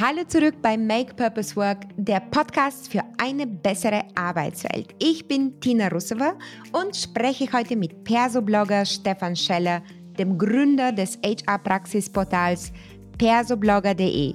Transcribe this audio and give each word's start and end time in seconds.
Hallo 0.00 0.22
zurück 0.28 0.54
bei 0.62 0.76
Make 0.76 1.14
Purpose 1.14 1.56
Work, 1.56 1.86
der 1.96 2.20
Podcast 2.20 2.88
für 2.88 3.02
eine 3.20 3.48
bessere 3.48 4.04
Arbeitswelt. 4.14 4.94
Ich 5.00 5.26
bin 5.26 5.58
Tina 5.58 5.88
Russewa 5.88 6.34
und 6.70 6.94
spreche 6.94 7.52
heute 7.52 7.74
mit 7.74 8.04
Perso-Blogger 8.04 8.84
Stefan 8.84 9.34
Scheller, 9.34 9.82
dem 10.16 10.38
Gründer 10.38 10.92
des 10.92 11.18
HR-Praxisportals 11.24 12.70
persoblogger.de. 13.18 14.34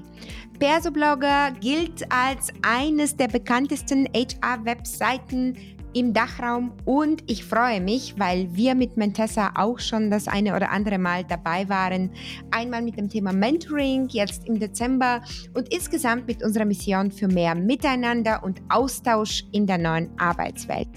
Persoblogger 0.59 1.51
gilt 1.61 2.11
als 2.11 2.51
eines 2.61 3.15
der 3.15 3.29
bekanntesten 3.29 4.09
HR-Webseiten 4.13 5.55
im 5.93 6.13
Dachraum 6.13 6.73
und 6.85 7.23
ich 7.29 7.45
freue 7.45 7.81
mich, 7.81 8.15
weil 8.17 8.47
wir 8.55 8.75
mit 8.75 8.97
Mentessa 8.97 9.51
auch 9.55 9.79
schon 9.79 10.09
das 10.09 10.27
eine 10.27 10.55
oder 10.55 10.71
andere 10.71 10.97
Mal 10.97 11.23
dabei 11.23 11.67
waren. 11.69 12.11
Einmal 12.51 12.81
mit 12.81 12.97
dem 12.97 13.09
Thema 13.09 13.33
Mentoring, 13.33 14.07
jetzt 14.09 14.47
im 14.47 14.59
Dezember 14.59 15.21
und 15.53 15.73
insgesamt 15.73 16.27
mit 16.27 16.43
unserer 16.43 16.65
Mission 16.65 17.11
für 17.11 17.27
mehr 17.27 17.55
Miteinander 17.55 18.43
und 18.43 18.61
Austausch 18.69 19.43
in 19.51 19.67
der 19.67 19.77
neuen 19.77 20.09
Arbeitswelt. 20.19 20.89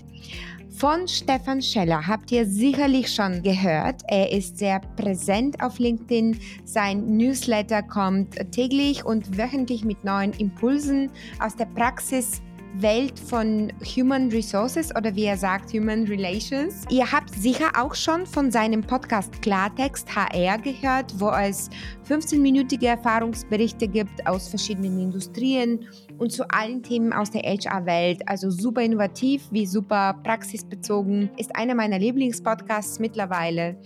Von 0.76 1.08
Stefan 1.08 1.62
Scheller 1.62 2.06
habt 2.06 2.30
ihr 2.32 2.44
sicherlich 2.44 3.08
schon 3.08 3.42
gehört. 3.42 4.02
Er 4.08 4.30
ist 4.30 4.58
sehr 4.58 4.80
präsent 4.96 5.62
auf 5.62 5.78
LinkedIn. 5.78 6.38
Sein 6.64 7.16
Newsletter 7.16 7.82
kommt 7.82 8.34
täglich 8.52 9.02
und 9.02 9.38
wöchentlich 9.38 9.86
mit 9.86 10.04
neuen 10.04 10.34
Impulsen 10.34 11.10
aus 11.40 11.56
der 11.56 11.64
Praxis 11.64 12.42
Welt 12.82 13.18
von 13.18 13.72
Human 13.96 14.28
Resources 14.28 14.94
oder 14.94 15.14
wie 15.14 15.24
er 15.24 15.36
sagt, 15.36 15.72
Human 15.72 16.04
Relations. 16.04 16.84
Ihr 16.90 17.10
habt 17.10 17.34
sicher 17.34 17.70
auch 17.76 17.94
schon 17.94 18.26
von 18.26 18.50
seinem 18.50 18.82
Podcast 18.82 19.40
Klartext 19.40 20.14
HR 20.14 20.58
gehört, 20.58 21.14
wo 21.18 21.30
es 21.30 21.70
15-minütige 22.08 22.86
Erfahrungsberichte 22.86 23.88
gibt 23.88 24.26
aus 24.26 24.48
verschiedenen 24.48 25.00
Industrien 25.00 25.86
und 26.18 26.32
zu 26.32 26.48
allen 26.50 26.82
Themen 26.82 27.12
aus 27.12 27.30
der 27.30 27.42
HR-Welt. 27.42 28.28
Also 28.28 28.50
super 28.50 28.82
innovativ 28.82 29.42
wie 29.50 29.66
super 29.66 30.14
praxisbezogen. 30.22 31.30
Ist 31.38 31.54
einer 31.56 31.74
meiner 31.74 31.98
Lieblingspodcasts 31.98 32.98
mittlerweile. 32.98 33.76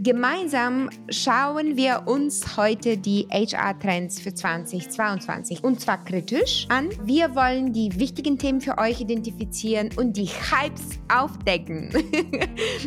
Gemeinsam 0.00 0.90
schauen 1.08 1.76
wir 1.76 2.02
uns 2.06 2.56
heute 2.56 2.96
die 2.96 3.28
HR-Trends 3.30 4.20
für 4.20 4.34
2022 4.34 5.62
und 5.62 5.80
zwar 5.80 6.02
kritisch 6.02 6.66
an. 6.68 6.88
Wir 7.04 7.34
wollen 7.36 7.72
die 7.72 7.98
wichtigen 7.98 8.36
Themen 8.36 8.60
für 8.60 8.78
euch 8.78 9.00
identifizieren 9.00 9.90
und 9.96 10.16
die 10.16 10.26
Hypes 10.26 10.98
aufdecken. 11.12 11.90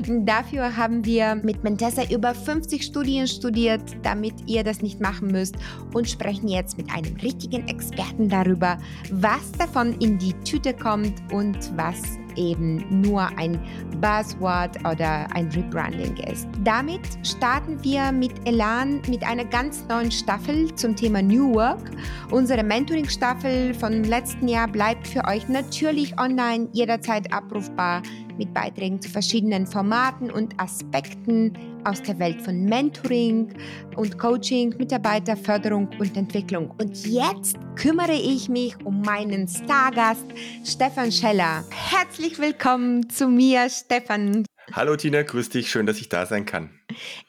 Dafür 0.25 0.75
haben 0.75 1.05
wir 1.05 1.35
mit 1.35 1.63
Mentessa 1.63 2.03
über 2.11 2.35
50 2.35 2.83
Studien 2.83 3.27
studiert, 3.27 3.83
damit 4.03 4.33
ihr 4.45 4.63
das 4.63 4.81
nicht 4.81 4.99
machen 4.99 5.27
müsst 5.27 5.55
und 5.93 6.09
sprechen 6.09 6.49
jetzt 6.49 6.77
mit 6.77 6.91
einem 6.91 7.15
richtigen 7.17 7.67
Experten 7.69 8.27
darüber, 8.27 8.77
was 9.11 9.51
davon 9.53 9.93
in 9.99 10.17
die 10.17 10.33
Tüte 10.43 10.73
kommt 10.73 11.13
und 11.31 11.57
was 11.77 12.01
eben 12.37 13.01
nur 13.01 13.27
ein 13.37 13.59
Buzzword 13.99 14.79
oder 14.79 15.27
ein 15.33 15.49
Rebranding 15.49 16.15
ist. 16.17 16.47
Damit 16.63 17.01
starten 17.23 17.83
wir 17.83 18.11
mit 18.11 18.31
Elan 18.47 19.01
mit 19.07 19.23
einer 19.23 19.45
ganz 19.45 19.85
neuen 19.89 20.11
Staffel 20.11 20.73
zum 20.75 20.95
Thema 20.95 21.21
New 21.21 21.53
Work. 21.55 21.91
Unsere 22.31 22.63
Mentoring-Staffel 22.63 23.73
vom 23.73 24.03
letzten 24.03 24.47
Jahr 24.47 24.67
bleibt 24.67 25.07
für 25.07 25.25
euch 25.25 25.49
natürlich 25.49 26.19
online 26.19 26.69
jederzeit 26.71 27.33
abrufbar 27.33 28.01
mit 28.37 28.53
Beiträgen 28.53 29.01
zu 29.01 29.09
verschiedenen 29.09 29.67
Formaten 29.67 30.31
und 30.31 30.59
Aspekten 30.59 31.53
aus 31.83 32.01
der 32.01 32.19
Welt 32.19 32.41
von 32.41 32.65
Mentoring 32.65 33.53
und 33.95 34.17
Coaching, 34.17 34.75
Mitarbeiterförderung 34.77 35.89
und 35.99 36.17
Entwicklung. 36.17 36.71
Und 36.79 37.05
jetzt 37.05 37.57
kümmere 37.75 38.15
ich 38.15 38.49
mich 38.49 38.75
um 38.85 39.01
meinen 39.01 39.47
Stargast 39.47 40.25
Stefan 40.63 41.11
Scheller. 41.11 41.63
Herzlich 41.71 42.39
willkommen 42.39 43.09
zu 43.09 43.27
mir, 43.27 43.69
Stefan. 43.69 44.43
Hallo 44.73 44.97
Tina, 44.97 45.23
grüß 45.23 45.49
dich, 45.49 45.71
schön, 45.71 45.85
dass 45.85 45.97
ich 45.99 46.09
da 46.09 46.25
sein 46.25 46.45
kann. 46.45 46.69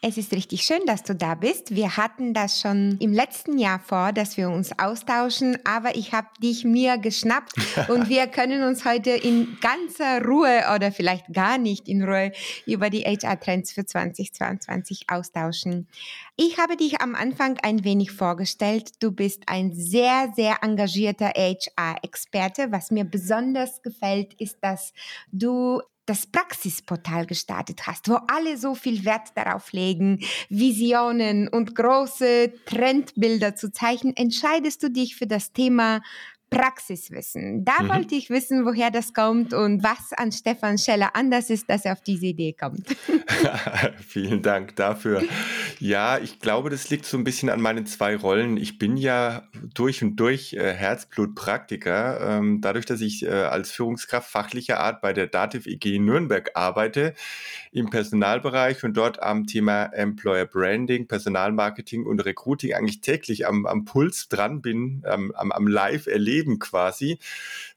Es 0.03 0.19
ist 0.19 0.33
richtig 0.33 0.63
schön, 0.63 0.85
dass 0.87 1.05
du 1.05 1.15
da 1.15 1.37
bist. 1.37 1.75
Wir 1.75 1.97
hatten 1.97 2.35
das 2.35 2.61
schon 2.61 2.97
im 2.99 3.13
letzten 3.13 3.59
Jahr 3.59 3.79
vor, 3.79 4.13
dass 4.13 4.37
wir 4.37 4.51
uns 4.51 4.77
austauschen, 4.77 5.57
aber 5.65 5.95
ich 5.95 6.13
habe 6.13 6.27
dich 6.43 6.65
mir 6.65 6.99
geschnappt 6.99 7.53
und 7.89 8.09
wir 8.09 8.27
können 8.27 8.65
uns 8.65 8.85
heute 8.85 9.11
in 9.11 9.57
ganzer 9.61 10.25
Ruhe 10.25 10.65
oder 10.75 10.91
vielleicht 10.91 11.33
gar 11.33 11.59
nicht 11.59 11.89
in 11.89 12.03
Ruhe 12.03 12.33
über 12.67 12.91
die 12.91 13.03
HR-Trends 13.03 13.73
für 13.73 13.87
2022 13.87 15.05
austauschen. 15.09 15.87
Ich 16.37 16.59
habe 16.59 16.77
dich 16.77 17.01
am 17.01 17.15
Anfang 17.15 17.57
ein 17.63 17.85
wenig 17.85 18.11
vorgestellt. 18.11 18.91
Du 19.01 19.13
bist 19.13 19.45
ein 19.47 19.73
sehr, 19.75 20.33
sehr 20.35 20.57
engagierter 20.63 21.33
HR-Experte. 21.37 22.73
Was 22.73 22.91
mir 22.91 23.05
besonders 23.05 23.81
gefällt, 23.83 24.35
ist, 24.41 24.59
dass 24.61 24.93
du 25.31 25.81
das 26.09 26.27
Praxisportal 26.27 27.27
gestartet 27.27 27.87
hast, 27.87 28.09
wo 28.09 28.19
alle 28.29 28.57
so 28.57 28.75
viel 28.75 29.05
Wert 29.05 29.29
darauf 29.35 29.73
legen, 29.73 30.21
Visionen 30.49 31.49
und 31.49 31.75
große 31.75 32.53
Trendbilder 32.65 33.55
zu 33.55 33.71
zeichnen, 33.71 34.17
entscheidest 34.17 34.83
du 34.83 34.91
dich 34.91 35.17
für 35.17 35.27
das 35.27 35.53
Thema 35.53 36.01
Praxiswissen. 36.51 37.65
Da 37.65 37.83
mhm. 37.83 37.89
wollte 37.89 38.15
ich 38.15 38.31
wissen, 38.31 38.65
woher 38.65 38.91
das 38.91 39.13
kommt 39.13 39.53
und 39.53 39.83
was 39.83 40.13
an 40.17 40.33
Stefan 40.33 40.79
Scheller 40.79 41.15
anders 41.15 41.51
ist, 41.51 41.69
dass 41.69 41.85
er 41.85 41.93
auf 41.93 42.01
diese 42.01 42.27
Idee 42.27 42.55
kommt. 42.55 42.87
Vielen 44.07 44.43
Dank 44.43 44.77
dafür. 44.77 45.23
Ja, 45.79 46.19
ich 46.19 46.41
glaube, 46.41 46.71
das 46.71 46.91
liegt 46.91 47.05
so 47.05 47.17
ein 47.17 47.25
bisschen 47.25 47.51
an 47.51 47.61
meinen 47.61 47.87
zwei 47.87 48.17
Rollen. 48.17 48.57
Ich 48.57 48.79
bin 48.79 48.97
ja 48.97 49.43
durch 49.75 50.03
und 50.03 50.17
durch 50.17 50.55
äh, 50.55 50.73
Herzblutpraktiker. 50.73 52.39
Ähm, 52.39 52.61
dadurch, 52.61 52.87
dass 52.87 53.01
ich 53.01 53.25
äh, 53.25 53.29
als 53.29 53.71
Führungskraft 53.71 54.31
fachlicher 54.31 54.81
Art 54.81 55.01
bei 55.01 55.13
der 55.13 55.27
Dativ 55.27 55.67
EG 55.67 55.99
Nürnberg 55.99 56.51
arbeite, 56.55 57.15
im 57.71 57.91
Personalbereich 57.91 58.83
und 58.85 58.97
dort 58.97 59.23
am 59.23 59.47
Thema 59.47 59.85
Employer 59.87 60.47
Branding, 60.47 61.07
Personalmarketing 61.07 62.07
und 62.07 62.25
Recruiting 62.25 62.73
eigentlich 62.75 63.01
täglich 63.01 63.47
am, 63.47 63.67
am 63.67 63.85
Puls 63.85 64.29
dran 64.29 64.63
bin, 64.63 65.03
am, 65.05 65.33
am, 65.33 65.53
am 65.53 65.67
Live 65.67 66.07
erleben 66.07 66.38
Leben 66.39 66.59
quasi, 66.59 67.19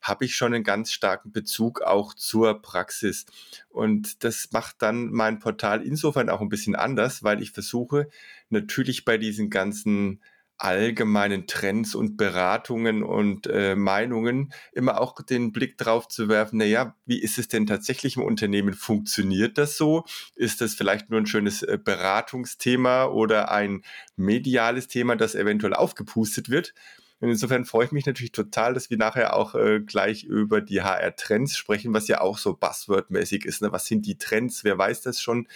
habe 0.02 0.26
ich 0.26 0.36
schon 0.36 0.54
einen 0.54 0.64
ganz 0.64 0.92
starken 0.92 1.32
Bezug 1.32 1.82
auch 1.82 2.14
zur 2.14 2.62
Praxis. 2.62 3.26
Und 3.70 4.24
das 4.24 4.50
macht 4.52 4.82
dann 4.82 5.12
mein 5.12 5.40
Portal 5.40 5.82
insofern 5.82 6.30
auch 6.30 6.42
ein 6.42 6.50
bisschen 6.50 6.76
anders, 6.76 7.24
weil 7.24 7.42
ich 7.42 7.52
versuche 7.52 8.08
natürlich 8.50 9.06
bei 9.06 9.18
diesen 9.18 9.50
ganzen 9.50 10.22
allgemeinen 10.60 11.48
Trends 11.48 11.96
und 11.96 12.18
Beratungen 12.18 13.02
und 13.02 13.48
äh, 13.48 13.76
Meinungen 13.76 14.54
immer 14.74 15.02
auch 15.02 15.20
den 15.24 15.52
Blick 15.52 15.76
drauf 15.80 16.08
zu 16.08 16.30
werfen, 16.30 16.60
naja, 16.60 16.96
wie 17.08 17.20
ist 17.20 17.40
es 17.40 17.48
denn 17.48 17.66
tatsächlich 17.66 18.16
im 18.16 18.22
Unternehmen? 18.22 18.76
Funktioniert 18.76 19.58
das 19.58 19.76
so? 19.76 20.06
Ist 20.36 20.62
das 20.62 20.76
vielleicht 20.76 21.10
nur 21.10 21.20
ein 21.20 21.26
schönes 21.26 21.64
äh, 21.64 21.80
Beratungsthema 21.84 23.06
oder 23.06 23.52
ein 23.52 23.82
mediales 24.16 24.88
Thema, 24.88 25.16
das 25.16 25.34
eventuell 25.34 25.74
aufgepustet 25.74 26.50
wird? 26.50 26.76
Und 27.22 27.30
insofern 27.30 27.66
freue 27.66 27.86
ich 27.86 27.92
mich 27.92 28.06
natürlich 28.06 28.32
total, 28.32 28.74
dass 28.74 28.90
wir 28.90 28.98
nachher 28.98 29.36
auch 29.36 29.56
äh, 29.56 29.80
gleich 29.80 30.24
über 30.24 30.60
die 30.60 30.82
HR-Trends 30.82 31.56
sprechen, 31.56 31.94
was 31.94 32.08
ja 32.08 32.20
auch 32.20 32.38
so 32.38 32.52
Buzzword-mäßig 32.52 33.46
ist. 33.46 33.62
Ne? 33.62 33.72
Was 33.72 33.86
sind 33.86 34.06
die 34.06 34.18
Trends? 34.18 34.64
Wer 34.64 34.78
weiß 34.78 35.02
das 35.02 35.22
schon? 35.22 35.48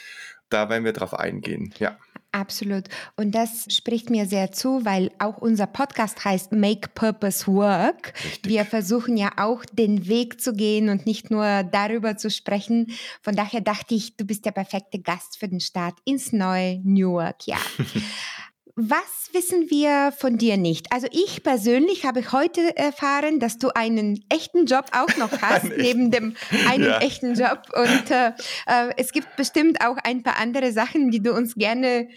Da 0.50 0.70
werden 0.70 0.86
wir 0.86 0.94
drauf 0.94 1.16
eingehen. 1.16 1.74
Ja. 1.80 1.98
Absolut. 2.36 2.90
Und 3.16 3.34
das 3.34 3.66
spricht 3.70 4.10
mir 4.10 4.26
sehr 4.26 4.52
zu, 4.52 4.84
weil 4.84 5.10
auch 5.20 5.38
unser 5.38 5.68
Podcast 5.68 6.26
heißt 6.26 6.52
Make 6.52 6.90
Purpose 6.94 7.48
Work. 7.48 8.14
Richtig. 8.26 8.52
Wir 8.52 8.66
versuchen 8.66 9.16
ja 9.16 9.32
auch 9.38 9.64
den 9.64 10.08
Weg 10.10 10.42
zu 10.42 10.52
gehen 10.52 10.90
und 10.90 11.06
nicht 11.06 11.32
nur 11.32 11.64
darüber 11.64 12.18
zu 12.18 12.30
sprechen. 12.30 12.92
Von 13.22 13.38
daher 13.38 13.62
dachte 13.62 13.96
ich, 13.96 14.18
du 14.18 14.26
bist 14.26 14.46
der 14.46 14.52
perfekte 14.52 15.00
Gast 15.00 15.40
für 15.40 15.48
den 15.48 15.62
Start 15.62 15.98
ins 16.04 16.34
neue 16.34 16.82
New 16.84 17.14
Work. 17.14 17.48
Ja. 17.48 17.58
Was 18.78 19.30
wissen 19.32 19.70
wir 19.70 20.12
von 20.12 20.38
dir 20.38 20.58
nicht? 20.58 20.92
Also 20.92 21.08
ich 21.10 21.44
persönlich 21.44 22.06
habe 22.06 22.34
heute 22.34 22.76
erfahren, 22.76 23.40
dass 23.40 23.58
du 23.58 23.70
einen 23.74 24.26
echten 24.28 24.66
Job 24.66 24.88
auch 24.92 25.16
noch 25.16 25.32
hast, 25.42 25.78
neben 25.78 26.12
dem 26.12 26.36
einen 26.68 26.84
ja. 26.84 27.00
echten 27.00 27.36
Job. 27.36 27.62
Und 27.74 28.12
äh, 28.12 28.34
äh, 28.68 28.94
es 28.98 29.14
gibt 29.14 29.38
bestimmt 29.38 29.80
auch 29.80 29.96
ein 30.04 30.24
paar 30.24 30.38
andere 30.40 30.74
Sachen, 30.74 31.10
die 31.10 31.22
du 31.22 31.34
uns 31.34 31.56
gerne 31.56 32.10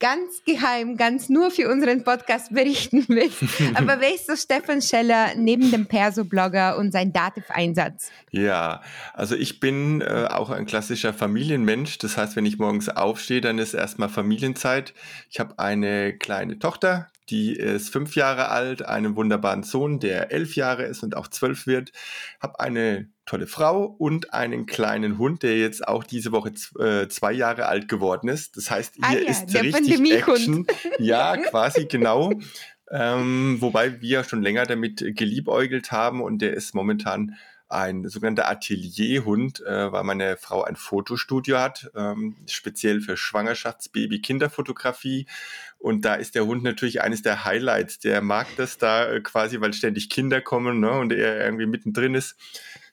ganz 0.00 0.42
geheim, 0.44 0.96
ganz 0.96 1.28
nur 1.28 1.50
für 1.50 1.70
unseren 1.70 2.04
Podcast 2.04 2.52
berichten 2.52 3.04
willst. 3.08 3.42
Aber 3.74 4.00
wer 4.00 4.14
ist 4.14 4.26
so 4.26 4.36
Stefan 4.36 4.82
Scheller 4.82 5.34
neben 5.36 5.70
dem 5.70 5.86
Perso-Blogger 5.86 6.76
und 6.76 6.92
sein 6.92 7.12
Dativ-Einsatz? 7.12 8.10
Ja, 8.30 8.82
also 9.12 9.34
ich 9.36 9.60
bin 9.60 10.00
äh, 10.00 10.26
auch 10.30 10.50
ein 10.50 10.66
klassischer 10.66 11.12
Familienmensch. 11.12 11.98
Das 11.98 12.16
heißt, 12.16 12.36
wenn 12.36 12.46
ich 12.46 12.58
morgens 12.58 12.88
aufstehe, 12.88 13.40
dann 13.40 13.58
ist 13.58 13.74
erstmal 13.74 14.08
Familienzeit. 14.08 14.94
Ich 15.30 15.40
habe 15.40 15.58
eine 15.58 16.16
kleine 16.16 16.58
Tochter, 16.58 17.08
die 17.30 17.54
ist 17.54 17.90
fünf 17.90 18.16
Jahre 18.16 18.48
alt, 18.48 18.84
einen 18.84 19.16
wunderbaren 19.16 19.62
Sohn, 19.62 20.00
der 20.00 20.32
elf 20.32 20.56
Jahre 20.56 20.84
ist 20.84 21.02
und 21.02 21.16
auch 21.16 21.28
zwölf 21.28 21.66
wird. 21.66 21.92
Habe 22.40 22.60
eine 22.60 23.08
tolle 23.26 23.46
Frau 23.46 23.84
und 23.84 24.34
einen 24.34 24.66
kleinen 24.66 25.18
Hund, 25.18 25.42
der 25.42 25.58
jetzt 25.58 25.88
auch 25.88 26.04
diese 26.04 26.32
Woche 26.32 26.52
äh, 26.78 27.08
zwei 27.08 27.32
Jahre 27.32 27.66
alt 27.66 27.88
geworden 27.88 28.28
ist. 28.28 28.56
Das 28.56 28.70
heißt, 28.70 28.96
hier 28.96 29.04
ah 29.06 29.12
ja, 29.12 29.30
ist 29.30 29.54
richtig 29.54 30.12
Action. 30.12 30.66
Ja, 30.98 31.36
quasi 31.50 31.86
genau. 31.86 32.32
Ähm, 32.90 33.56
wobei 33.60 34.00
wir 34.02 34.24
schon 34.24 34.42
länger 34.42 34.66
damit 34.66 35.02
geliebäugelt 35.16 35.90
haben 35.90 36.20
und 36.20 36.42
der 36.42 36.52
ist 36.52 36.74
momentan 36.74 37.36
ein 37.68 38.08
sogenannter 38.08 38.48
Atelierhund, 38.48 39.60
äh, 39.60 39.90
weil 39.90 40.04
meine 40.04 40.36
Frau 40.36 40.62
ein 40.62 40.76
Fotostudio 40.76 41.58
hat, 41.58 41.90
ähm, 41.96 42.36
speziell 42.46 43.00
für 43.00 43.16
Schwangerschafts-Baby-Kinderfotografie. 43.16 45.26
Und 45.84 46.06
da 46.06 46.14
ist 46.14 46.34
der 46.34 46.46
Hund 46.46 46.62
natürlich 46.62 47.02
eines 47.02 47.20
der 47.20 47.44
Highlights. 47.44 47.98
Der 47.98 48.22
mag 48.22 48.46
das 48.56 48.78
da 48.78 49.06
äh, 49.06 49.20
quasi, 49.20 49.60
weil 49.60 49.74
ständig 49.74 50.08
Kinder 50.08 50.40
kommen 50.40 50.80
ne, 50.80 50.90
und 50.92 51.12
er 51.12 51.44
irgendwie 51.44 51.66
mittendrin 51.66 52.14
ist. 52.14 52.36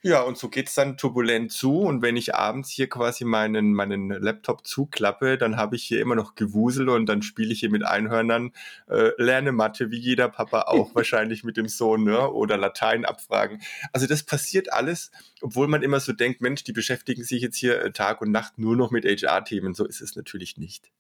Ja, 0.02 0.24
und 0.24 0.38
so 0.38 0.50
geht's 0.50 0.76
dann 0.76 0.98
turbulent 0.98 1.54
zu. 1.54 1.80
Und 1.80 2.02
wenn 2.02 2.18
ich 2.18 2.36
abends 2.36 2.70
hier 2.70 2.90
quasi 2.90 3.24
meinen, 3.24 3.74
meinen 3.74 4.10
Laptop 4.10 4.68
zuklappe, 4.68 5.38
dann 5.38 5.56
habe 5.56 5.78
ich 5.78 5.84
hier 5.84 6.02
immer 6.02 6.16
noch 6.16 6.36
Gewusel 6.36 6.90
und 6.90 7.06
dann 7.06 7.22
spiele 7.22 7.54
ich 7.54 7.62
hier 7.62 7.70
mit 7.70 7.86
Einhörnern, 7.86 8.52
äh, 8.90 9.12
lerne 9.18 9.54
Mathe, 9.54 9.90
wie 9.90 10.00
jeder 10.00 10.28
Papa 10.28 10.64
auch 10.64 10.94
wahrscheinlich 10.94 11.46
mit 11.46 11.56
dem 11.56 11.70
Sohn, 11.70 12.04
ne? 12.04 12.30
oder 12.30 12.58
Latein 12.58 13.06
abfragen. 13.06 13.62
Also 13.94 14.06
das 14.06 14.24
passiert 14.24 14.74
alles, 14.74 15.12
obwohl 15.40 15.70
man 15.70 15.82
immer 15.82 16.02
so 16.02 16.12
denkt, 16.12 16.42
Mensch, 16.42 16.66
die 16.66 16.74
beschäftigen 16.74 17.24
sich 17.24 17.42
jetzt 17.42 17.56
hier 17.56 17.82
äh, 17.82 17.92
Tag 17.94 18.20
und 18.20 18.32
Nacht 18.32 18.60
nur 18.60 18.76
noch 18.76 18.92
mit 18.92 19.06
HR-Themen. 19.06 19.76
So 19.76 19.86
ist 19.86 20.02
es 20.02 20.18
natürlich 20.18 20.58
nicht. 20.58 20.92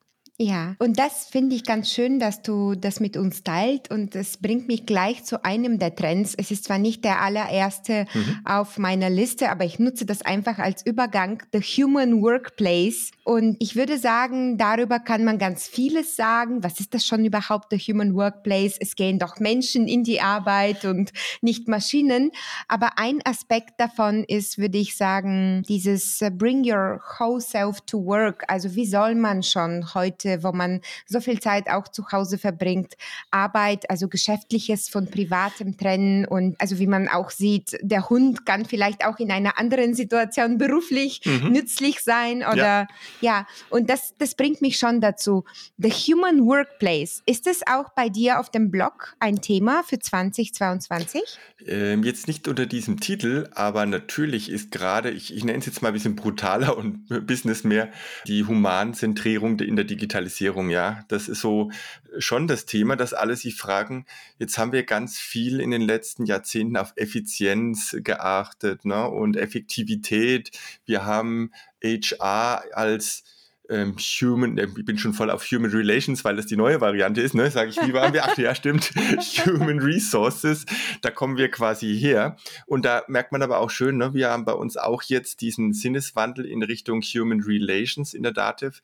Ja, 0.44 0.76
und 0.80 0.98
das 0.98 1.26
finde 1.26 1.56
ich 1.56 1.66
ganz 1.66 1.92
schön, 1.92 2.20
dass 2.20 2.42
du 2.42 2.74
das 2.74 3.00
mit 3.00 3.16
uns 3.16 3.44
teilt 3.44 3.92
und 3.92 4.16
das 4.16 4.38
bringt 4.38 4.68
mich 4.68 4.88
gleich 4.88 5.24
zu 5.24 5.46
einem 5.46 5.78
der 5.78 5.96
Trends. 5.96 6.34
Es 6.36 6.50
ist 6.50 6.64
zwar 6.64 6.80
nicht 6.80 7.04
der 7.04 7.22
allererste 7.22 8.08
mhm. 8.12 8.40
auf 8.44 8.80
meiner 8.80 9.12
Liste, 9.12 9.52
aber 9.52 9.66
ich 9.66 9.78
nutze 9.78 10.04
das 10.04 10.24
einfach 10.24 10.58
als 10.58 10.84
Übergang, 10.84 11.44
The 11.54 11.60
Human 11.60 12.24
Workplace. 12.24 13.12
Und 13.24 13.56
ich 13.60 13.76
würde 13.76 14.00
sagen, 14.00 14.58
darüber 14.58 15.00
kann 15.00 15.24
man 15.24 15.38
ganz 15.38 15.68
vieles 15.68 16.16
sagen. 16.16 16.64
Was 16.64 16.80
ist 16.80 16.96
das 16.96 17.06
schon 17.06 17.24
überhaupt, 17.24 17.68
The 17.70 17.78
Human 17.78 18.16
Workplace? 18.16 18.78
Es 18.80 18.96
gehen 18.96 19.20
doch 19.20 19.40
Menschen 19.40 19.88
in 19.88 20.04
die 20.04 20.22
Arbeit 20.22 20.86
und 20.86 21.12
nicht 21.42 21.68
Maschinen. 21.68 22.32
Aber 22.68 22.98
ein 22.98 23.20
Aspekt 23.26 23.80
davon 23.80 24.24
ist, 24.24 24.58
würde 24.58 24.80
ich 24.80 24.98
sagen, 24.98 25.62
dieses 25.68 26.20
äh, 26.24 26.32
Bring 26.32 26.64
Your 26.66 27.00
Whole 27.20 27.42
Self 27.42 27.82
to 27.82 28.04
Work. 28.04 28.44
Also 28.48 28.74
wie 28.74 28.88
soll 28.88 29.14
man 29.14 29.44
schon 29.44 29.94
heute 29.94 30.21
Momente, 30.24 30.44
wo 30.44 30.52
man 30.52 30.82
so 31.06 31.20
viel 31.20 31.40
Zeit 31.40 31.70
auch 31.70 31.88
zu 31.88 32.12
Hause 32.12 32.38
verbringt, 32.38 32.94
Arbeit, 33.32 33.90
also 33.90 34.08
Geschäftliches 34.08 34.90
von 34.90 35.08
Privatem 35.10 35.78
trennen 35.78 36.26
und 36.26 36.60
also 36.60 36.80
wie 36.80 36.88
man 36.88 37.08
auch 37.08 37.30
sieht, 37.30 37.78
der 37.82 38.10
Hund 38.10 38.46
kann 38.46 38.66
vielleicht 38.66 39.06
auch 39.06 39.20
in 39.20 39.32
einer 39.32 39.58
anderen 39.58 39.94
Situation 39.94 40.58
beruflich 40.58 41.22
mhm. 41.26 41.52
nützlich 41.52 42.02
sein 42.02 42.38
oder 42.38 42.56
ja, 42.56 42.88
ja. 43.22 43.48
und 43.70 43.90
das, 43.90 44.14
das 44.18 44.36
bringt 44.36 44.62
mich 44.62 44.78
schon 44.78 45.02
dazu. 45.02 45.44
The 45.78 45.90
Human 45.90 46.46
Workplace, 46.46 47.22
ist 47.26 47.48
es 47.48 47.62
auch 47.68 47.90
bei 47.96 48.10
dir 48.10 48.40
auf 48.40 48.50
dem 48.50 48.72
Blog 48.72 49.16
ein 49.20 49.42
Thema 49.42 49.84
für 49.84 50.00
2022? 50.00 51.22
Ähm, 51.68 52.04
jetzt 52.04 52.28
nicht 52.28 52.48
unter 52.48 52.66
diesem 52.66 53.00
Titel, 53.00 53.50
aber 53.54 53.86
natürlich 53.86 54.50
ist 54.50 54.72
gerade, 54.72 55.12
ich, 55.12 55.36
ich 55.36 55.44
nenne 55.44 55.60
es 55.60 55.66
jetzt 55.66 55.82
mal 55.82 55.90
ein 55.90 55.94
bisschen 55.94 56.16
brutaler 56.16 56.78
und 56.78 57.08
Business 57.28 57.64
mehr, 57.64 57.90
die 58.28 58.46
Humanzentrierung 58.46 59.60
in 59.60 59.76
der 59.76 59.86
Digitalisierung 59.86 60.11
Digitalisierung, 60.12 60.70
ja. 60.70 61.06
Das 61.08 61.30
ist 61.30 61.40
so 61.40 61.72
schon 62.20 62.48
das 62.48 62.66
Thema, 62.66 62.98
dass 62.98 63.14
alle 63.14 63.38
sich 63.38 63.56
fragen, 63.56 64.06
jetzt 64.40 64.58
haben 64.58 64.74
wir 64.74 64.84
ganz 64.84 65.18
viel 65.18 65.62
in 65.62 65.72
den 65.72 65.82
letzten 65.82 66.26
Jahrzehnten 66.26 66.76
auf 66.76 66.92
Effizienz 66.98 67.96
geachtet 68.00 68.84
ne, 68.84 69.08
und 69.08 69.38
Effektivität. 69.38 70.52
Wir 70.86 71.06
haben 71.06 71.52
HR 71.82 72.64
als 72.74 73.24
ähm, 73.70 73.96
Human, 73.98 74.58
äh, 74.58 74.68
ich 74.78 74.84
bin 74.84 74.98
schon 74.98 75.14
voll 75.14 75.30
auf 75.30 75.46
Human 75.46 75.72
Relations, 75.72 76.26
weil 76.26 76.36
das 76.36 76.46
die 76.46 76.58
neue 76.58 76.82
Variante 76.82 77.22
ist, 77.22 77.34
ne? 77.34 77.50
Sage 77.50 77.70
ich, 77.70 77.78
wie 77.78 77.94
waren 77.94 78.12
wir? 78.14 78.26
Ach 78.26 78.38
ja, 78.38 78.54
stimmt. 78.54 78.92
Human 79.46 79.80
Resources, 79.80 80.66
da 81.02 81.10
kommen 81.10 81.38
wir 81.38 81.50
quasi 81.50 81.98
her. 81.98 82.36
Und 82.66 82.84
da 82.84 83.04
merkt 83.08 83.32
man 83.32 83.42
aber 83.42 83.60
auch 83.60 83.70
schön, 83.70 83.96
ne? 83.96 84.14
wir 84.14 84.30
haben 84.30 84.44
bei 84.44 84.52
uns 84.52 84.76
auch 84.76 85.04
jetzt 85.04 85.40
diesen 85.40 85.72
Sinneswandel 85.72 86.46
in 86.46 86.64
Richtung 86.64 87.02
Human 87.02 87.40
Relations 87.42 88.14
in 88.14 88.24
der 88.24 88.34
Dativ 88.34 88.82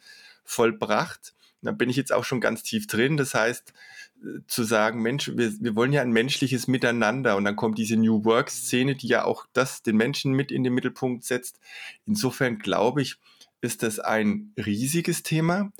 vollbracht. 0.47 1.33
Da 1.61 1.71
bin 1.71 1.89
ich 1.89 1.95
jetzt 1.95 2.13
auch 2.13 2.23
schon 2.23 2.41
ganz 2.41 2.63
tief 2.63 2.87
drin. 2.87 3.17
Das 3.17 3.33
heißt, 3.33 3.73
äh, 4.23 4.39
zu 4.47 4.63
sagen, 4.63 5.01
Mensch, 5.01 5.31
wir, 5.35 5.51
wir 5.59 5.75
wollen 5.75 5.93
ja 5.93 6.01
ein 6.01 6.11
menschliches 6.11 6.67
Miteinander 6.67 7.35
und 7.35 7.45
dann 7.45 7.55
kommt 7.55 7.77
diese 7.77 7.97
New 7.97 8.23
Work-Szene, 8.23 8.95
die 8.95 9.07
ja 9.07 9.25
auch 9.25 9.45
das, 9.53 9.83
den 9.83 9.97
Menschen 9.97 10.33
mit 10.33 10.51
in 10.51 10.63
den 10.63 10.73
Mittelpunkt 10.73 11.23
setzt. 11.23 11.59
Insofern 12.05 12.57
glaube 12.59 13.01
ich, 13.01 13.17
ist 13.61 13.83
das 13.83 13.99
ein 13.99 14.53
riesiges 14.57 15.23
Thema. 15.23 15.71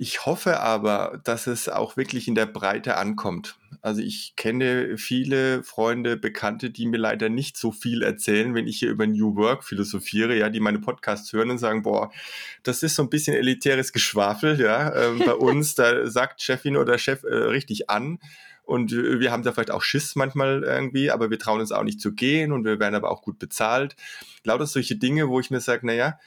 Ich 0.00 0.26
hoffe 0.26 0.60
aber, 0.60 1.20
dass 1.24 1.48
es 1.48 1.68
auch 1.68 1.96
wirklich 1.96 2.28
in 2.28 2.36
der 2.36 2.46
Breite 2.46 2.96
ankommt. 2.96 3.56
Also 3.82 4.00
ich 4.00 4.34
kenne 4.36 4.96
viele 4.96 5.64
Freunde, 5.64 6.16
Bekannte, 6.16 6.70
die 6.70 6.86
mir 6.86 6.98
leider 6.98 7.28
nicht 7.28 7.56
so 7.56 7.72
viel 7.72 8.04
erzählen, 8.04 8.54
wenn 8.54 8.68
ich 8.68 8.78
hier 8.78 8.90
über 8.90 9.08
New 9.08 9.34
Work 9.34 9.64
philosophiere, 9.64 10.36
ja, 10.36 10.50
die 10.50 10.60
meine 10.60 10.78
Podcasts 10.78 11.32
hören 11.32 11.50
und 11.50 11.58
sagen, 11.58 11.82
boah, 11.82 12.12
das 12.62 12.84
ist 12.84 12.94
so 12.94 13.02
ein 13.02 13.10
bisschen 13.10 13.34
elitäres 13.34 13.92
Geschwafel, 13.92 14.60
ja, 14.60 14.88
äh, 14.90 15.18
bei 15.18 15.34
uns, 15.34 15.74
da 15.74 16.06
sagt 16.06 16.42
Chefin 16.42 16.76
oder 16.76 16.96
Chef 16.96 17.24
äh, 17.24 17.34
richtig 17.34 17.90
an. 17.90 18.20
Und 18.62 18.92
wir 18.92 19.32
haben 19.32 19.42
da 19.42 19.50
vielleicht 19.50 19.72
auch 19.72 19.82
Schiss 19.82 20.14
manchmal 20.14 20.62
irgendwie, 20.62 21.10
aber 21.10 21.28
wir 21.30 21.40
trauen 21.40 21.58
uns 21.58 21.72
auch 21.72 21.82
nicht 21.82 22.00
zu 22.00 22.14
gehen 22.14 22.52
und 22.52 22.64
wir 22.64 22.78
werden 22.78 22.94
aber 22.94 23.10
auch 23.10 23.22
gut 23.22 23.40
bezahlt. 23.40 23.96
Lauter 24.44 24.66
solche 24.66 24.94
Dinge, 24.94 25.28
wo 25.28 25.40
ich 25.40 25.50
mir 25.50 25.60
sage, 25.60 25.86
naja, 25.86 26.20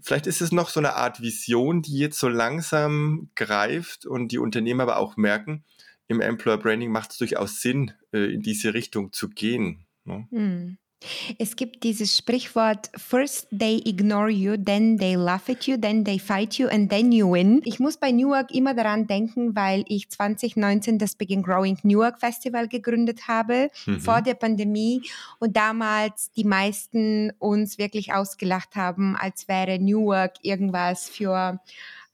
Vielleicht 0.00 0.26
ist 0.26 0.42
es 0.42 0.52
noch 0.52 0.68
so 0.68 0.80
eine 0.80 0.94
Art 0.94 1.22
Vision, 1.22 1.82
die 1.82 1.98
jetzt 1.98 2.18
so 2.18 2.28
langsam 2.28 3.30
greift 3.34 4.06
und 4.06 4.30
die 4.32 4.38
Unternehmer 4.38 4.82
aber 4.82 4.98
auch 4.98 5.16
merken, 5.16 5.64
im 6.08 6.20
Employer 6.20 6.58
Branding 6.58 6.90
macht 6.90 7.12
es 7.12 7.18
durchaus 7.18 7.60
Sinn, 7.60 7.92
äh, 8.12 8.32
in 8.32 8.42
diese 8.42 8.74
Richtung 8.74 9.12
zu 9.12 9.28
gehen. 9.28 9.86
Ne? 10.04 10.28
Hm. 10.30 10.78
Es 11.38 11.56
gibt 11.56 11.84
dieses 11.84 12.16
Sprichwort, 12.16 12.90
first 12.96 13.48
they 13.50 13.82
ignore 13.84 14.30
you, 14.30 14.56
then 14.56 14.98
they 14.98 15.14
laugh 15.14 15.48
at 15.48 15.66
you, 15.66 15.76
then 15.76 16.04
they 16.04 16.18
fight 16.18 16.54
you 16.54 16.68
and 16.68 16.88
then 16.90 17.12
you 17.12 17.30
win. 17.30 17.60
Ich 17.64 17.78
muss 17.78 17.98
bei 17.98 18.10
Newark 18.10 18.50
immer 18.50 18.74
daran 18.74 19.06
denken, 19.06 19.54
weil 19.54 19.84
ich 19.88 20.08
2019 20.08 20.98
das 20.98 21.14
Begin 21.14 21.42
Growing 21.42 21.78
Newark 21.82 22.18
Festival 22.18 22.66
gegründet 22.66 23.28
habe, 23.28 23.70
mhm. 23.84 24.00
vor 24.00 24.22
der 24.22 24.34
Pandemie 24.34 25.02
und 25.38 25.56
damals 25.56 26.30
die 26.32 26.44
meisten 26.44 27.30
uns 27.38 27.76
wirklich 27.76 28.14
ausgelacht 28.14 28.74
haben, 28.74 29.16
als 29.16 29.48
wäre 29.48 29.78
Newark 29.78 30.36
irgendwas 30.42 31.10
für 31.10 31.60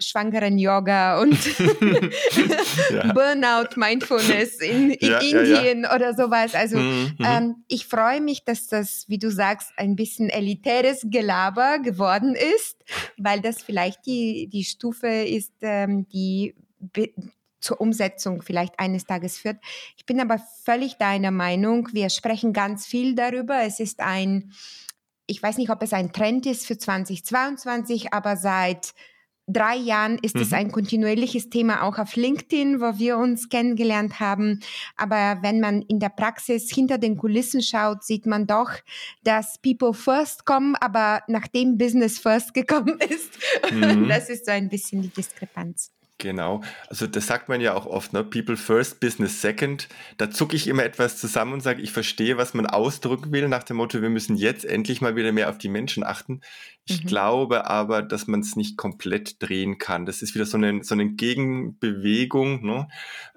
schwangeren 0.02 0.58
Yoga 0.58 1.20
und 1.20 1.38
Burnout 3.14 3.76
Mindfulness 3.76 4.60
in, 4.60 4.90
in 4.90 5.10
ja, 5.10 5.18
Indien 5.18 5.82
ja, 5.84 5.94
oder 5.94 6.14
sowas. 6.14 6.54
Also 6.54 6.78
mhm, 6.78 7.14
mhm, 7.18 7.24
ähm, 7.24 7.54
ich 7.68 7.86
freue 7.86 8.20
mich, 8.20 8.44
dass 8.44 8.66
das, 8.66 9.08
wie 9.08 9.18
du 9.18 9.30
sagst, 9.30 9.72
ein 9.76 9.96
bisschen 9.96 10.28
elitäres 10.28 11.00
Gelaber 11.04 11.78
geworden 11.78 12.34
ist, 12.34 12.76
weil 13.16 13.40
das 13.40 13.62
vielleicht 13.62 14.04
die, 14.06 14.48
die 14.52 14.64
Stufe 14.64 15.08
ist, 15.08 15.52
ähm, 15.62 16.06
die 16.08 16.54
zur 17.62 17.80
Umsetzung 17.80 18.42
vielleicht 18.42 18.78
eines 18.78 19.06
Tages 19.06 19.38
führt. 19.38 19.58
Ich 19.96 20.04
bin 20.04 20.20
aber 20.20 20.38
völlig 20.64 20.96
deiner 20.96 21.30
Meinung. 21.30 21.88
Wir 21.92 22.10
sprechen 22.10 22.52
ganz 22.52 22.86
viel 22.86 23.14
darüber. 23.14 23.62
Es 23.62 23.80
ist 23.80 24.00
ein, 24.00 24.52
ich 25.26 25.42
weiß 25.42 25.56
nicht, 25.56 25.70
ob 25.70 25.82
es 25.82 25.92
ein 25.92 26.12
Trend 26.12 26.44
ist 26.44 26.66
für 26.66 26.76
2022, 26.76 28.12
aber 28.12 28.36
seit 28.36 28.94
drei 29.46 29.76
Jahren 29.76 30.18
ist 30.18 30.36
es 30.36 30.50
mhm. 30.50 30.56
ein 30.56 30.72
kontinuierliches 30.72 31.50
Thema 31.50 31.82
auch 31.82 31.98
auf 31.98 32.16
LinkedIn, 32.16 32.80
wo 32.80 32.98
wir 32.98 33.18
uns 33.18 33.48
kennengelernt 33.48 34.20
haben. 34.20 34.60
Aber 34.96 35.38
wenn 35.42 35.60
man 35.60 35.82
in 35.82 35.98
der 35.98 36.10
Praxis 36.10 36.70
hinter 36.70 36.98
den 36.98 37.16
Kulissen 37.16 37.62
schaut, 37.62 38.04
sieht 38.04 38.26
man 38.26 38.46
doch, 38.46 38.70
dass 39.24 39.58
People 39.60 39.94
First 39.94 40.44
kommen, 40.44 40.76
aber 40.76 41.22
nachdem 41.28 41.78
Business 41.78 42.18
First 42.18 42.54
gekommen 42.54 42.98
ist. 43.00 43.38
Mhm. 43.72 44.08
Das 44.08 44.28
ist 44.28 44.46
so 44.46 44.52
ein 44.52 44.68
bisschen 44.68 45.02
die 45.02 45.08
Diskrepanz. 45.08 45.90
Genau, 46.22 46.60
also 46.86 47.08
das 47.08 47.26
sagt 47.26 47.48
man 47.48 47.60
ja 47.60 47.74
auch 47.74 47.84
oft, 47.84 48.12
ne? 48.12 48.22
People 48.22 48.56
first, 48.56 49.00
business 49.00 49.40
second. 49.40 49.88
Da 50.18 50.30
zucke 50.30 50.54
ich 50.54 50.68
immer 50.68 50.84
etwas 50.84 51.18
zusammen 51.18 51.54
und 51.54 51.64
sage, 51.64 51.82
ich 51.82 51.90
verstehe, 51.90 52.36
was 52.36 52.54
man 52.54 52.64
ausdrücken 52.64 53.32
will, 53.32 53.48
nach 53.48 53.64
dem 53.64 53.78
Motto, 53.78 54.00
wir 54.00 54.08
müssen 54.08 54.36
jetzt 54.36 54.64
endlich 54.64 55.00
mal 55.00 55.16
wieder 55.16 55.32
mehr 55.32 55.50
auf 55.50 55.58
die 55.58 55.68
Menschen 55.68 56.04
achten. 56.04 56.40
Ich 56.84 57.04
mhm. 57.04 57.06
glaube 57.06 57.70
aber, 57.70 58.02
dass 58.02 58.26
man 58.26 58.40
es 58.40 58.56
nicht 58.56 58.76
komplett 58.76 59.40
drehen 59.40 59.78
kann. 59.78 60.04
Das 60.04 60.20
ist 60.20 60.34
wieder 60.34 60.46
so 60.46 60.56
eine, 60.56 60.82
so 60.82 60.94
eine 60.94 61.10
Gegenbewegung. 61.10 62.64
Ne? 62.66 62.88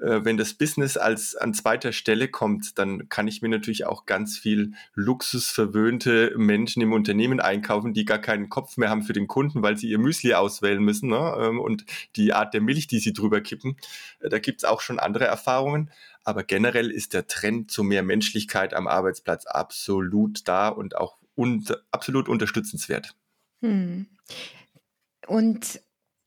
Äh, 0.02 0.22
wenn 0.24 0.38
das 0.38 0.56
Business 0.56 0.98
als 0.98 1.36
an 1.36 1.54
zweiter 1.54 1.92
Stelle 1.92 2.28
kommt, 2.28 2.80
dann 2.80 3.08
kann 3.08 3.28
ich 3.28 3.44
mir 3.44 3.50
natürlich 3.50 3.86
auch 3.86 4.08
ganz 4.08 4.40
viel 4.40 4.74
luxusverwöhnte 4.96 6.34
Menschen 6.38 6.82
im 6.82 6.92
Unternehmen 6.92 7.40
einkaufen, 7.40 7.94
die 7.94 8.06
gar 8.06 8.18
keinen 8.18 8.50
Kopf 8.50 8.78
mehr 8.78 8.90
haben 8.90 9.04
für 9.04 9.14
den 9.14 9.28
Kunden, 9.28 9.62
weil 9.62 9.78
sie 9.78 9.90
ihr 9.90 10.00
Müsli 10.00 10.34
auswählen 10.34 10.84
müssen 10.84 11.10
ne? 11.10 11.36
Ähm, 11.40 11.60
und 11.60 11.86
die 12.16 12.34
Art 12.34 12.56
der 12.56 12.62
Milch, 12.62 12.75
die 12.88 13.00
sie 13.00 13.14
drüber 13.14 13.42
kippen. 13.42 13.78
Äh, 14.20 14.30
da 14.30 14.40
gibt 14.40 14.62
es 14.62 14.66
auch 14.66 14.82
schon 14.82 15.00
andere 15.00 15.26
Erfahrungen. 15.26 15.92
Aber 16.24 16.44
generell 16.44 16.92
ist 16.92 17.14
der 17.14 17.28
Trend 17.28 17.72
zu 17.72 17.84
mehr 17.84 18.04
Menschlichkeit 18.04 18.74
am 18.74 18.88
Arbeitsplatz 18.88 19.46
absolut 19.46 20.48
da 20.48 20.68
und 20.68 20.98
auch 20.98 21.18
und 21.36 21.84
absolut 21.92 22.30
unterstützenswert. 22.30 23.16
Hm. 23.62 24.08
Und 25.28 25.82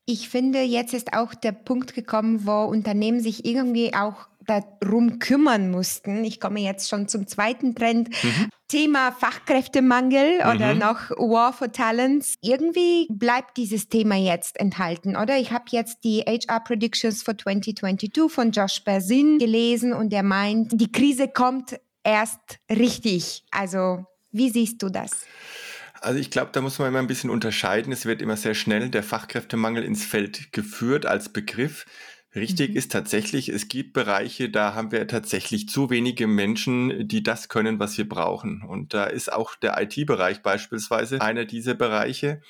ich 0.05 0.29
finde, 0.29 0.63
jetzt 0.63 0.95
ist 0.95 1.13
auch 1.13 1.35
der 1.35 1.53
Punkt 1.53 1.95
gekommen, 1.95 2.47
wo 2.47 2.65
Unternehmen 2.65 3.21
sich 3.21 3.45
irgendwie 3.45 3.95
auch 3.95 4.29
darum 4.49 5.19
kümmern 5.19 5.71
mussten. 5.71 6.25
Ich 6.25 6.41
komme 6.41 6.61
jetzt 6.61 6.89
schon 6.89 7.09
zum 7.09 7.27
zweiten 7.27 7.75
Trend. 7.75 8.09
Mhm. 8.23 8.49
Thema 8.69 9.13
Fachkräftemangel 9.13 10.45
mhm. 10.45 10.51
oder 10.51 10.75
noch 10.75 11.11
War 11.11 11.53
for 11.53 11.73
Talents. 11.73 12.35
Irgendwie 12.43 13.07
bleibt 13.11 13.57
dieses 13.57 13.89
Thema 13.89 14.17
jetzt 14.17 14.59
enthalten, 14.61 15.17
oder? 15.17 15.39
Ich 15.39 15.53
habe 15.53 15.65
jetzt 15.71 16.05
die 16.05 16.21
HR 16.21 16.61
Predictions 16.61 17.23
for 17.23 17.37
2022 17.37 18.31
von 18.31 18.51
Josh 18.51 18.85
Berzin 18.85 19.39
gelesen 19.39 19.93
und 19.93 20.13
er 20.13 20.23
meint, 20.23 20.73
die 20.79 20.93
Krise 20.93 21.29
kommt 21.29 21.79
erst 22.05 22.59
richtig. 22.71 23.45
Also, 23.51 24.05
wie 24.33 24.51
siehst 24.51 24.83
du 24.83 24.89
das? 24.89 25.25
Also 26.01 26.21
ich 26.21 26.31
glaube, 26.31 26.51
da 26.53 26.61
muss 26.61 26.79
man 26.79 26.89
immer 26.89 27.01
ein 27.01 27.07
bisschen 27.07 27.31
unterscheiden. 27.31 27.93
Es 27.93 28.07
wird 28.07 28.23
immer 28.23 28.37
sehr 28.37 28.55
schnell 28.55 28.89
der 28.89 29.03
Fachkräftemangel 29.03 29.83
ins 29.83 30.05
Feld 30.05 30.53
geführt 30.53 31.07
als 31.07 31.33
Begriff. 31.33 31.87
Richtig 32.35 32.71
mhm. 32.71 32.77
ist 32.77 32.93
tatsächlich, 32.93 33.49
es 33.49 33.69
gibt 33.69 33.95
Bereiche, 33.95 34.51
da 34.51 34.75
haben 34.75 34.93
wir 34.93 35.07
tatsächlich 35.07 35.69
zu 35.69 35.91
wenige 35.91 36.27
Menschen, 36.27 37.09
die 37.09 37.23
das 37.23 37.49
können, 37.49 37.79
was 37.79 37.97
wir 37.97 38.09
brauchen. 38.09 38.63
Und 38.63 38.93
da 38.93 39.05
ist 39.05 39.33
auch 39.33 39.55
der 39.57 39.81
IT-Bereich 39.81 40.43
beispielsweise 40.43 41.21
einer 41.23 41.47
dieser 41.47 41.75
Bereiche. 41.75 42.43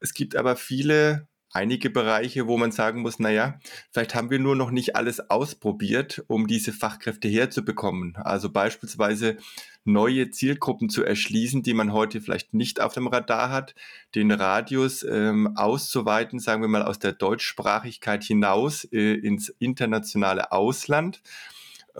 Es 0.00 0.14
gibt 0.14 0.34
aber 0.34 0.56
viele 0.56 1.28
einige 1.52 1.90
Bereiche, 1.90 2.46
wo 2.46 2.56
man 2.56 2.72
sagen 2.72 3.02
muss, 3.02 3.18
naja, 3.18 3.58
vielleicht 3.90 4.14
haben 4.14 4.30
wir 4.30 4.38
nur 4.38 4.56
noch 4.56 4.70
nicht 4.70 4.96
alles 4.96 5.30
ausprobiert, 5.30 6.22
um 6.28 6.46
diese 6.46 6.72
Fachkräfte 6.72 7.28
herzubekommen. 7.28 8.16
Also 8.16 8.50
beispielsweise 8.50 9.36
neue 9.84 10.30
Zielgruppen 10.30 10.88
zu 10.88 11.02
erschließen, 11.02 11.62
die 11.62 11.74
man 11.74 11.92
heute 11.92 12.20
vielleicht 12.20 12.54
nicht 12.54 12.80
auf 12.80 12.94
dem 12.94 13.06
Radar 13.06 13.50
hat, 13.50 13.74
den 14.14 14.30
Radius 14.30 15.02
ähm, 15.02 15.56
auszuweiten, 15.56 16.38
sagen 16.38 16.62
wir 16.62 16.68
mal 16.68 16.82
aus 16.82 16.98
der 16.98 17.12
Deutschsprachigkeit 17.12 18.22
hinaus 18.22 18.84
äh, 18.84 19.14
ins 19.14 19.48
internationale 19.58 20.52
Ausland 20.52 21.22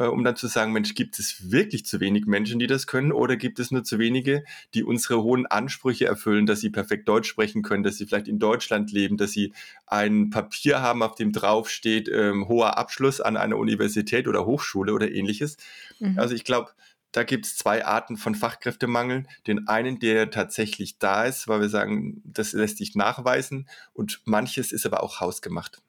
äh, 0.01 0.07
um 0.07 0.25
dann 0.25 0.35
zu 0.35 0.47
sagen, 0.47 0.73
Mensch, 0.73 0.95
gibt 0.95 1.19
es 1.19 1.51
wirklich 1.51 1.85
zu 1.85 2.01
wenig 2.01 2.25
Menschen, 2.25 2.59
die 2.59 2.67
das 2.67 2.87
können 2.87 3.13
oder 3.13 3.37
gibt 3.37 3.59
es 3.59 3.71
nur 3.71 3.85
zu 3.85 3.99
wenige, 3.99 4.45
die 4.73 4.83
unsere 4.83 5.23
hohen 5.23 5.47
Ansprüche 5.47 6.07
erfüllen, 6.07 6.47
dass 6.47 6.61
sie 6.61 6.71
perfekt 6.71 7.07
Deutsch 7.07 7.29
sprechen 7.29 7.63
können, 7.63 7.83
dass 7.83 7.99
sie 7.99 8.07
vielleicht 8.07 8.27
in 8.27 8.39
Deutschland 8.39 8.93
leben, 8.93 9.19
dass 9.19 9.33
sie 9.33 9.53
ein 9.87 10.31
Papier 10.31 10.81
haben, 10.81 11.03
auf 11.03 11.17
dem 11.17 11.33
draufsteht, 11.33 12.09
ähm, 12.09 12.49
hoher 12.49 12.79
Abschluss 12.79 13.21
an 13.21 13.37
einer 13.37 13.59
Universität 13.59 14.27
oder 14.27 14.47
Hochschule 14.47 14.95
oder 14.95 15.11
ähnliches. 15.11 15.59
Mhm. 15.99 16.19
Also 16.19 16.35
ich 16.35 16.45
glaube, 16.45 16.71
da 17.13 17.23
gibt 17.23 17.45
es 17.45 17.57
zwei 17.57 17.85
Arten 17.85 18.17
von 18.17 18.35
Fachkräftemangel. 18.35 19.27
Den 19.47 19.69
einen, 19.69 19.99
der 19.99 20.31
tatsächlich 20.31 20.99
da 20.99 21.25
ist, 21.25 21.47
weil 21.47 21.61
wir 21.61 21.69
sagen, 21.69 22.23
das 22.25 22.53
lässt 22.53 22.79
sich 22.79 22.95
nachweisen 22.95 23.69
und 23.93 24.23
manches 24.25 24.73
ist 24.73 24.87
aber 24.87 25.03
auch 25.03 25.21
hausgemacht. 25.21 25.83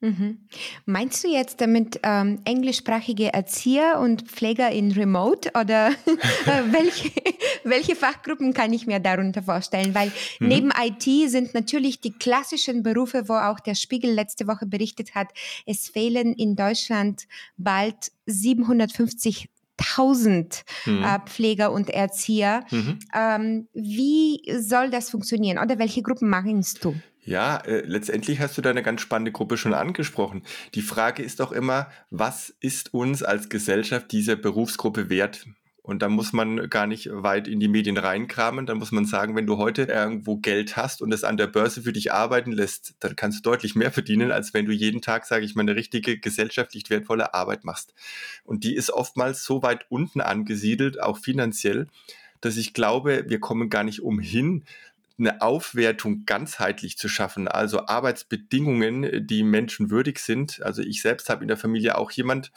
Mhm. 0.00 0.48
Meinst 0.84 1.24
du 1.24 1.28
jetzt 1.28 1.60
damit 1.60 2.00
ähm, 2.02 2.38
englischsprachige 2.44 3.32
Erzieher 3.32 3.98
und 4.00 4.22
Pfleger 4.22 4.70
in 4.70 4.92
Remote 4.92 5.50
oder 5.58 5.88
äh, 6.46 6.62
welche, 6.70 7.10
welche 7.64 7.96
Fachgruppen 7.96 8.52
kann 8.52 8.72
ich 8.72 8.86
mir 8.86 9.00
darunter 9.00 9.42
vorstellen? 9.42 9.94
Weil 9.94 10.12
mhm. 10.40 10.48
neben 10.48 10.72
IT 10.78 11.30
sind 11.30 11.54
natürlich 11.54 12.00
die 12.00 12.12
klassischen 12.12 12.82
Berufe, 12.82 13.28
wo 13.28 13.34
auch 13.34 13.60
der 13.60 13.74
Spiegel 13.74 14.12
letzte 14.12 14.46
Woche 14.46 14.66
berichtet 14.66 15.14
hat, 15.14 15.28
es 15.64 15.88
fehlen 15.88 16.34
in 16.34 16.54
Deutschland 16.54 17.26
bald 17.56 18.12
750 18.26 19.48
1000 19.76 20.64
mhm. 20.86 21.02
äh, 21.02 21.18
Pfleger 21.26 21.72
und 21.72 21.90
Erzieher. 21.90 22.64
Mhm. 22.70 22.98
Ähm, 23.14 23.68
wie 23.74 24.40
soll 24.58 24.90
das 24.90 25.10
funktionieren 25.10 25.58
oder 25.58 25.78
welche 25.78 26.02
Gruppen 26.02 26.28
meinst 26.28 26.84
du? 26.84 26.94
Ja, 27.24 27.56
äh, 27.56 27.82
letztendlich 27.86 28.40
hast 28.40 28.56
du 28.58 28.62
da 28.62 28.70
eine 28.70 28.82
ganz 28.82 29.00
spannende 29.00 29.32
Gruppe 29.32 29.56
schon 29.56 29.74
angesprochen. 29.74 30.42
Die 30.74 30.82
Frage 30.82 31.22
ist 31.22 31.40
doch 31.40 31.52
immer, 31.52 31.90
was 32.10 32.54
ist 32.60 32.92
uns 32.92 33.22
als 33.22 33.48
Gesellschaft 33.48 34.12
dieser 34.12 34.36
Berufsgruppe 34.36 35.08
wert? 35.08 35.46
Und 35.82 36.00
da 36.00 36.08
muss 36.08 36.32
man 36.32 36.70
gar 36.70 36.86
nicht 36.86 37.10
weit 37.12 37.46
in 37.46 37.60
die 37.60 37.68
Medien 37.68 37.98
reinkramen. 37.98 38.64
Dann 38.64 38.78
muss 38.78 38.90
man 38.90 39.04
sagen, 39.04 39.36
wenn 39.36 39.46
du 39.46 39.58
heute 39.58 39.82
irgendwo 39.82 40.38
Geld 40.38 40.78
hast 40.78 41.02
und 41.02 41.12
es 41.12 41.24
an 41.24 41.36
der 41.36 41.46
Börse 41.46 41.82
für 41.82 41.92
dich 41.92 42.10
arbeiten 42.10 42.52
lässt, 42.52 42.94
dann 43.00 43.16
kannst 43.16 43.38
du 43.38 43.50
deutlich 43.50 43.74
mehr 43.74 43.92
verdienen, 43.92 44.32
als 44.32 44.54
wenn 44.54 44.64
du 44.64 44.72
jeden 44.72 45.02
Tag, 45.02 45.26
sage 45.26 45.44
ich 45.44 45.54
mal, 45.54 45.60
eine 45.60 45.76
richtige 45.76 46.18
gesellschaftlich 46.18 46.88
wertvolle 46.88 47.34
Arbeit 47.34 47.64
machst. 47.64 47.92
Und 48.44 48.64
die 48.64 48.74
ist 48.74 48.90
oftmals 48.90 49.44
so 49.44 49.62
weit 49.62 49.84
unten 49.90 50.22
angesiedelt, 50.22 51.02
auch 51.02 51.18
finanziell, 51.18 51.86
dass 52.40 52.56
ich 52.56 52.72
glaube, 52.72 53.24
wir 53.28 53.40
kommen 53.40 53.68
gar 53.68 53.84
nicht 53.84 54.00
umhin, 54.00 54.64
eine 55.18 55.42
Aufwertung 55.42 56.24
ganzheitlich 56.26 56.98
zu 56.98 57.08
schaffen, 57.08 57.46
also 57.46 57.86
Arbeitsbedingungen, 57.86 59.26
die 59.26 59.44
menschenwürdig 59.44 60.18
sind. 60.18 60.60
Also 60.62 60.82
ich 60.82 61.02
selbst 61.02 61.28
habe 61.28 61.42
in 61.42 61.48
der 61.48 61.56
Familie 61.56 61.96
auch 61.96 62.10
jemand, 62.10 62.50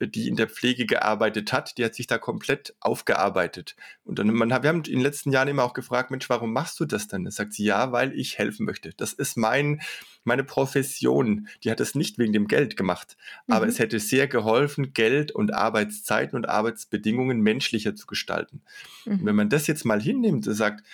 die 0.00 0.28
in 0.28 0.36
der 0.36 0.48
Pflege 0.48 0.84
gearbeitet 0.86 1.52
hat, 1.52 1.78
die 1.78 1.84
hat 1.84 1.94
sich 1.94 2.06
da 2.06 2.18
komplett 2.18 2.74
aufgearbeitet. 2.80 3.76
Und 4.04 4.18
dann, 4.18 4.32
man, 4.32 4.50
wir 4.50 4.56
haben 4.56 4.78
in 4.78 4.82
den 4.84 5.00
letzten 5.00 5.32
Jahren 5.32 5.48
immer 5.48 5.64
auch 5.64 5.72
gefragt, 5.72 6.10
Mensch, 6.10 6.28
warum 6.28 6.52
machst 6.52 6.78
du 6.80 6.84
das 6.84 7.08
denn? 7.08 7.24
Da 7.24 7.30
sagt 7.30 7.54
sie, 7.54 7.64
ja, 7.64 7.92
weil 7.92 8.12
ich 8.12 8.38
helfen 8.38 8.66
möchte. 8.66 8.92
Das 8.96 9.12
ist 9.12 9.36
mein, 9.36 9.80
meine 10.24 10.44
Profession. 10.44 11.48
Die 11.64 11.70
hat 11.70 11.80
es 11.80 11.94
nicht 11.94 12.18
wegen 12.18 12.32
dem 12.32 12.46
Geld 12.46 12.76
gemacht. 12.76 13.16
Aber 13.48 13.64
mhm. 13.64 13.70
es 13.70 13.78
hätte 13.78 13.98
sehr 13.98 14.28
geholfen, 14.28 14.92
Geld 14.92 15.32
und 15.32 15.54
Arbeitszeiten 15.54 16.36
und 16.36 16.48
Arbeitsbedingungen 16.48 17.40
menschlicher 17.40 17.94
zu 17.94 18.06
gestalten. 18.06 18.60
Mhm. 19.06 19.24
wenn 19.24 19.36
man 19.36 19.48
das 19.48 19.66
jetzt 19.66 19.84
mal 19.84 20.00
hinnimmt 20.00 20.46
und 20.46 20.54
sagt, 20.54 20.84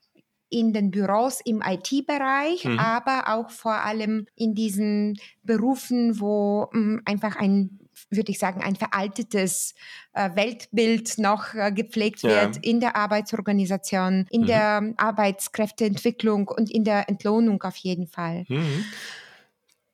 in 0.49 0.73
den 0.73 0.91
Büros 0.91 1.41
im 1.43 1.61
IT-Bereich, 1.61 2.65
mhm. 2.65 2.79
aber 2.79 3.33
auch 3.33 3.49
vor 3.49 3.73
allem 3.83 4.27
in 4.35 4.53
diesen 4.55 5.19
Berufen, 5.43 6.19
wo 6.19 6.69
mh, 6.71 6.79
hm, 6.79 7.01
einfach 7.05 7.35
ein 7.35 7.79
würde 8.09 8.31
ich 8.31 8.39
sagen, 8.39 8.61
ein 8.61 8.75
veraltetes 8.75 9.73
äh, 10.13 10.29
Weltbild 10.35 11.17
noch 11.17 11.53
äh, 11.53 11.71
gepflegt 11.71 12.23
ja. 12.23 12.29
wird 12.29 12.57
in 12.57 12.81
der 12.81 12.95
Arbeitsorganisation, 12.97 14.27
in 14.29 14.41
mhm. 14.41 14.45
der 14.45 14.93
Arbeitskräfteentwicklung 14.97 16.49
und 16.49 16.69
in 16.69 16.83
der 16.83 17.07
Entlohnung 17.09 17.63
auf 17.63 17.77
jeden 17.77 18.07
Fall. 18.07 18.45
Mhm 18.49 18.85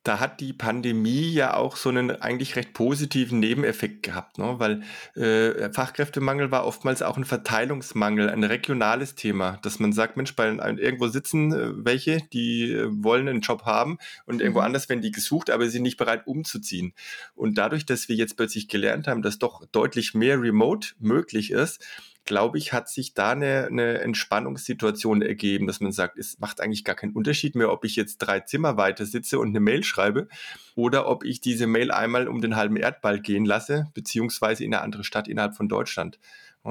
da 0.04 0.20
hat 0.20 0.40
die 0.40 0.54
Pandemie 0.54 1.32
ja 1.32 1.56
auch 1.56 1.76
so 1.76 1.90
einen 1.90 2.10
eigentlich 2.10 2.56
recht 2.56 2.74
positiven 2.74 3.40
Nebeneffekt 3.40 4.04
gehabt, 4.04 4.40
ne? 4.40 4.56
weil 4.58 4.82
äh, 5.16 5.72
Fachkräftemangel 5.72 6.50
war 6.50 6.66
oftmals 6.66 7.04
auch 7.04 7.18
ein 7.18 7.26
Verteilungsmangel, 7.26 8.30
ein 8.30 8.44
regionales 8.44 9.14
Thema, 9.14 9.60
dass 9.62 9.80
man 9.80 9.94
sagt, 9.94 10.18
Mensch, 10.18 10.36
bei 10.36 10.48
irgendwo 10.48 11.08
sitzen 11.08 11.54
äh, 11.54 11.86
welche, 11.86 12.22
die 12.34 12.72
äh, 12.72 12.88
wollen 12.90 13.28
einen 13.28 13.42
Job 13.42 13.64
haben 13.66 14.00
und 14.26 14.36
mhm. 14.36 14.42
irgendwo 14.42 14.62
anders 14.62 14.90
werden 14.90 15.02
die 15.02 15.12
gesucht, 15.12 15.50
aber 15.52 15.70
sind 15.70 15.84
nicht 15.84 15.98
bereit 15.98 16.26
umzuziehen. 16.26 16.94
Und 17.36 17.58
dadurch, 17.58 17.86
dass 17.86 18.10
wir 18.10 18.16
jetzt 18.16 18.38
plötzlich 18.38 18.68
gelernt 18.68 19.08
haben, 19.08 19.22
dass 19.22 19.38
doch 19.38 19.66
deutlich 19.72 20.16
mehr 20.16 20.42
Remote 20.42 20.90
möglich 21.00 21.52
ist, 21.52 21.86
glaube 22.26 22.58
ich, 22.58 22.74
hat 22.74 22.90
sich 22.90 23.14
da 23.14 23.32
eine, 23.32 23.68
eine 23.68 24.00
Entspannungssituation 24.00 25.22
ergeben, 25.22 25.68
dass 25.68 25.80
man 25.80 25.92
sagt, 25.92 26.18
es 26.18 26.40
macht 26.40 26.62
eigentlich 26.62 26.84
gar 26.84 26.96
keinen 26.96 27.14
Unterschied 27.14 27.56
mehr, 27.56 27.72
ob 27.72 27.84
ich 27.84 27.96
jetzt 27.96 28.20
drei 28.20 28.40
Zimmer 28.42 28.78
weiter 28.78 29.06
sitze 29.06 29.40
und 29.40 29.50
eine 29.50 29.60
Mail 29.60 29.84
schreibe 29.84 30.28
oder 30.76 31.08
ob 31.08 31.24
ich 31.24 31.42
diese 31.42 31.68
Mail 31.68 31.92
einmal 31.92 32.28
um 32.28 32.42
den 32.42 32.56
halben 32.56 32.78
Erdball 32.78 33.20
gehen 33.20 33.46
lasse, 33.46 33.88
beziehungsweise 33.94 34.64
in 34.64 34.74
eine 34.74 34.84
andere 34.84 35.04
Stadt 35.04 35.28
innerhalb 35.28 35.56
von 35.56 35.68
Deutschland. 35.68 36.20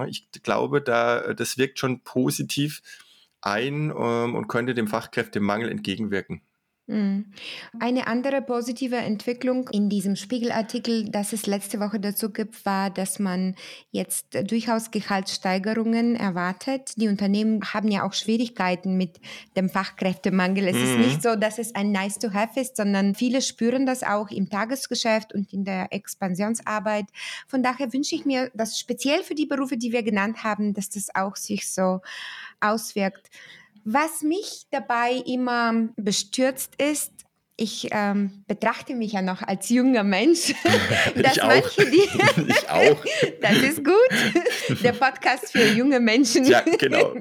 Ich 0.06 0.30
glaube, 0.44 0.80
da, 0.80 1.34
das 1.34 1.58
wirkt 1.58 1.80
schon 1.80 2.00
positiv 2.02 2.80
ein 3.40 3.90
ähm, 3.96 4.34
und 4.34 4.48
könnte 4.48 4.74
dem 4.74 4.86
Fachkräftemangel 4.86 5.68
entgegenwirken. 5.68 6.42
Hm. 6.90 7.26
Eine 7.78 8.08
andere 8.08 8.42
positive 8.42 8.96
Entwicklung 8.96 9.68
in 9.68 9.88
diesem 9.88 10.16
Spiegelartikel, 10.16 11.08
das 11.08 11.32
es 11.32 11.46
letzte 11.46 11.78
Woche 11.78 12.00
dazu 12.00 12.30
gibt, 12.30 12.66
war, 12.66 12.90
dass 12.90 13.20
man 13.20 13.54
jetzt 13.92 14.26
durchaus 14.50 14.90
Gehaltssteigerungen 14.90 16.16
erwartet. 16.16 16.94
Die 16.96 17.06
Unternehmen 17.06 17.62
haben 17.72 17.92
ja 17.92 18.04
auch 18.04 18.12
Schwierigkeiten 18.12 18.96
mit 18.96 19.20
dem 19.56 19.68
Fachkräftemangel. 19.68 20.66
Es 20.66 20.76
mhm. 20.76 20.82
ist 20.82 20.98
nicht 20.98 21.22
so, 21.22 21.36
dass 21.36 21.58
es 21.58 21.76
ein 21.76 21.92
Nice 21.92 22.18
to 22.18 22.32
Have 22.32 22.58
ist, 22.58 22.76
sondern 22.76 23.14
viele 23.14 23.40
spüren 23.40 23.86
das 23.86 24.02
auch 24.02 24.28
im 24.30 24.50
Tagesgeschäft 24.50 25.32
und 25.32 25.52
in 25.52 25.64
der 25.64 25.92
Expansionsarbeit. 25.92 27.06
Von 27.46 27.62
daher 27.62 27.92
wünsche 27.92 28.16
ich 28.16 28.24
mir, 28.24 28.50
dass 28.54 28.80
speziell 28.80 29.22
für 29.22 29.36
die 29.36 29.46
Berufe, 29.46 29.76
die 29.76 29.92
wir 29.92 30.02
genannt 30.02 30.42
haben, 30.42 30.74
dass 30.74 30.90
das 30.90 31.14
auch 31.14 31.36
sich 31.36 31.72
so 31.72 32.00
auswirkt. 32.60 33.30
Was 33.84 34.22
mich 34.22 34.66
dabei 34.70 35.22
immer 35.26 35.88
bestürzt 35.96 36.74
ist, 36.80 37.12
ich 37.60 37.88
ähm, 37.92 38.42
betrachte 38.46 38.94
mich 38.94 39.12
ja 39.12 39.20
noch 39.20 39.42
als 39.42 39.68
junger 39.68 40.02
Mensch. 40.02 40.54
dass 41.14 41.36
ich 41.36 41.42
manche, 41.42 41.44
auch. 41.44 41.70
Die, 41.76 42.42
ich 42.48 42.70
auch. 42.70 43.04
das 43.42 43.56
ist 43.58 43.84
gut. 43.84 44.82
Der 44.82 44.92
Podcast 44.92 45.52
für 45.52 45.66
junge 45.66 46.00
Menschen. 46.00 46.46
Ja, 46.46 46.62
genau. 46.62 47.14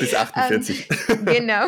Bis 0.00 0.14
48. 0.14 0.88
Ähm, 1.08 1.24
genau. 1.24 1.66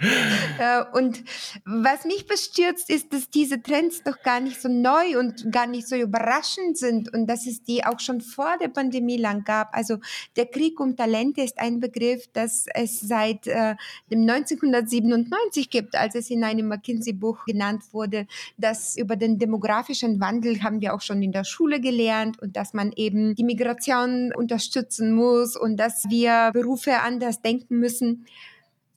Äh, 0.58 0.82
und 0.92 1.22
was 1.64 2.04
mich 2.04 2.26
bestürzt, 2.26 2.90
ist, 2.90 3.12
dass 3.12 3.30
diese 3.30 3.62
Trends 3.62 4.02
doch 4.02 4.22
gar 4.22 4.40
nicht 4.40 4.60
so 4.60 4.68
neu 4.68 5.16
und 5.16 5.52
gar 5.52 5.68
nicht 5.68 5.86
so 5.86 5.94
überraschend 5.94 6.76
sind 6.76 7.14
und 7.14 7.28
dass 7.28 7.46
es 7.46 7.62
die 7.62 7.84
auch 7.84 8.00
schon 8.00 8.20
vor 8.20 8.56
der 8.60 8.66
Pandemie 8.66 9.18
lang 9.18 9.44
gab. 9.44 9.68
Also 9.76 9.98
der 10.36 10.46
Krieg 10.46 10.80
um 10.80 10.96
Talente 10.96 11.42
ist 11.42 11.60
ein 11.60 11.78
Begriff, 11.78 12.26
das 12.32 12.66
es 12.74 12.98
seit 12.98 13.46
äh, 13.46 13.76
dem 14.10 14.22
1997 14.28 15.70
gibt, 15.70 15.94
als 15.94 16.16
es 16.16 16.28
in 16.28 16.42
einem 16.42 16.66
McKinsey-Buch 16.68 17.44
genannt 17.44 17.84
wurde. 17.92 18.26
dass 18.56 18.96
über 18.96 19.16
den 19.16 19.38
demografischen 19.38 20.20
Wandel 20.20 20.62
haben 20.62 20.80
wir 20.80 20.94
auch 20.94 21.00
schon 21.00 21.22
in 21.22 21.32
der 21.32 21.44
Schule 21.44 21.80
gelernt 21.80 22.40
und 22.40 22.56
dass 22.56 22.74
man 22.74 22.92
eben 22.96 23.34
die 23.34 23.44
Migration 23.44 24.32
unterstützen 24.34 25.12
muss 25.12 25.56
und 25.56 25.76
dass 25.76 26.04
wir 26.08 26.50
Berufe 26.52 27.00
anders 27.00 27.42
denken 27.42 27.78
müssen. 27.78 28.26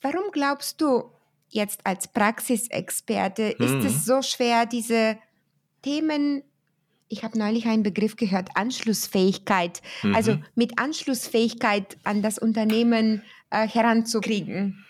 Warum 0.01 0.31
glaubst 0.31 0.81
du 0.81 1.11
jetzt 1.49 1.81
als 1.85 2.07
Praxisexperte, 2.07 3.55
hm. 3.57 3.65
ist 3.65 3.85
es 3.85 3.93
mhm. 3.93 3.99
so 3.99 4.21
schwer, 4.21 4.65
diese 4.65 5.17
Themen 5.81 6.43
ich 7.11 7.23
habe 7.23 7.37
neulich 7.37 7.65
einen 7.65 7.83
Begriff 7.83 8.15
gehört, 8.15 8.49
Anschlussfähigkeit. 8.55 9.81
Mhm. 10.01 10.15
Also 10.15 10.39
mit 10.55 10.79
Anschlussfähigkeit 10.79 11.97
an 12.03 12.21
das 12.21 12.39
Unternehmen 12.39 13.21
äh, 13.49 13.67
heranzukriegen. 13.67 14.85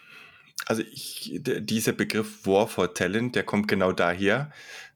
Also 0.67 0.83
ich, 0.83 1.39
dieser 1.41 1.93
Begriff 1.93 2.45
War 2.45 2.67
for 2.67 2.93
Talent, 2.93 3.35
der 3.35 3.43
kommt 3.43 3.67
genau 3.67 3.91
daher, 3.91 4.51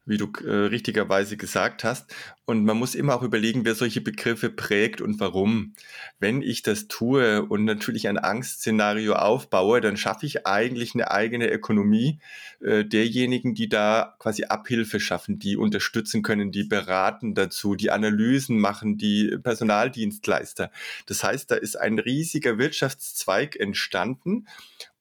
wie 0.06 0.18
du 0.18 0.32
äh, 0.46 0.68
richtigerweise 0.68 1.36
gesagt 1.36 1.84
hast. 1.84 2.14
Und 2.46 2.64
man 2.64 2.78
muss 2.78 2.94
immer 2.94 3.16
auch 3.16 3.24
überlegen, 3.24 3.66
wer 3.66 3.74
solche 3.74 4.02
Begriffe 4.02 4.52
prägt 4.52 5.02
und 5.02 5.20
warum. 5.20 5.74
Wenn 6.20 6.44
ich 6.44 6.62
das 6.62 6.88
tue 6.88 7.44
und 7.44 7.66
natürlich 7.66 8.08
ein 8.08 8.20
Angstszenario 8.20 9.14
aufbaue, 9.14 9.82
dann 9.82 9.98
schaffe 9.98 10.28
ich 10.28 10.46
eigentlich 10.46 10.94
eine 10.94 11.10
eigene 11.10 11.50
Ökonomie 11.50 12.20
äh, 12.62 12.86
derjenigen, 12.86 13.56
die 13.56 13.68
da 13.68 14.16
quasi 14.20 14.44
Abhilfe 14.44 15.00
schaffen, 15.00 15.40
die 15.40 15.58
unterstützen 15.58 16.22
können, 16.22 16.52
die 16.52 16.66
beraten 16.66 17.34
dazu, 17.34 17.76
die 17.76 17.90
Analysen 17.90 18.60
machen, 18.60 18.98
die 18.98 19.36
Personaldienstleister. 19.42 20.70
Das 21.08 21.24
heißt, 21.24 21.50
da 21.50 21.56
ist 21.56 21.78
ein 21.78 21.98
riesiger 21.98 22.60
Wirtschaftszweig 22.60 23.56
entstanden 23.56 24.46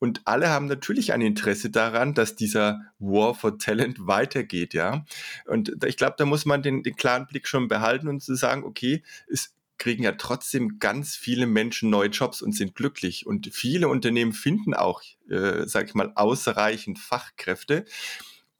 und 0.04 0.20
alle 0.26 0.50
haben 0.50 0.66
natürlich 0.66 1.14
ein 1.14 1.22
Interesse 1.22 1.70
daran, 1.70 2.12
dass 2.12 2.36
dieser 2.36 2.82
War 2.98 3.34
for 3.34 3.58
Talent 3.58 4.06
weitergeht, 4.06 4.74
ja. 4.74 5.06
Und 5.46 5.82
ich 5.86 5.96
glaube, 5.96 6.16
da 6.18 6.26
muss 6.26 6.44
man 6.44 6.62
den, 6.62 6.82
den 6.82 6.94
klaren 6.94 7.26
Blick 7.26 7.48
schon 7.48 7.68
behalten 7.68 8.08
und 8.08 8.22
zu 8.22 8.34
sagen, 8.34 8.64
okay, 8.64 9.02
es 9.28 9.54
kriegen 9.78 10.02
ja 10.02 10.12
trotzdem 10.12 10.78
ganz 10.78 11.16
viele 11.16 11.46
Menschen 11.46 11.88
neue 11.88 12.10
Jobs 12.10 12.42
und 12.42 12.54
sind 12.54 12.74
glücklich. 12.74 13.26
Und 13.26 13.48
viele 13.54 13.88
Unternehmen 13.88 14.34
finden 14.34 14.74
auch, 14.74 15.00
äh, 15.30 15.66
sage 15.66 15.86
ich 15.86 15.94
mal, 15.94 16.12
ausreichend 16.16 16.98
Fachkräfte. 16.98 17.86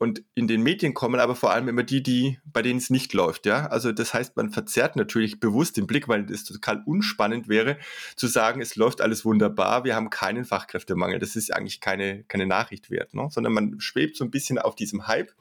Und 0.05 0.23
in 0.35 0.47
den 0.47 0.61
Medien 0.61 0.93
kommen 0.93 1.19
aber 1.19 1.33
vor 1.33 1.49
allem 1.51 1.67
immer 1.67 1.81
die, 1.81 2.03
die, 2.03 2.37
bei 2.45 2.61
denen 2.61 2.77
es 2.77 2.91
nicht 2.91 3.11
läuft, 3.15 3.47
ja. 3.47 3.65
Also 3.65 3.91
das 3.91 4.13
heißt, 4.13 4.37
man 4.37 4.51
verzerrt 4.51 4.95
natürlich 4.95 5.39
bewusst 5.39 5.77
den 5.77 5.87
Blick, 5.87 6.07
weil 6.07 6.31
es 6.31 6.43
total 6.43 6.83
unspannend 6.85 7.47
wäre, 7.47 7.79
zu 8.15 8.27
sagen, 8.27 8.61
es 8.61 8.75
läuft 8.75 9.01
alles 9.01 9.25
wunderbar, 9.25 9.83
wir 9.83 9.95
haben 9.95 10.11
keinen 10.11 10.45
Fachkräftemangel. 10.45 11.17
Das 11.17 11.35
ist 11.35 11.51
eigentlich 11.51 11.81
keine, 11.81 12.23
keine 12.25 12.45
Nachricht 12.45 12.91
wert, 12.91 13.15
ne? 13.15 13.29
sondern 13.31 13.53
man 13.53 13.79
schwebt 13.79 14.15
so 14.15 14.23
ein 14.23 14.29
bisschen 14.29 14.59
auf 14.59 14.75
diesem 14.75 15.07
Hype. 15.07 15.33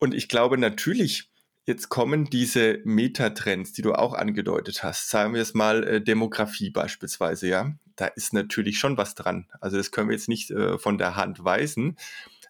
Und 0.00 0.14
ich 0.14 0.28
glaube 0.28 0.58
natürlich, 0.58 1.30
Jetzt 1.66 1.88
kommen 1.88 2.26
diese 2.26 2.80
Metatrends, 2.84 3.72
die 3.72 3.80
du 3.80 3.94
auch 3.94 4.12
angedeutet 4.12 4.82
hast. 4.82 5.08
Sagen 5.08 5.32
wir 5.32 5.40
es 5.40 5.54
mal 5.54 5.82
äh, 5.84 6.00
Demografie 6.02 6.68
beispielsweise, 6.68 7.48
ja. 7.48 7.72
Da 7.96 8.06
ist 8.06 8.34
natürlich 8.34 8.78
schon 8.78 8.98
was 8.98 9.14
dran. 9.14 9.46
Also 9.62 9.78
das 9.78 9.90
können 9.90 10.10
wir 10.10 10.14
jetzt 10.14 10.28
nicht 10.28 10.50
äh, 10.50 10.76
von 10.76 10.98
der 10.98 11.16
Hand 11.16 11.42
weisen. 11.42 11.96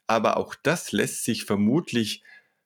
Aber 0.07 0.37
auch 0.37 0.55
das 0.55 0.93
lässt 0.93 1.25
sich 1.25 1.45
vermutlich, 1.45 2.23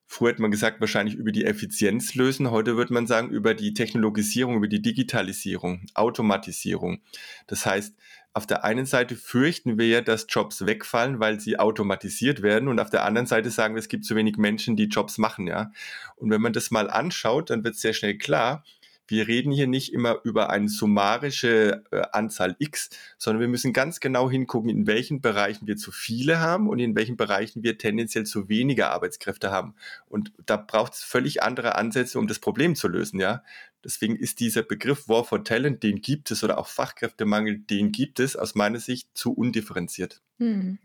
früher 0.07 0.31
hat 0.31 0.39
man 0.39 0.51
gesagt, 0.51 0.81
wahrscheinlich 0.81 1.15
über 1.15 1.33
die 1.33 1.45
Effizienz 1.45 2.15
lösen. 2.15 2.51
Heute 2.51 2.77
wird 2.77 2.91
man 2.91 3.07
sagen, 3.07 3.31
über 3.31 3.55
die 3.55 3.75
Technologisierung, 3.75 4.57
über 4.57 4.69
die 4.69 4.83
Digitalisierung, 4.83 5.87
Automatisierung. 5.95 7.03
Das 7.47 7.67
heißt, 7.67 7.95
auf 8.33 8.47
der 8.47 8.65
einen 8.65 8.87
Seite 8.87 9.17
fürchten 9.17 9.79
wir 9.79 9.89
ja, 9.89 10.01
dass 10.01 10.27
Jobs 10.29 10.65
wegfallen, 10.65 11.19
weil 11.19 11.41
sie 11.41 11.59
automatisiert 11.59 12.43
werden. 12.43 12.69
Und 12.69 12.79
auf 12.79 12.91
der 12.91 13.05
anderen 13.05 13.27
Seite 13.27 13.51
sagen 13.51 13.75
wir, 13.75 13.81
es 13.81 13.89
gibt 13.89 14.05
zu 14.05 14.15
wenig 14.17 14.37
Menschen, 14.37 14.77
die 14.77 14.85
Jobs 14.85 15.19
machen, 15.19 15.47
ja. 15.47 15.73
Und 16.17 16.31
wenn 16.31 16.41
man 16.41 16.53
das 16.53 16.71
mal 16.71 16.89
anschaut, 16.89 17.51
dann 17.51 17.65
wird 17.65 17.77
sehr 17.77 17.95
schnell 17.95 18.17
klar, 18.17 18.65
wir 19.09 19.27
reden 19.27 19.51
hier 19.51 19.67
nicht 19.67 19.93
immer 19.93 20.21
über 20.23 20.51
eine 20.51 20.69
summarische 20.69 21.83
äh, 21.91 22.03
Anzahl 22.13 22.57
X, 22.59 22.91
sondern 23.17 23.41
wir 23.41 23.49
müssen 23.49 23.73
ganz 23.73 24.01
genau 24.01 24.31
hingucken, 24.31 24.71
in 24.71 24.87
welchen 24.87 25.21
Bereichen 25.21 25.67
wir 25.67 25.77
zu 25.77 25.91
viele 25.91 26.41
haben 26.41 26.69
und 26.69 26.79
in 26.79 26.95
welchen 26.95 27.17
Bereichen 27.17 27.63
wir 27.63 27.79
tendenziell 27.79 28.25
zu 28.25 28.49
wenige 28.49 28.89
Arbeitskräfte 28.89 29.51
haben. 29.51 29.75
Und 30.07 30.33
da 30.47 30.57
braucht 30.57 30.95
es 30.95 31.03
völlig 31.03 31.43
andere 31.43 31.75
Ansätze, 31.75 32.19
um 32.19 32.29
das 32.29 32.39
Problem 32.39 32.77
zu 32.77 32.89
lösen, 32.89 33.19
ja. 33.19 33.43
Deswegen 33.85 34.17
ist 34.17 34.41
dieser 34.41 34.63
Begriff 34.63 35.09
War 35.09 35.25
for 35.25 35.45
Talent, 35.45 35.83
den 35.83 36.01
gibt 36.01 36.31
es, 36.31 36.43
oder 36.43 36.59
auch 36.59 36.67
Fachkräftemangel, 36.67 37.59
den 37.59 37.93
gibt 37.93 38.21
es 38.21 38.37
aus 38.37 38.55
meiner 38.55 38.81
Sicht 38.81 39.09
zu 39.15 39.33
undifferenziert. 39.33 40.21
Hm. 40.39 40.79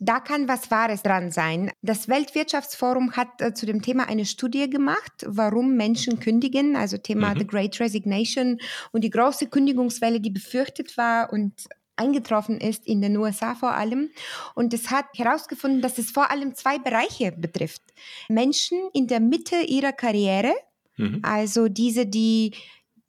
Da 0.00 0.18
kann 0.18 0.48
was 0.48 0.70
Wahres 0.70 1.02
dran 1.02 1.30
sein. 1.30 1.70
Das 1.82 2.08
Weltwirtschaftsforum 2.08 3.12
hat 3.12 3.40
äh, 3.40 3.54
zu 3.54 3.66
dem 3.66 3.82
Thema 3.82 4.08
eine 4.08 4.24
Studie 4.24 4.68
gemacht, 4.68 5.12
warum 5.26 5.76
Menschen 5.76 6.20
kündigen, 6.20 6.74
also 6.74 6.96
Thema 6.96 7.34
mhm. 7.34 7.40
The 7.40 7.46
Great 7.46 7.80
Resignation 7.80 8.58
und 8.92 9.04
die 9.04 9.10
große 9.10 9.48
Kündigungswelle, 9.48 10.20
die 10.20 10.30
befürchtet 10.30 10.96
war 10.96 11.32
und 11.32 11.52
eingetroffen 11.96 12.58
ist 12.58 12.86
in 12.86 13.02
den 13.02 13.16
USA 13.18 13.54
vor 13.54 13.74
allem. 13.74 14.10
Und 14.54 14.72
es 14.72 14.90
hat 14.90 15.04
herausgefunden, 15.16 15.82
dass 15.82 15.98
es 15.98 16.10
vor 16.10 16.30
allem 16.30 16.54
zwei 16.54 16.78
Bereiche 16.78 17.32
betrifft. 17.32 17.82
Menschen 18.28 18.78
in 18.94 19.06
der 19.06 19.20
Mitte 19.20 19.56
ihrer 19.66 19.92
Karriere, 19.92 20.54
Mhm. 21.00 21.20
Also 21.22 21.68
diese, 21.68 22.06
die 22.06 22.52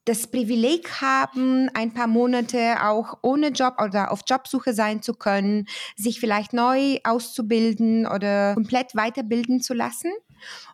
das 0.06 0.28
Privileg 0.28 1.02
haben, 1.02 1.70
ein 1.74 1.94
paar 1.94 2.08
Monate 2.08 2.84
auch 2.84 3.20
ohne 3.22 3.50
Job 3.50 3.76
oder 3.84 4.12
auf 4.12 4.22
Jobsuche 4.28 4.74
sein 4.74 5.02
zu 5.02 5.14
können, 5.14 5.68
sich 5.96 6.20
vielleicht 6.20 6.54
neu 6.54 6.98
auszubilden 7.04 8.08
oder 8.08 8.56
komplett 8.56 8.96
weiterbilden 8.96 9.62
zu 9.62 9.74
lassen. 9.74 10.12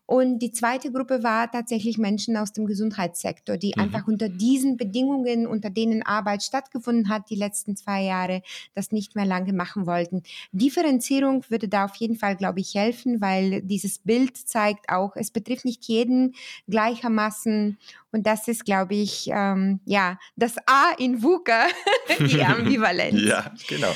Und 0.05 0.39
die 0.39 0.51
zweite 0.51 0.91
Gruppe 0.91 1.23
war 1.23 1.51
tatsächlich 1.51 1.97
Menschen 1.97 2.37
aus 2.37 2.53
dem 2.53 2.65
Gesundheitssektor, 2.65 3.57
die 3.57 3.73
mhm. 3.75 3.83
einfach 3.83 4.07
unter 4.07 4.29
diesen 4.29 4.77
Bedingungen, 4.77 5.47
unter 5.47 5.69
denen 5.69 6.03
Arbeit 6.03 6.43
stattgefunden 6.43 7.09
hat, 7.09 7.29
die 7.29 7.35
letzten 7.35 7.75
zwei 7.75 8.03
Jahre, 8.03 8.41
das 8.73 8.91
nicht 8.91 9.15
mehr 9.15 9.25
lange 9.25 9.53
machen 9.53 9.85
wollten. 9.85 10.23
Differenzierung 10.51 11.43
würde 11.49 11.67
da 11.67 11.85
auf 11.85 11.95
jeden 11.95 12.15
Fall, 12.15 12.35
glaube 12.35 12.59
ich, 12.61 12.73
helfen, 12.75 13.21
weil 13.21 13.61
dieses 13.61 13.99
Bild 13.99 14.37
zeigt 14.37 14.89
auch, 14.89 15.15
es 15.15 15.31
betrifft 15.31 15.65
nicht 15.65 15.85
jeden 15.85 16.35
gleichermaßen. 16.67 17.77
Und 18.11 18.25
das 18.25 18.47
ist, 18.47 18.65
glaube 18.65 18.95
ich, 18.95 19.29
ähm, 19.31 19.81
ja, 19.85 20.17
das 20.35 20.57
A 20.65 20.93
in 20.97 21.21
VUCA, 21.21 21.67
die 22.19 22.41
Ambivalenz. 22.43 23.21
ja, 23.21 23.53
genau. 23.67 23.91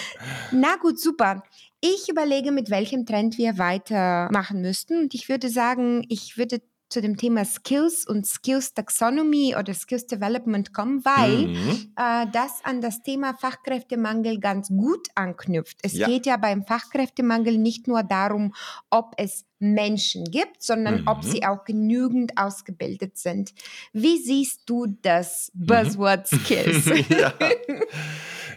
Na 0.51 0.75
gut, 0.75 0.99
super. 0.99 1.43
Ich 1.81 2.09
überlege, 2.09 2.51
mit 2.51 2.69
welchem 2.69 3.07
Trend 3.07 3.37
wir 3.39 3.57
weitermachen 3.57 4.61
müssten. 4.61 4.99
Und 4.99 5.15
ich 5.15 5.29
würde 5.29 5.49
sagen, 5.49 6.05
ich 6.09 6.37
würde 6.37 6.61
zu 6.91 7.01
dem 7.01 7.17
Thema 7.17 7.45
Skills 7.45 8.05
und 8.05 8.27
Skills 8.27 8.73
Taxonomy 8.73 9.55
oder 9.57 9.73
Skills 9.73 10.05
Development 10.07 10.73
kommen, 10.73 11.03
weil 11.05 11.47
mhm. 11.47 11.93
äh, 11.95 12.27
das 12.31 12.59
an 12.63 12.81
das 12.81 13.01
Thema 13.01 13.33
Fachkräftemangel 13.33 14.39
ganz 14.39 14.67
gut 14.67 15.07
anknüpft. 15.15 15.77
Es 15.81 15.93
ja. 15.93 16.07
geht 16.07 16.25
ja 16.25 16.37
beim 16.37 16.63
Fachkräftemangel 16.65 17.57
nicht 17.57 17.87
nur 17.87 18.03
darum, 18.03 18.53
ob 18.89 19.13
es 19.17 19.45
Menschen 19.59 20.25
gibt, 20.25 20.61
sondern 20.61 21.01
mhm. 21.01 21.07
ob 21.07 21.23
sie 21.23 21.45
auch 21.45 21.63
genügend 21.63 22.37
ausgebildet 22.37 23.17
sind. 23.17 23.53
Wie 23.93 24.17
siehst 24.17 24.63
du 24.65 24.85
das 25.01 25.51
mhm. 25.53 25.65
Buzzword 25.67 26.27
Skills? 26.27 26.85
ja. 27.09 27.33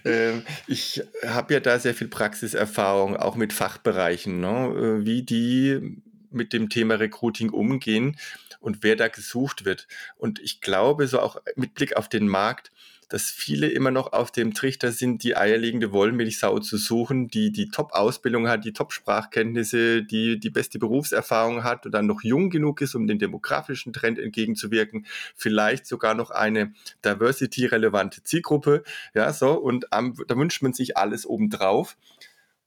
Ähm, 0.04 0.42
ich 0.66 1.02
habe 1.26 1.54
ja 1.54 1.60
da 1.60 1.78
sehr 1.78 1.94
viel 1.94 2.08
Praxiserfahrung, 2.08 3.16
auch 3.16 3.36
mit 3.36 3.52
Fachbereichen, 3.52 4.40
ne? 4.40 5.00
Äh, 5.00 5.06
wie 5.06 5.22
die 5.22 6.02
mit 6.30 6.52
dem 6.52 6.68
Thema 6.68 6.96
Recruiting 6.96 7.50
umgehen 7.50 8.16
und 8.60 8.82
wer 8.82 8.96
da 8.96 9.08
gesucht 9.08 9.64
wird. 9.64 9.86
Und 10.16 10.40
ich 10.40 10.60
glaube, 10.60 11.06
so 11.06 11.20
auch 11.20 11.36
mit 11.56 11.74
Blick 11.74 11.96
auf 11.96 12.08
den 12.08 12.26
Markt, 12.28 12.72
dass 13.14 13.30
viele 13.30 13.68
immer 13.68 13.92
noch 13.92 14.12
auf 14.12 14.32
dem 14.32 14.54
Trichter 14.54 14.90
sind, 14.90 15.22
die 15.22 15.36
eierlegende 15.36 15.92
Wollmilchsau 15.92 16.58
zu 16.58 16.76
suchen, 16.76 17.28
die 17.28 17.52
die 17.52 17.68
Top-Ausbildung 17.68 18.48
hat, 18.48 18.64
die 18.64 18.72
Top-Sprachkenntnisse, 18.72 20.02
die 20.02 20.40
die 20.40 20.50
beste 20.50 20.80
Berufserfahrung 20.80 21.62
hat 21.62 21.86
und 21.86 21.92
dann 21.92 22.08
noch 22.08 22.24
jung 22.24 22.50
genug 22.50 22.80
ist, 22.80 22.96
um 22.96 23.06
den 23.06 23.20
demografischen 23.20 23.92
Trend 23.92 24.18
entgegenzuwirken, 24.18 25.06
vielleicht 25.36 25.86
sogar 25.86 26.16
noch 26.16 26.32
eine 26.32 26.72
diversity-relevante 27.04 28.24
Zielgruppe, 28.24 28.82
ja, 29.14 29.32
so, 29.32 29.52
und 29.52 29.86
um, 29.96 30.16
da 30.26 30.36
wünscht 30.36 30.62
man 30.62 30.72
sich 30.72 30.96
alles 30.96 31.24
obendrauf. 31.24 31.96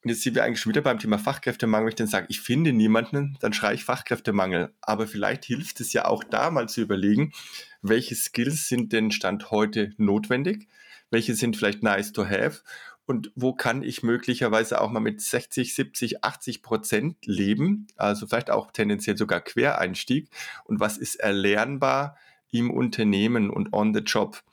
Und 0.04 0.10
jetzt 0.10 0.22
sind 0.22 0.36
wir 0.36 0.44
eigentlich 0.44 0.60
schon 0.60 0.72
wieder 0.72 0.82
beim 0.82 1.00
Thema 1.00 1.18
Fachkräftemangel. 1.18 1.86
Wenn 1.86 1.90
ich 1.90 1.96
dann 1.96 2.08
sage, 2.08 2.28
ich 2.30 2.42
finde 2.42 2.72
niemanden, 2.72 3.38
dann 3.40 3.54
schreie 3.54 3.76
ich 3.76 3.84
Fachkräftemangel. 3.84 4.74
Aber 4.82 5.08
vielleicht 5.08 5.46
hilft 5.46 5.82
es 5.82 5.92
ja 5.94 6.06
auch 6.06 6.24
da 6.24 6.52
mal 6.52 6.70
zu 6.70 6.82
überlegen, 6.82 7.34
welche 7.82 8.16
Skills 8.16 8.68
sind 8.68 8.94
denn 8.94 9.12
Stand 9.12 9.52
heute 9.52 9.94
notwendig? 9.98 10.68
Welche 11.10 11.36
sind 11.36 11.58
vielleicht 11.58 11.84
nice 11.84 12.12
to 12.12 12.26
have? 12.26 12.62
Und 13.06 13.32
wo 13.36 13.54
kann 13.54 13.84
ich 13.84 14.04
möglicherweise 14.04 14.82
auch 14.82 14.92
mal 14.92 15.00
mit 15.00 15.22
60, 15.22 15.74
70, 15.74 16.26
80 16.26 16.62
Prozent 16.62 17.26
leben? 17.26 17.88
Also 17.96 18.28
vielleicht 18.28 18.52
auch 18.52 18.72
tendenziell 18.72 19.18
sogar 19.18 19.40
Quereinstieg. 19.40 20.30
Und 20.66 20.82
was 20.82 20.98
ist 20.98 21.16
erlernbar 21.16 22.18
im 22.52 22.70
Unternehmen 22.70 23.50
und 23.50 23.72
on 23.72 23.94
the 23.94 24.02
job? 24.02 24.44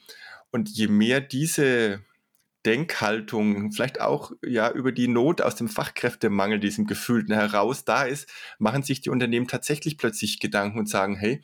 Und 0.53 0.69
je 0.69 0.87
mehr 0.87 1.21
diese 1.21 2.01
Denkhaltung, 2.67 3.73
vielleicht 3.73 4.01
auch 4.01 4.33
ja 4.45 4.71
über 4.71 4.93
die 4.93 5.09
Not 5.09 5.43
aus 5.43 5.57
dem 5.57 5.69
Fachkräftemangel, 5.69 6.61
diesem 6.61 6.87
Gefühlten 6.87 7.35
heraus 7.35 7.85
da 7.85 8.05
ist, 8.05 8.29
machen 8.59 8.83
sich 8.83 9.01
die 9.01 9.11
Unternehmen 9.11 9.49
tatsächlich 9.49 9.99
plötzlich 9.99 10.41
Gedanken 10.41 10.79
und 10.79 10.89
sagen, 10.89 11.17
hey, 11.17 11.43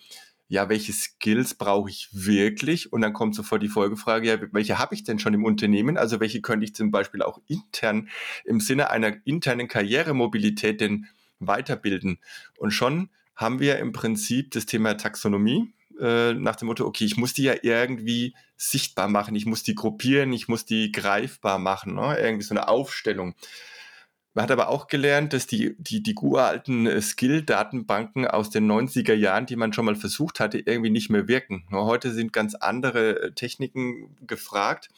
ja, 0.48 0.68
welche 0.68 0.92
Skills 0.92 1.54
brauche 1.54 1.90
ich 1.90 2.08
wirklich? 2.12 2.92
Und 2.92 3.02
dann 3.02 3.12
kommt 3.12 3.36
sofort 3.36 3.62
die 3.62 3.68
Folgefrage, 3.68 4.26
ja, 4.26 4.38
welche 4.50 4.78
habe 4.78 4.96
ich 4.96 5.04
denn 5.04 5.20
schon 5.20 5.32
im 5.32 5.44
Unternehmen? 5.44 5.96
Also 5.96 6.18
welche 6.18 6.40
könnte 6.40 6.64
ich 6.64 6.74
zum 6.74 6.90
Beispiel 6.90 7.22
auch 7.22 7.40
intern 7.46 8.08
im 8.44 8.58
Sinne 8.58 8.90
einer 8.90 9.14
internen 9.24 9.68
Karrieremobilität 9.68 10.80
denn 10.80 11.06
weiterbilden? 11.38 12.18
Und 12.58 12.72
schon 12.72 13.10
haben 13.36 13.60
wir 13.60 13.78
im 13.78 13.92
Prinzip 13.92 14.50
das 14.50 14.66
Thema 14.66 14.96
Taxonomie, 14.96 15.72
äh, 15.98 16.34
nach 16.34 16.56
dem 16.56 16.66
Motto, 16.66 16.86
okay, 16.86 17.04
ich 17.04 17.16
muss 17.16 17.34
die 17.34 17.44
ja 17.44 17.54
irgendwie 17.62 18.34
sichtbar 18.56 19.08
machen, 19.08 19.34
ich 19.34 19.46
muss 19.46 19.62
die 19.62 19.74
gruppieren, 19.74 20.32
ich 20.32 20.48
muss 20.48 20.64
die 20.64 20.92
greifbar 20.92 21.58
machen, 21.58 21.94
ne? 21.94 22.16
irgendwie 22.18 22.44
so 22.44 22.54
eine 22.54 22.68
Aufstellung. 22.68 23.34
Man 24.32 24.44
hat 24.44 24.52
aber 24.52 24.68
auch 24.68 24.86
gelernt, 24.86 25.32
dass 25.32 25.48
die, 25.48 25.74
die, 25.78 26.04
die 26.04 26.14
uralten 26.14 26.86
äh, 26.86 27.02
Skill-Datenbanken 27.02 28.28
aus 28.28 28.48
den 28.48 28.70
90er 28.70 29.14
Jahren, 29.14 29.46
die 29.46 29.56
man 29.56 29.72
schon 29.72 29.86
mal 29.86 29.96
versucht 29.96 30.38
hatte, 30.38 30.58
irgendwie 30.58 30.90
nicht 30.90 31.10
mehr 31.10 31.26
wirken. 31.26 31.66
Heute 31.72 32.12
sind 32.12 32.32
ganz 32.32 32.54
andere 32.54 33.22
äh, 33.22 33.32
Techniken 33.32 34.16
gefragt. 34.24 34.88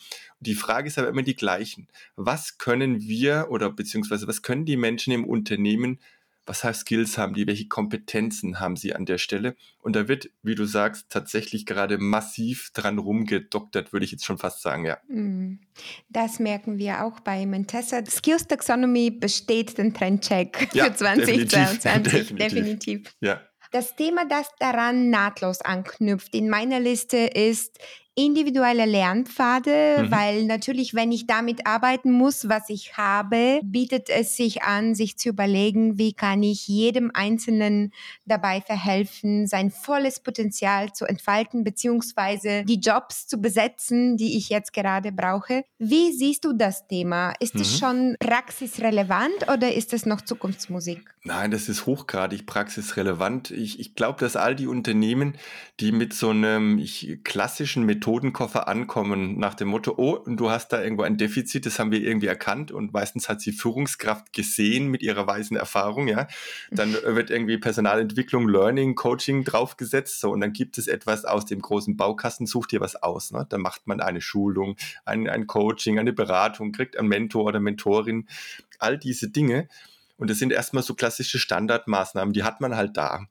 Die 0.40 0.54
Frage 0.54 0.88
ist 0.88 0.98
aber 0.98 1.08
immer 1.08 1.22
die 1.22 1.34
gleichen. 1.34 1.88
Was 2.14 2.58
können 2.58 3.00
wir 3.00 3.46
oder 3.48 3.70
beziehungsweise 3.70 4.28
was 4.28 4.42
können 4.42 4.66
die 4.66 4.76
Menschen 4.76 5.14
im 5.14 5.24
Unternehmen 5.24 5.98
was 6.46 6.64
heißt 6.64 6.80
Skills 6.80 7.18
haben 7.18 7.34
die, 7.34 7.46
welche 7.46 7.68
Kompetenzen 7.68 8.58
haben 8.58 8.76
sie 8.76 8.94
an 8.94 9.06
der 9.06 9.18
Stelle. 9.18 9.54
Und 9.80 9.94
da 9.94 10.08
wird, 10.08 10.30
wie 10.42 10.54
du 10.54 10.64
sagst, 10.64 11.08
tatsächlich 11.08 11.66
gerade 11.66 11.98
massiv 11.98 12.70
dran 12.72 12.98
rumgedoktert, 12.98 13.92
würde 13.92 14.04
ich 14.04 14.12
jetzt 14.12 14.24
schon 14.24 14.38
fast 14.38 14.62
sagen, 14.62 14.84
ja. 14.84 14.98
Mm. 15.08 15.60
Das 16.08 16.38
merken 16.38 16.78
wir 16.78 17.04
auch 17.04 17.20
bei 17.20 17.46
Mentessa. 17.46 18.04
Skills 18.06 18.46
Taxonomy 18.46 19.10
besteht 19.10 19.78
den 19.78 19.94
Trendcheck 19.94 20.68
ja, 20.74 20.86
für 20.86 20.94
2022. 20.94 22.12
Definitiv. 22.12 22.36
definitiv. 22.36 23.14
Ja. 23.20 23.40
Das 23.70 23.96
Thema, 23.96 24.26
das 24.26 24.48
daran 24.58 25.08
nahtlos 25.08 25.62
anknüpft 25.62 26.34
in 26.34 26.50
meiner 26.50 26.78
Liste 26.78 27.16
ist 27.16 27.78
individuelle 28.14 28.84
Lernpfade, 28.84 30.02
mhm. 30.02 30.10
weil 30.10 30.44
natürlich, 30.44 30.92
wenn 30.94 31.12
ich 31.12 31.26
damit 31.26 31.66
arbeiten 31.66 32.12
muss, 32.12 32.48
was 32.48 32.68
ich 32.68 32.96
habe, 32.98 33.60
bietet 33.64 34.10
es 34.10 34.36
sich 34.36 34.62
an, 34.62 34.94
sich 34.94 35.16
zu 35.16 35.30
überlegen, 35.30 35.96
wie 35.96 36.12
kann 36.12 36.42
ich 36.42 36.68
jedem 36.68 37.10
Einzelnen 37.14 37.92
dabei 38.26 38.60
verhelfen, 38.60 39.46
sein 39.46 39.70
volles 39.70 40.20
Potenzial 40.20 40.92
zu 40.92 41.06
entfalten, 41.06 41.64
beziehungsweise 41.64 42.64
die 42.64 42.80
Jobs 42.80 43.26
zu 43.26 43.38
besetzen, 43.38 44.18
die 44.18 44.36
ich 44.36 44.50
jetzt 44.50 44.74
gerade 44.74 45.10
brauche. 45.10 45.64
Wie 45.78 46.12
siehst 46.12 46.44
du 46.44 46.52
das 46.52 46.86
Thema? 46.86 47.32
Ist 47.40 47.54
es 47.54 47.74
mhm. 47.74 47.78
schon 47.78 48.16
praxisrelevant 48.20 49.50
oder 49.50 49.72
ist 49.72 49.94
es 49.94 50.04
noch 50.04 50.20
Zukunftsmusik? 50.20 51.02
Nein, 51.24 51.52
das 51.52 51.68
ist 51.68 51.86
hochgradig 51.86 52.46
praxisrelevant. 52.46 53.52
Ich, 53.52 53.78
ich 53.78 53.94
glaube, 53.94 54.18
dass 54.18 54.34
all 54.34 54.56
die 54.56 54.66
Unternehmen, 54.66 55.38
die 55.78 55.92
mit 55.92 56.12
so 56.12 56.30
einem 56.30 56.78
ich, 56.78 57.20
klassischen 57.22 57.84
Methoden 57.84 58.01
Methodenkoffer 58.02 58.66
ankommen 58.66 59.38
nach 59.38 59.54
dem 59.54 59.68
Motto, 59.68 59.94
oh, 59.96 60.18
du 60.26 60.50
hast 60.50 60.72
da 60.72 60.82
irgendwo 60.82 61.04
ein 61.04 61.16
Defizit, 61.16 61.66
das 61.66 61.78
haben 61.78 61.92
wir 61.92 62.02
irgendwie 62.02 62.26
erkannt 62.26 62.72
und 62.72 62.92
meistens 62.92 63.28
hat 63.28 63.40
sie 63.40 63.52
Führungskraft 63.52 64.32
gesehen 64.32 64.88
mit 64.88 65.02
ihrer 65.02 65.28
weisen 65.28 65.56
Erfahrung, 65.56 66.08
ja. 66.08 66.26
Dann 66.72 66.92
wird 66.92 67.30
irgendwie 67.30 67.58
Personalentwicklung, 67.58 68.48
Learning, 68.48 68.96
Coaching 68.96 69.44
draufgesetzt, 69.44 70.18
so 70.18 70.32
und 70.32 70.40
dann 70.40 70.52
gibt 70.52 70.78
es 70.78 70.88
etwas 70.88 71.24
aus 71.24 71.46
dem 71.46 71.62
großen 71.62 71.96
Baukasten, 71.96 72.46
sucht 72.46 72.72
dir 72.72 72.80
was 72.80 72.96
aus, 72.96 73.30
ne? 73.30 73.46
Dann 73.48 73.60
macht 73.60 73.86
man 73.86 74.00
eine 74.00 74.20
Schulung, 74.20 74.76
ein, 75.04 75.28
ein 75.28 75.46
Coaching, 75.46 76.00
eine 76.00 76.12
Beratung, 76.12 76.72
kriegt 76.72 76.96
einen 76.96 77.08
Mentor 77.08 77.44
oder 77.44 77.60
Mentorin, 77.60 78.26
all 78.80 78.98
diese 78.98 79.30
Dinge. 79.30 79.68
Und 80.16 80.28
das 80.28 80.38
sind 80.38 80.52
erstmal 80.52 80.82
so 80.82 80.94
klassische 80.94 81.38
Standardmaßnahmen, 81.38 82.32
die 82.34 82.42
hat 82.42 82.60
man 82.60 82.74
halt 82.74 82.96
da. 82.96 83.26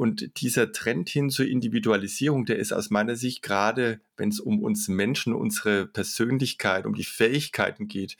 Und 0.00 0.40
dieser 0.40 0.72
Trend 0.72 1.10
hin 1.10 1.28
zur 1.28 1.46
Individualisierung, 1.46 2.46
der 2.46 2.58
ist 2.58 2.72
aus 2.72 2.88
meiner 2.88 3.16
Sicht 3.16 3.42
gerade, 3.42 4.00
wenn 4.16 4.30
es 4.30 4.40
um 4.40 4.62
uns 4.62 4.88
Menschen, 4.88 5.34
unsere 5.34 5.86
Persönlichkeit, 5.86 6.86
um 6.86 6.94
die 6.94 7.04
Fähigkeiten 7.04 7.86
geht, 7.86 8.16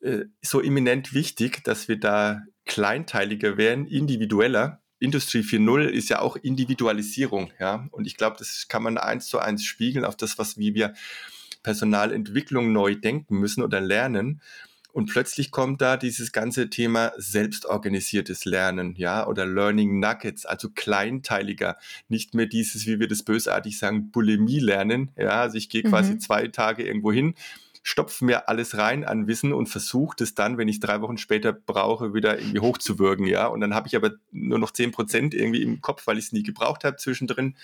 äh, 0.00 0.24
so 0.40 0.62
eminent 0.62 1.12
wichtig, 1.12 1.62
dass 1.64 1.88
wir 1.88 2.00
da 2.00 2.44
kleinteiliger 2.64 3.58
werden, 3.58 3.86
individueller. 3.86 4.80
Industrie 4.98 5.42
4.0 5.42 5.82
ist 5.82 6.08
ja 6.08 6.20
auch 6.20 6.36
Individualisierung, 6.36 7.52
ja. 7.60 7.86
Und 7.90 8.06
ich 8.06 8.16
glaube, 8.16 8.36
das 8.38 8.66
kann 8.66 8.82
man 8.82 8.96
eins 8.96 9.26
zu 9.26 9.38
eins 9.38 9.66
spiegeln 9.66 10.06
auf 10.06 10.16
das, 10.16 10.38
was 10.38 10.56
wie 10.56 10.74
wir 10.74 10.94
Personalentwicklung 11.62 12.72
neu 12.72 12.94
denken 12.94 13.38
müssen 13.38 13.62
oder 13.62 13.82
lernen. 13.82 14.40
Und 14.96 15.10
plötzlich 15.10 15.50
kommt 15.50 15.82
da 15.82 15.98
dieses 15.98 16.32
ganze 16.32 16.70
Thema 16.70 17.12
selbstorganisiertes 17.18 18.46
Lernen, 18.46 18.94
ja, 18.96 19.26
oder 19.26 19.44
Learning 19.44 20.00
Nuggets, 20.00 20.46
also 20.46 20.70
kleinteiliger, 20.70 21.76
nicht 22.08 22.32
mehr 22.32 22.46
dieses, 22.46 22.86
wie 22.86 22.98
wir 22.98 23.06
das 23.06 23.22
bösartig 23.22 23.78
sagen, 23.78 24.10
Bulimie 24.10 24.58
lernen, 24.58 25.10
ja, 25.18 25.42
also 25.42 25.58
ich 25.58 25.68
gehe 25.68 25.82
quasi 25.82 26.12
mhm. 26.12 26.20
zwei 26.20 26.48
Tage 26.48 26.82
irgendwo 26.82 27.12
hin, 27.12 27.34
stopfe 27.82 28.24
mir 28.24 28.48
alles 28.48 28.78
rein 28.78 29.04
an 29.04 29.26
Wissen 29.26 29.52
und 29.52 29.66
versuche 29.66 30.16
das 30.18 30.34
dann, 30.34 30.56
wenn 30.56 30.66
ich 30.66 30.80
drei 30.80 31.02
Wochen 31.02 31.18
später 31.18 31.52
brauche, 31.52 32.14
wieder 32.14 32.38
irgendwie 32.38 32.60
hochzuwirken, 32.60 33.26
ja, 33.26 33.48
und 33.48 33.60
dann 33.60 33.74
habe 33.74 33.88
ich 33.88 33.96
aber 33.96 34.12
nur 34.32 34.58
noch 34.58 34.70
zehn 34.70 34.92
Prozent 34.92 35.34
irgendwie 35.34 35.60
im 35.60 35.82
Kopf, 35.82 36.06
weil 36.06 36.16
ich 36.16 36.24
es 36.24 36.32
nie 36.32 36.42
gebraucht 36.42 36.84
habe 36.84 36.96
zwischendrin. 36.96 37.54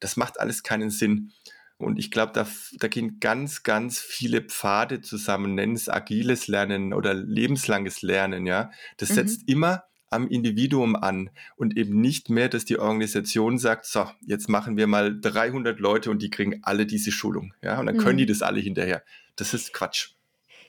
Das 0.00 0.16
macht 0.16 0.40
alles 0.40 0.64
keinen 0.64 0.90
Sinn. 0.90 1.30
Und 1.76 1.98
ich 1.98 2.10
glaube, 2.10 2.32
da, 2.32 2.46
da 2.78 2.88
gehen 2.88 3.18
ganz, 3.20 3.62
ganz 3.62 3.98
viele 3.98 4.42
Pfade 4.42 5.00
zusammen, 5.00 5.54
nennen 5.54 5.74
es 5.74 5.88
agiles 5.88 6.46
Lernen 6.46 6.94
oder 6.94 7.14
lebenslanges 7.14 8.02
Lernen, 8.02 8.46
ja. 8.46 8.70
Das 8.96 9.10
mhm. 9.10 9.14
setzt 9.14 9.48
immer 9.48 9.84
am 10.10 10.28
Individuum 10.28 10.94
an 10.94 11.30
und 11.56 11.76
eben 11.76 12.00
nicht 12.00 12.30
mehr, 12.30 12.48
dass 12.48 12.64
die 12.64 12.78
Organisation 12.78 13.58
sagt, 13.58 13.86
so, 13.86 14.08
jetzt 14.20 14.48
machen 14.48 14.76
wir 14.76 14.86
mal 14.86 15.18
300 15.20 15.80
Leute 15.80 16.10
und 16.10 16.22
die 16.22 16.30
kriegen 16.30 16.60
alle 16.62 16.86
diese 16.86 17.10
Schulung, 17.10 17.52
ja, 17.62 17.80
und 17.80 17.86
dann 17.86 17.98
können 17.98 18.14
mhm. 18.14 18.18
die 18.18 18.26
das 18.26 18.42
alle 18.42 18.60
hinterher. 18.60 19.02
Das 19.36 19.52
ist 19.52 19.72
Quatsch. 19.72 20.13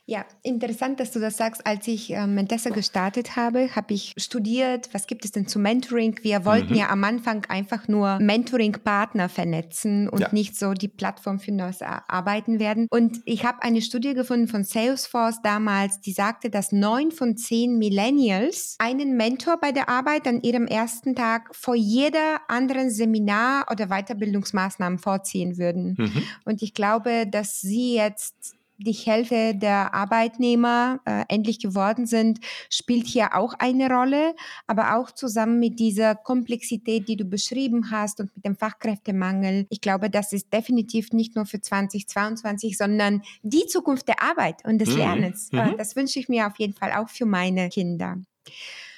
Ja, 0.08 0.24
interessant, 0.44 1.00
dass 1.00 1.12
du 1.12 1.20
das 1.20 1.36
sagst. 1.36 1.66
Als 1.66 1.88
ich 1.88 2.14
äh, 2.14 2.28
Mentessa 2.28 2.70
gestartet 2.70 3.36
habe, 3.36 3.76
habe 3.76 3.96
ich 3.96 4.14
studiert, 4.18 4.90
was 4.94 5.08
gibt 5.08 5.26
es 5.26 5.32
denn 5.32 5.48
zu 5.48 5.58
Mentoring? 5.58 6.20
Wir 6.22 6.46
wollten 6.46 6.74
mhm. 6.74 6.80
ja 6.80 6.90
am 6.90 7.04
Anfang 7.04 7.46
einfach 7.46 7.88
nur 7.88 8.20
Mentoring-Partner 8.20 9.30
vernetzen 9.30 10.08
und 10.08 10.20
ja. 10.20 10.30
nicht 10.32 10.60
so 10.60 10.74
die 10.74 10.90
Plattform 10.90 11.40
für 11.40 11.52
neues 11.52 11.82
Arbeiten 11.82 12.60
werden. 12.60 12.86
Und 12.92 13.22
ich 13.26 13.46
habe 13.46 13.64
eine 13.64 13.82
Studie 13.82 14.14
gefunden 14.14 14.48
von 14.48 14.64
Salesforce 14.64 15.42
damals, 15.42 16.00
die 16.02 16.12
sagte, 16.12 16.52
dass 16.52 16.72
neun 16.72 17.12
von 17.12 17.36
zehn 17.36 17.80
Millennials 17.80 18.76
einen 18.78 19.18
Mentor 19.18 19.58
bei 19.60 19.72
der 19.72 19.90
Arbeit 19.90 20.28
an 20.28 20.42
ihrem 20.44 20.68
ersten 20.68 21.16
Tag 21.16 21.56
vor 21.56 21.74
jeder 21.74 22.42
anderen 22.48 22.92
Seminar 22.92 23.66
oder 23.72 23.88
Weiterbildungsmaßnahmen 23.88 25.00
vorziehen 25.00 25.58
würden. 25.58 25.96
Mhm. 25.98 26.24
Und 26.44 26.62
ich 26.62 26.76
glaube, 26.76 27.26
dass 27.26 27.60
sie 27.60 27.96
jetzt 27.96 28.56
die 28.78 28.94
Hälfte 28.94 29.56
der 29.56 29.94
Arbeitnehmer 29.94 31.00
äh, 31.06 31.24
endlich 31.28 31.60
geworden 31.60 32.06
sind, 32.06 32.40
spielt 32.70 33.08
hier 33.08 33.36
auch 33.36 33.54
eine 33.60 33.90
Rolle, 33.90 34.36
aber 34.68 34.98
auch 34.98 35.12
zusammen 35.12 35.60
mit 35.60 35.80
dieser 35.80 36.16
Komplexität, 36.16 37.08
die 37.08 37.16
du 37.16 37.26
beschrieben 37.26 37.92
hast 37.92 38.20
und 38.20 38.36
mit 38.36 38.46
dem 38.46 38.56
Fachkräftemangel. 38.56 39.66
Ich 39.70 39.82
glaube, 39.82 40.10
das 40.10 40.34
ist 40.34 40.52
definitiv 40.54 41.12
nicht 41.12 41.36
nur 41.36 41.46
für 41.46 41.62
2022, 41.62 42.78
sondern 42.78 43.22
die 43.44 43.66
Zukunft 43.68 44.08
der 44.08 44.22
Arbeit 44.22 44.66
und 44.66 44.80
des 44.80 44.90
mhm. 44.90 44.98
Lernens. 44.98 45.50
Äh, 45.52 45.72
mhm. 45.72 45.78
das 45.78 45.96
wünsche 45.96 46.20
ich 46.20 46.30
mir 46.30 46.48
auf 46.48 46.58
jeden 46.58 46.74
Fall 46.74 46.92
auch 46.94 47.10
für 47.10 47.26
meine 47.26 47.70
Kinder. 47.70 48.18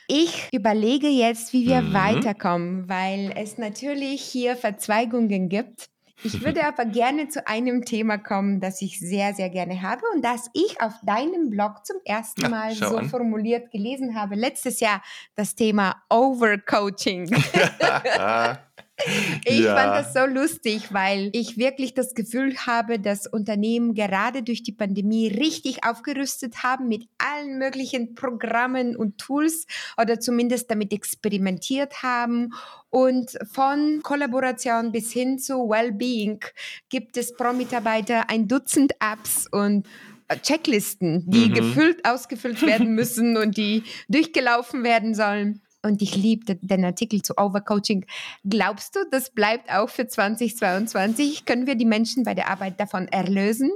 Ich 0.07 0.47
überlege 0.53 1.09
jetzt, 1.09 1.51
wie 1.51 1.67
wir 1.67 1.81
mhm. 1.81 1.93
weiterkommen, 1.93 2.89
weil 2.89 3.33
es 3.35 3.57
natürlich 3.57 4.21
hier 4.21 4.55
Verzweigungen 4.55 5.49
gibt. 5.49 5.89
Ich 6.23 6.43
würde 6.43 6.65
aber 6.65 6.85
gerne 6.85 7.27
zu 7.27 7.47
einem 7.47 7.85
Thema 7.85 8.17
kommen, 8.17 8.59
das 8.59 8.81
ich 8.81 8.99
sehr, 8.99 9.33
sehr 9.33 9.49
gerne 9.49 9.81
habe 9.81 10.01
und 10.13 10.23
das 10.23 10.49
ich 10.53 10.81
auf 10.81 10.93
deinem 11.03 11.49
Blog 11.49 11.85
zum 11.85 11.97
ersten 12.05 12.49
Mal 12.49 12.73
ja, 12.73 12.89
so 12.89 12.97
an. 12.97 13.09
formuliert 13.09 13.71
gelesen 13.71 14.15
habe. 14.15 14.35
Letztes 14.35 14.79
Jahr 14.79 15.01
das 15.35 15.55
Thema 15.55 16.01
Overcoaching. 16.09 17.29
Ich 19.45 19.59
ja. 19.59 19.75
fand 19.75 19.93
das 19.95 20.13
so 20.13 20.25
lustig, 20.25 20.91
weil 20.91 21.29
ich 21.33 21.57
wirklich 21.57 21.93
das 21.93 22.15
Gefühl 22.15 22.57
habe, 22.65 22.99
dass 22.99 23.27
Unternehmen 23.27 23.93
gerade 23.93 24.41
durch 24.41 24.63
die 24.63 24.71
Pandemie 24.71 25.27
richtig 25.27 25.83
aufgerüstet 25.85 26.63
haben 26.63 26.87
mit 26.87 27.07
allen 27.19 27.59
möglichen 27.59 28.15
Programmen 28.15 28.95
und 28.95 29.19
Tools 29.19 29.67
oder 30.01 30.19
zumindest 30.19 30.71
damit 30.71 30.93
experimentiert 30.93 32.01
haben. 32.01 32.53
Und 32.89 33.37
von 33.51 34.01
Kollaboration 34.01 34.91
bis 34.91 35.11
hin 35.11 35.37
zu 35.37 35.69
Wellbeing 35.69 36.39
gibt 36.89 37.17
es 37.17 37.35
pro 37.35 37.53
Mitarbeiter 37.53 38.29
ein 38.29 38.47
Dutzend 38.47 38.93
Apps 38.99 39.47
und 39.51 39.85
äh, 40.27 40.37
Checklisten, 40.39 41.23
die 41.27 41.49
mhm. 41.49 41.53
gefüllt, 41.53 42.03
ausgefüllt 42.03 42.65
werden 42.65 42.89
müssen 42.95 43.37
und 43.37 43.57
die 43.57 43.83
durchgelaufen 44.09 44.83
werden 44.83 45.13
sollen 45.13 45.61
und 45.83 46.01
ich 46.01 46.15
liebe 46.15 46.55
den 46.55 46.85
Artikel 46.85 47.21
zu 47.21 47.37
Overcoaching. 47.37 48.05
Glaubst 48.43 48.95
du, 48.95 48.99
das 49.11 49.31
bleibt 49.31 49.71
auch 49.71 49.89
für 49.89 50.07
2022? 50.07 51.45
Können 51.45 51.67
wir 51.67 51.75
die 51.75 51.85
Menschen 51.85 52.23
bei 52.23 52.33
der 52.33 52.49
Arbeit 52.49 52.79
davon 52.79 53.07
erlösen? 53.07 53.71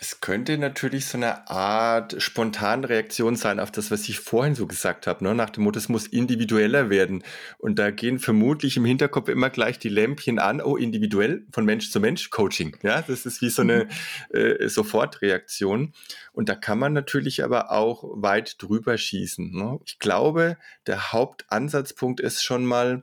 Es 0.00 0.20
könnte 0.20 0.56
natürlich 0.58 1.06
so 1.06 1.18
eine 1.18 1.50
Art 1.50 2.22
spontane 2.22 2.88
Reaktion 2.88 3.34
sein 3.34 3.58
auf 3.58 3.72
das, 3.72 3.90
was 3.90 4.08
ich 4.08 4.20
vorhin 4.20 4.54
so 4.54 4.68
gesagt 4.68 5.08
habe, 5.08 5.24
ne? 5.24 5.34
nach 5.34 5.50
dem 5.50 5.64
Motto, 5.64 5.76
es 5.76 5.88
muss 5.88 6.06
individueller 6.06 6.88
werden. 6.88 7.24
Und 7.58 7.80
da 7.80 7.90
gehen 7.90 8.20
vermutlich 8.20 8.76
im 8.76 8.84
Hinterkopf 8.84 9.28
immer 9.28 9.50
gleich 9.50 9.80
die 9.80 9.88
Lämpchen 9.88 10.38
an, 10.38 10.60
oh, 10.60 10.76
individuell, 10.76 11.44
von 11.50 11.64
Mensch 11.64 11.90
zu 11.90 11.98
Mensch 11.98 12.30
Coaching. 12.30 12.76
Ja, 12.82 13.02
das 13.02 13.26
ist 13.26 13.42
wie 13.42 13.48
so 13.48 13.62
eine 13.62 13.88
mhm. 14.32 14.38
äh, 14.38 14.68
Sofortreaktion. 14.68 15.92
Und 16.32 16.48
da 16.48 16.54
kann 16.54 16.78
man 16.78 16.92
natürlich 16.92 17.42
aber 17.42 17.72
auch 17.72 18.04
weit 18.04 18.62
drüber 18.62 18.96
schießen. 18.96 19.50
Ne? 19.50 19.80
Ich 19.84 19.98
glaube, 19.98 20.58
der 20.86 21.12
Hauptansatzpunkt 21.12 22.20
ist 22.20 22.44
schon 22.44 22.64
mal, 22.64 23.02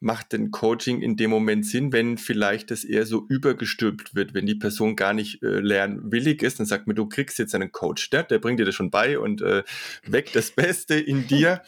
macht 0.00 0.32
denn 0.32 0.50
Coaching 0.50 1.02
in 1.02 1.16
dem 1.16 1.30
Moment 1.30 1.66
Sinn, 1.66 1.92
wenn 1.92 2.16
vielleicht 2.16 2.70
das 2.70 2.84
eher 2.84 3.04
so 3.04 3.26
übergestülpt 3.28 4.14
wird, 4.14 4.32
wenn 4.32 4.46
die 4.46 4.54
Person 4.54 4.96
gar 4.96 5.12
nicht 5.12 5.42
äh, 5.42 5.60
lernwillig 5.60 6.42
ist, 6.42 6.58
dann 6.58 6.66
sagt 6.66 6.86
mir, 6.86 6.94
du 6.94 7.06
kriegst 7.06 7.38
jetzt 7.38 7.54
einen 7.54 7.70
Coach, 7.70 8.08
der, 8.08 8.22
der 8.22 8.38
bringt 8.38 8.58
dir 8.58 8.64
das 8.64 8.74
schon 8.74 8.90
bei 8.90 9.18
und 9.18 9.42
äh, 9.42 9.62
weckt 10.06 10.34
das 10.34 10.50
Beste 10.56 10.94
in 10.94 11.26
dir. 11.26 11.62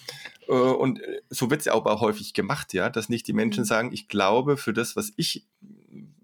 äh, 0.48 0.52
und 0.52 1.00
äh, 1.00 1.20
so 1.28 1.50
wird 1.50 1.60
es 1.60 1.66
ja 1.66 1.74
auch 1.74 2.00
häufig 2.00 2.32
gemacht, 2.32 2.72
ja, 2.72 2.88
dass 2.88 3.10
nicht 3.10 3.28
die 3.28 3.34
Menschen 3.34 3.62
mhm. 3.62 3.68
sagen, 3.68 3.92
ich 3.92 4.08
glaube, 4.08 4.56
für 4.56 4.72
das, 4.72 4.96
was 4.96 5.12
ich 5.16 5.46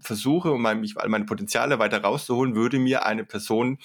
versuche, 0.00 0.50
um 0.50 0.62
mein, 0.62 0.86
meine 1.08 1.26
Potenziale 1.26 1.78
weiter 1.78 2.00
rauszuholen, 2.00 2.54
würde 2.54 2.78
mir 2.78 3.04
eine 3.04 3.24
Person 3.24 3.78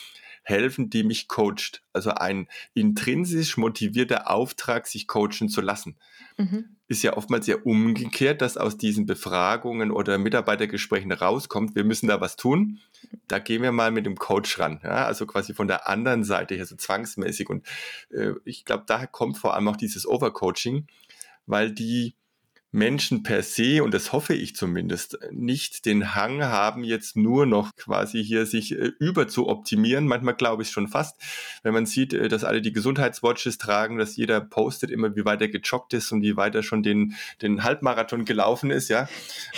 helfen, 0.43 0.89
die 0.89 1.03
mich 1.03 1.27
coacht. 1.27 1.81
Also 1.93 2.11
ein 2.11 2.47
intrinsisch 2.73 3.57
motivierter 3.57 4.29
Auftrag, 4.29 4.87
sich 4.87 5.07
coachen 5.07 5.49
zu 5.49 5.61
lassen. 5.61 5.97
Mhm. 6.37 6.75
Ist 6.87 7.01
ja 7.01 7.17
oftmals 7.17 7.47
ja 7.47 7.55
umgekehrt, 7.63 8.41
dass 8.41 8.57
aus 8.57 8.77
diesen 8.77 9.05
Befragungen 9.05 9.89
oder 9.91 10.17
Mitarbeitergesprächen 10.17 11.11
rauskommt, 11.11 11.75
wir 11.75 11.83
müssen 11.83 12.07
da 12.07 12.21
was 12.21 12.35
tun. 12.35 12.79
Da 13.27 13.39
gehen 13.39 13.61
wir 13.61 13.71
mal 13.71 13.91
mit 13.91 14.05
dem 14.05 14.17
Coach 14.17 14.59
ran. 14.59 14.79
Ja? 14.83 15.05
Also 15.05 15.25
quasi 15.25 15.53
von 15.53 15.67
der 15.67 15.87
anderen 15.87 16.23
Seite 16.23 16.55
her, 16.55 16.65
so 16.65 16.75
zwangsmäßig. 16.75 17.49
Und 17.49 17.65
äh, 18.11 18.33
ich 18.45 18.65
glaube, 18.65 18.83
daher 18.85 19.07
kommt 19.07 19.37
vor 19.37 19.55
allem 19.55 19.67
auch 19.69 19.77
dieses 19.77 20.05
Overcoaching, 20.05 20.87
weil 21.45 21.71
die 21.71 22.15
Menschen 22.73 23.21
per 23.21 23.43
se, 23.43 23.83
und 23.83 23.93
das 23.93 24.11
hoffe 24.13 24.33
ich 24.33 24.55
zumindest, 24.55 25.19
nicht 25.31 25.85
den 25.85 26.15
Hang 26.15 26.43
haben, 26.43 26.83
jetzt 26.83 27.15
nur 27.15 27.45
noch 27.45 27.75
quasi 27.75 28.23
hier 28.23 28.47
sich 28.47 28.71
äh, 28.71 28.91
über 28.99 29.27
zu 29.27 29.47
optimieren. 29.47 30.07
Manchmal 30.07 30.33
glaube 30.33 30.63
ich 30.63 30.71
schon 30.71 30.87
fast, 30.87 31.15
wenn 31.61 31.73
man 31.73 31.85
sieht, 31.85 32.13
äh, 32.13 32.27
dass 32.29 32.43
alle 32.43 32.63
die 32.63 32.73
Gesundheitswatches 32.73 33.59
tragen, 33.59 33.99
dass 33.99 34.15
jeder 34.15 34.41
postet 34.41 34.89
immer, 34.89 35.15
wie 35.15 35.23
weit 35.23 35.41
er 35.41 35.49
gejoggt 35.49 35.93
ist 35.93 36.11
und 36.11 36.23
wie 36.23 36.35
weit 36.35 36.55
er 36.55 36.63
schon 36.63 36.81
den, 36.81 37.13
den 37.43 37.63
Halbmarathon 37.63 38.25
gelaufen 38.25 38.71
ist, 38.71 38.89
ja. 38.89 39.07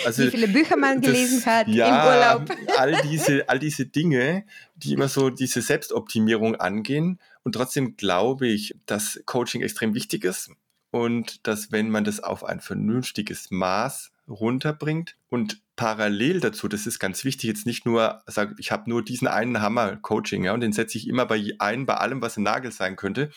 Also, 0.04 0.24
wie 0.24 0.30
viele 0.30 0.48
Bücher 0.48 0.76
man 0.76 1.00
das, 1.00 1.10
gelesen 1.10 1.46
hat 1.46 1.68
ja, 1.68 1.88
im 1.88 2.44
Urlaub. 2.44 2.58
all 2.76 3.00
diese, 3.10 3.48
all 3.48 3.58
diese 3.58 3.86
Dinge, 3.86 4.44
die 4.74 4.92
immer 4.92 5.08
so 5.08 5.30
diese 5.30 5.62
Selbstoptimierung 5.62 6.56
angehen. 6.56 7.18
Und 7.44 7.52
trotzdem 7.52 7.96
glaube 7.96 8.46
ich, 8.46 8.74
dass 8.84 9.22
Coaching 9.24 9.62
extrem 9.62 9.94
wichtig 9.94 10.24
ist 10.24 10.50
und 10.90 11.46
dass 11.46 11.72
wenn 11.72 11.90
man 11.90 12.04
das 12.04 12.20
auf 12.20 12.44
ein 12.44 12.60
vernünftiges 12.60 13.50
Maß 13.50 14.12
runterbringt 14.28 15.16
und 15.28 15.60
parallel 15.76 16.40
dazu, 16.40 16.68
das 16.68 16.86
ist 16.86 16.98
ganz 16.98 17.24
wichtig, 17.24 17.48
jetzt 17.48 17.66
nicht 17.66 17.86
nur 17.86 18.22
sagen, 18.26 18.56
ich 18.58 18.72
habe 18.72 18.88
nur 18.88 19.04
diesen 19.04 19.28
einen 19.28 19.60
Hammer 19.60 19.96
Coaching, 19.96 20.44
ja, 20.44 20.54
und 20.54 20.60
den 20.60 20.72
setze 20.72 20.98
ich 20.98 21.06
immer 21.08 21.26
bei 21.26 21.54
ein, 21.58 21.86
bei 21.86 21.94
allem, 21.94 22.22
was 22.22 22.36
ein 22.36 22.42
Nagel 22.42 22.72
sein 22.72 22.96
könnte, 22.96 23.30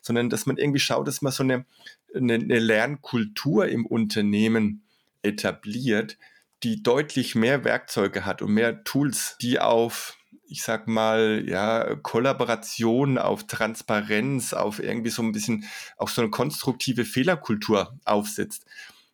sondern 0.00 0.30
dass 0.30 0.46
man 0.46 0.56
irgendwie 0.56 0.80
schaut, 0.80 1.06
dass 1.08 1.22
man 1.22 1.32
so 1.32 1.42
eine, 1.42 1.64
eine, 2.14 2.34
eine 2.34 2.58
Lernkultur 2.58 3.68
im 3.68 3.86
Unternehmen 3.86 4.82
etabliert, 5.22 6.18
die 6.62 6.82
deutlich 6.82 7.34
mehr 7.34 7.64
Werkzeuge 7.64 8.24
hat 8.24 8.42
und 8.42 8.52
mehr 8.52 8.84
Tools, 8.84 9.36
die 9.40 9.58
auf 9.58 10.16
ich 10.52 10.62
sag 10.62 10.86
mal, 10.86 11.44
ja, 11.48 11.96
Kollaboration, 11.96 13.16
auf 13.16 13.46
Transparenz, 13.46 14.52
auf 14.52 14.80
irgendwie 14.80 15.08
so 15.08 15.22
ein 15.22 15.32
bisschen 15.32 15.64
auch 15.96 16.10
so 16.10 16.20
eine 16.20 16.30
konstruktive 16.30 17.06
Fehlerkultur 17.06 17.98
aufsetzt, 18.04 18.66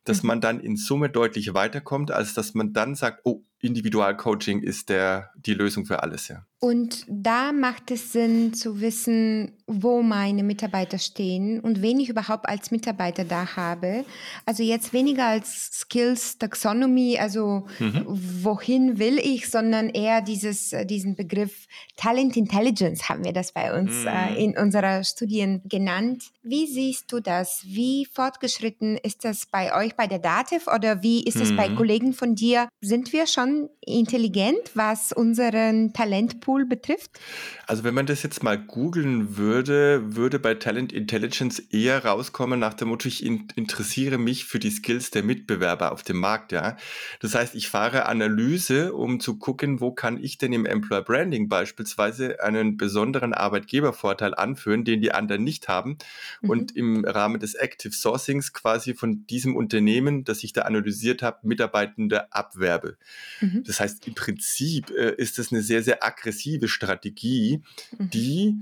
dass 0.03 0.23
mhm. 0.25 0.27
man 0.27 0.41
dann 0.41 0.61
in 0.61 0.77
Summe 0.77 1.11
deutlich 1.11 1.55
weiterkommt, 1.55 2.11
als 2.11 2.35
dass 2.35 2.55
man 2.55 2.73
dann 2.73 2.97
sagt, 2.97 3.21
oh, 3.23 3.43
Individualcoaching 3.61 4.63
ist 4.63 4.89
der, 4.89 5.31
die 5.37 5.55
Lösung 5.55 5.85
für 5.85 6.03
alles, 6.03 6.29
ja. 6.29 6.45
Und 6.61 7.05
da 7.09 7.53
macht 7.53 7.93
es 7.93 8.13
Sinn 8.13 8.53
zu 8.53 8.81
wissen, 8.81 9.53
wo 9.69 10.03
meine 10.03 10.43
Mitarbeiter 10.43 10.99
stehen 10.99 11.61
und 11.61 11.83
wen 11.83 12.01
ich 12.01 12.09
überhaupt 12.09 12.49
als 12.49 12.73
Mitarbeiter 12.73 13.25
da 13.25 13.55
habe. 13.55 14.05
Also 14.45 14.65
jetzt 14.65 14.93
weniger 14.93 15.27
als 15.27 15.71
Skills 15.73 16.37
Taxonomy, 16.39 17.17
also 17.17 17.69
mhm. 17.79 18.05
wohin 18.09 18.99
will 18.99 19.21
ich, 19.21 19.49
sondern 19.49 19.89
eher 19.89 20.21
dieses, 20.21 20.73
äh, 20.73 20.85
diesen 20.85 21.15
Begriff 21.15 21.69
Talent 21.97 22.37
Intelligence 22.37 23.09
haben 23.09 23.25
wir 23.25 23.33
das 23.33 23.53
bei 23.53 23.79
uns 23.79 24.05
äh, 24.05 24.11
mhm. 24.11 24.37
äh, 24.37 24.45
in 24.45 24.59
unserer 24.59 25.05
Studien 25.05 25.63
genannt. 25.65 26.25
Wie 26.43 26.67
siehst 26.67 27.13
du 27.13 27.21
das? 27.21 27.63
Wie 27.67 28.05
fortgeschritten 28.13 28.97
ist 28.97 29.25
das 29.25 29.47
bei 29.47 29.77
euch 29.77 29.95
bei 29.95 30.09
der 30.09 30.19
DATEV 30.19 30.67
oder 30.75 31.05
wie 31.05 31.23
ist 31.23 31.37
es 31.37 31.53
mhm. 31.53 31.57
bei 31.57 31.69
Kollegen 31.69 32.15
von 32.15 32.35
dir? 32.35 32.69
Sind 32.81 33.13
wir 33.13 33.29
schon 33.29 33.48
intelligent, 33.81 34.73
was 34.75 35.13
unseren 35.13 35.93
Talentpool 35.93 36.49
Pool 36.49 36.65
betrifft? 36.65 37.21
Also 37.67 37.85
wenn 37.85 37.93
man 37.93 38.07
das 38.07 38.23
jetzt 38.23 38.43
mal 38.43 38.57
googeln 38.57 39.37
würde, 39.37 40.17
würde 40.17 40.39
bei 40.39 40.55
Talent 40.55 40.95
Intelligence 40.95 41.59
eher 41.59 42.07
rauskommen 42.07 42.59
nach 42.59 42.73
dem 42.73 42.89
Motto, 42.89 43.07
ich 43.07 43.23
interessiere 43.23 44.17
mich 44.17 44.47
für 44.47 44.59
die 44.59 44.71
Skills 44.71 45.11
der 45.11 45.23
Mitbewerber 45.23 45.93
auf 45.93 46.03
dem 46.03 46.19
Markt. 46.19 46.53
Ja? 46.53 46.79
Das 47.21 47.35
heißt, 47.35 47.55
ich 47.55 47.69
fahre 47.69 48.07
Analyse, 48.07 48.95
um 48.95 49.21
zu 49.21 49.39
gucken, 49.39 49.83
wo 49.83 49.93
kann 49.93 50.23
ich 50.23 50.39
denn 50.39 50.55
im 50.55 50.65
Employer 50.65 51.03
Branding 51.03 51.51
beispielsweise 51.51 52.43
einen 52.43 52.79
besonderen 52.79 53.35
Arbeitgebervorteil 53.35 54.35
anführen, 54.35 54.85
den 54.85 55.03
die 55.03 55.13
anderen 55.13 55.45
nicht 55.45 55.69
haben. 55.69 55.99
Mhm. 56.41 56.51
Und 56.51 56.77
im 56.77 57.05
Rahmen 57.05 57.41
des 57.41 57.55
Active 57.55 57.93
Sourcings 57.93 58.55
quasi 58.55 58.95
von 58.95 59.27
diesem 59.27 59.55
Unternehmen, 59.55 60.25
das 60.25 60.43
ich 60.45 60.55
da 60.55 60.63
analysiert 60.63 61.21
habe, 61.23 61.47
Mitarbeitende 61.47 62.33
abwerbe. 62.33 62.97
Mhm. 63.41 63.65
Das 63.65 63.81
heißt, 63.81 64.07
im 64.07 64.15
Prinzip 64.15 64.91
äh, 64.91 65.15
ist 65.17 65.39
das 65.39 65.53
eine 65.53 65.63
sehr, 65.63 65.83
sehr 65.83 66.05
aggressive 66.05 66.69
Strategie, 66.69 67.63
mhm. 67.99 68.11
die 68.11 68.57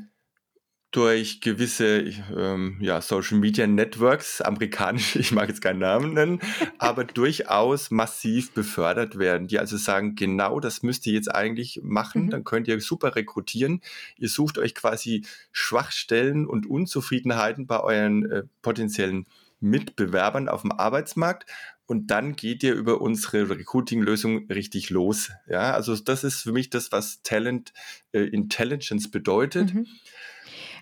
durch 0.96 1.42
gewisse 1.42 2.04
ähm, 2.34 2.78
ja, 2.80 3.02
Social 3.02 3.36
Media 3.36 3.66
Networks, 3.66 4.40
amerikanische, 4.40 5.18
ich 5.20 5.30
mag 5.30 5.48
jetzt 5.48 5.60
keinen 5.60 5.80
Namen 5.80 6.14
nennen, 6.14 6.40
aber 6.78 7.04
durchaus 7.04 7.90
massiv 7.90 8.52
befördert 8.52 9.18
werden, 9.18 9.46
die 9.46 9.58
also 9.58 9.76
sagen, 9.76 10.14
genau 10.14 10.58
das 10.58 10.82
müsst 10.82 11.06
ihr 11.06 11.12
jetzt 11.12 11.32
eigentlich 11.34 11.80
machen, 11.82 12.26
mhm. 12.26 12.30
dann 12.30 12.44
könnt 12.44 12.66
ihr 12.66 12.80
super 12.80 13.14
rekrutieren. 13.14 13.82
Ihr 14.16 14.30
sucht 14.30 14.56
euch 14.56 14.74
quasi 14.74 15.26
Schwachstellen 15.52 16.46
und 16.46 16.66
Unzufriedenheiten 16.66 17.66
bei 17.66 17.80
euren 17.80 18.30
äh, 18.30 18.42
potenziellen 18.62 19.26
Mitbewerbern 19.60 20.48
auf 20.48 20.62
dem 20.62 20.72
Arbeitsmarkt 20.72 21.46
und 21.87 22.11
dann 22.11 22.35
geht 22.37 22.62
ihr 22.62 22.75
über 22.75 23.01
unsere 23.01 23.49
Recruiting-Lösung 23.49 24.46
richtig 24.51 24.90
los. 24.90 25.31
Ja, 25.49 25.72
also 25.72 25.96
das 25.96 26.25
ist 26.25 26.42
für 26.42 26.53
mich 26.53 26.70
das, 26.70 26.92
was 26.92 27.22
Talent 27.22 27.72
äh, 28.12 28.22
Intelligence 28.22 29.11
bedeutet. 29.11 29.72
Mhm. 29.75 29.87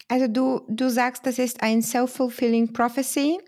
Also 0.09 0.29
du, 0.29 0.63
du 0.69 0.91
sagst, 0.91 1.27
das 1.27 1.39
ist 1.39 1.63
ein 1.63 1.83
self-fulfilling 1.83 2.73
prophecy, 2.73 3.39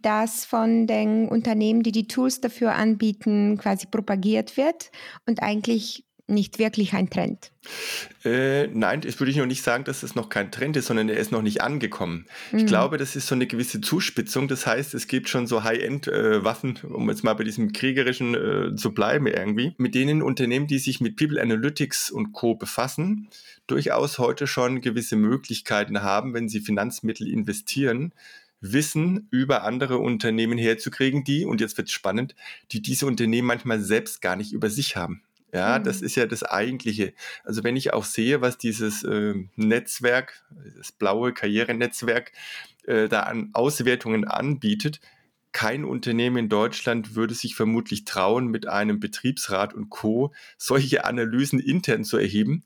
das 0.00 0.44
von 0.44 0.86
den 0.86 1.28
Unternehmen, 1.28 1.82
die 1.82 1.92
die 1.92 2.08
Tools 2.08 2.40
dafür 2.40 2.74
anbieten, 2.74 3.56
quasi 3.58 3.86
propagiert 3.86 4.56
wird 4.56 4.90
und 5.26 5.42
eigentlich 5.42 6.04
nicht 6.26 6.58
wirklich 6.58 6.94
ein 6.94 7.10
Trend. 7.10 7.50
Äh, 8.24 8.68
nein, 8.68 9.00
das 9.00 9.18
würde 9.20 9.30
ich 9.30 9.36
noch 9.36 9.46
nicht 9.46 9.62
sagen, 9.62 9.84
dass 9.84 10.02
es 10.02 10.14
noch 10.14 10.28
kein 10.28 10.50
Trend 10.50 10.76
ist, 10.76 10.86
sondern 10.86 11.08
er 11.08 11.16
ist 11.16 11.32
noch 11.32 11.42
nicht 11.42 11.62
angekommen. 11.62 12.26
Mhm. 12.50 12.58
Ich 12.58 12.66
glaube, 12.66 12.96
das 12.96 13.16
ist 13.16 13.26
so 13.26 13.34
eine 13.34 13.46
gewisse 13.46 13.80
Zuspitzung. 13.80 14.48
Das 14.48 14.66
heißt, 14.66 14.94
es 14.94 15.06
gibt 15.08 15.28
schon 15.28 15.46
so 15.46 15.64
High-End-Waffen, 15.64 16.78
äh, 16.82 16.86
um 16.86 17.08
jetzt 17.10 17.24
mal 17.24 17.34
bei 17.34 17.44
diesem 17.44 17.72
kriegerischen 17.72 18.34
äh, 18.34 18.76
zu 18.76 18.92
bleiben 18.94 19.26
irgendwie, 19.26 19.74
mit 19.78 19.94
denen 19.94 20.22
Unternehmen, 20.22 20.66
die 20.66 20.78
sich 20.78 21.00
mit 21.00 21.16
People 21.16 21.40
Analytics 21.40 22.10
und 22.10 22.32
Co. 22.32 22.54
befassen, 22.54 23.28
durchaus 23.66 24.18
heute 24.18 24.46
schon 24.46 24.80
gewisse 24.80 25.16
Möglichkeiten 25.16 26.02
haben, 26.02 26.34
wenn 26.34 26.48
sie 26.48 26.60
Finanzmittel 26.60 27.28
investieren, 27.28 28.12
Wissen 28.62 29.26
über 29.30 29.64
andere 29.64 29.98
Unternehmen 29.98 30.56
herzukriegen, 30.56 31.24
die, 31.24 31.44
und 31.44 31.60
jetzt 31.60 31.76
wird 31.76 31.88
es 31.88 31.94
spannend, 31.94 32.36
die 32.70 32.80
diese 32.80 33.06
Unternehmen 33.06 33.48
manchmal 33.48 33.80
selbst 33.80 34.22
gar 34.22 34.36
nicht 34.36 34.52
über 34.52 34.70
sich 34.70 34.96
haben. 34.96 35.22
Ja, 35.52 35.78
mhm. 35.78 35.84
das 35.84 36.00
ist 36.00 36.16
ja 36.16 36.26
das 36.26 36.42
Eigentliche. 36.42 37.12
Also 37.44 37.62
wenn 37.62 37.76
ich 37.76 37.92
auch 37.92 38.04
sehe, 38.04 38.40
was 38.40 38.58
dieses 38.58 39.04
äh, 39.04 39.34
Netzwerk, 39.56 40.44
das 40.78 40.92
blaue 40.92 41.32
Karrierenetzwerk, 41.32 42.32
äh, 42.84 43.08
da 43.08 43.20
an 43.20 43.50
Auswertungen 43.52 44.26
anbietet, 44.26 45.00
kein 45.52 45.84
Unternehmen 45.84 46.38
in 46.38 46.48
Deutschland 46.48 47.14
würde 47.14 47.34
sich 47.34 47.54
vermutlich 47.54 48.06
trauen, 48.06 48.48
mit 48.48 48.66
einem 48.66 49.00
Betriebsrat 49.00 49.74
und 49.74 49.90
Co. 49.90 50.32
solche 50.56 51.04
Analysen 51.04 51.60
intern 51.60 52.04
zu 52.04 52.16
erheben. 52.16 52.64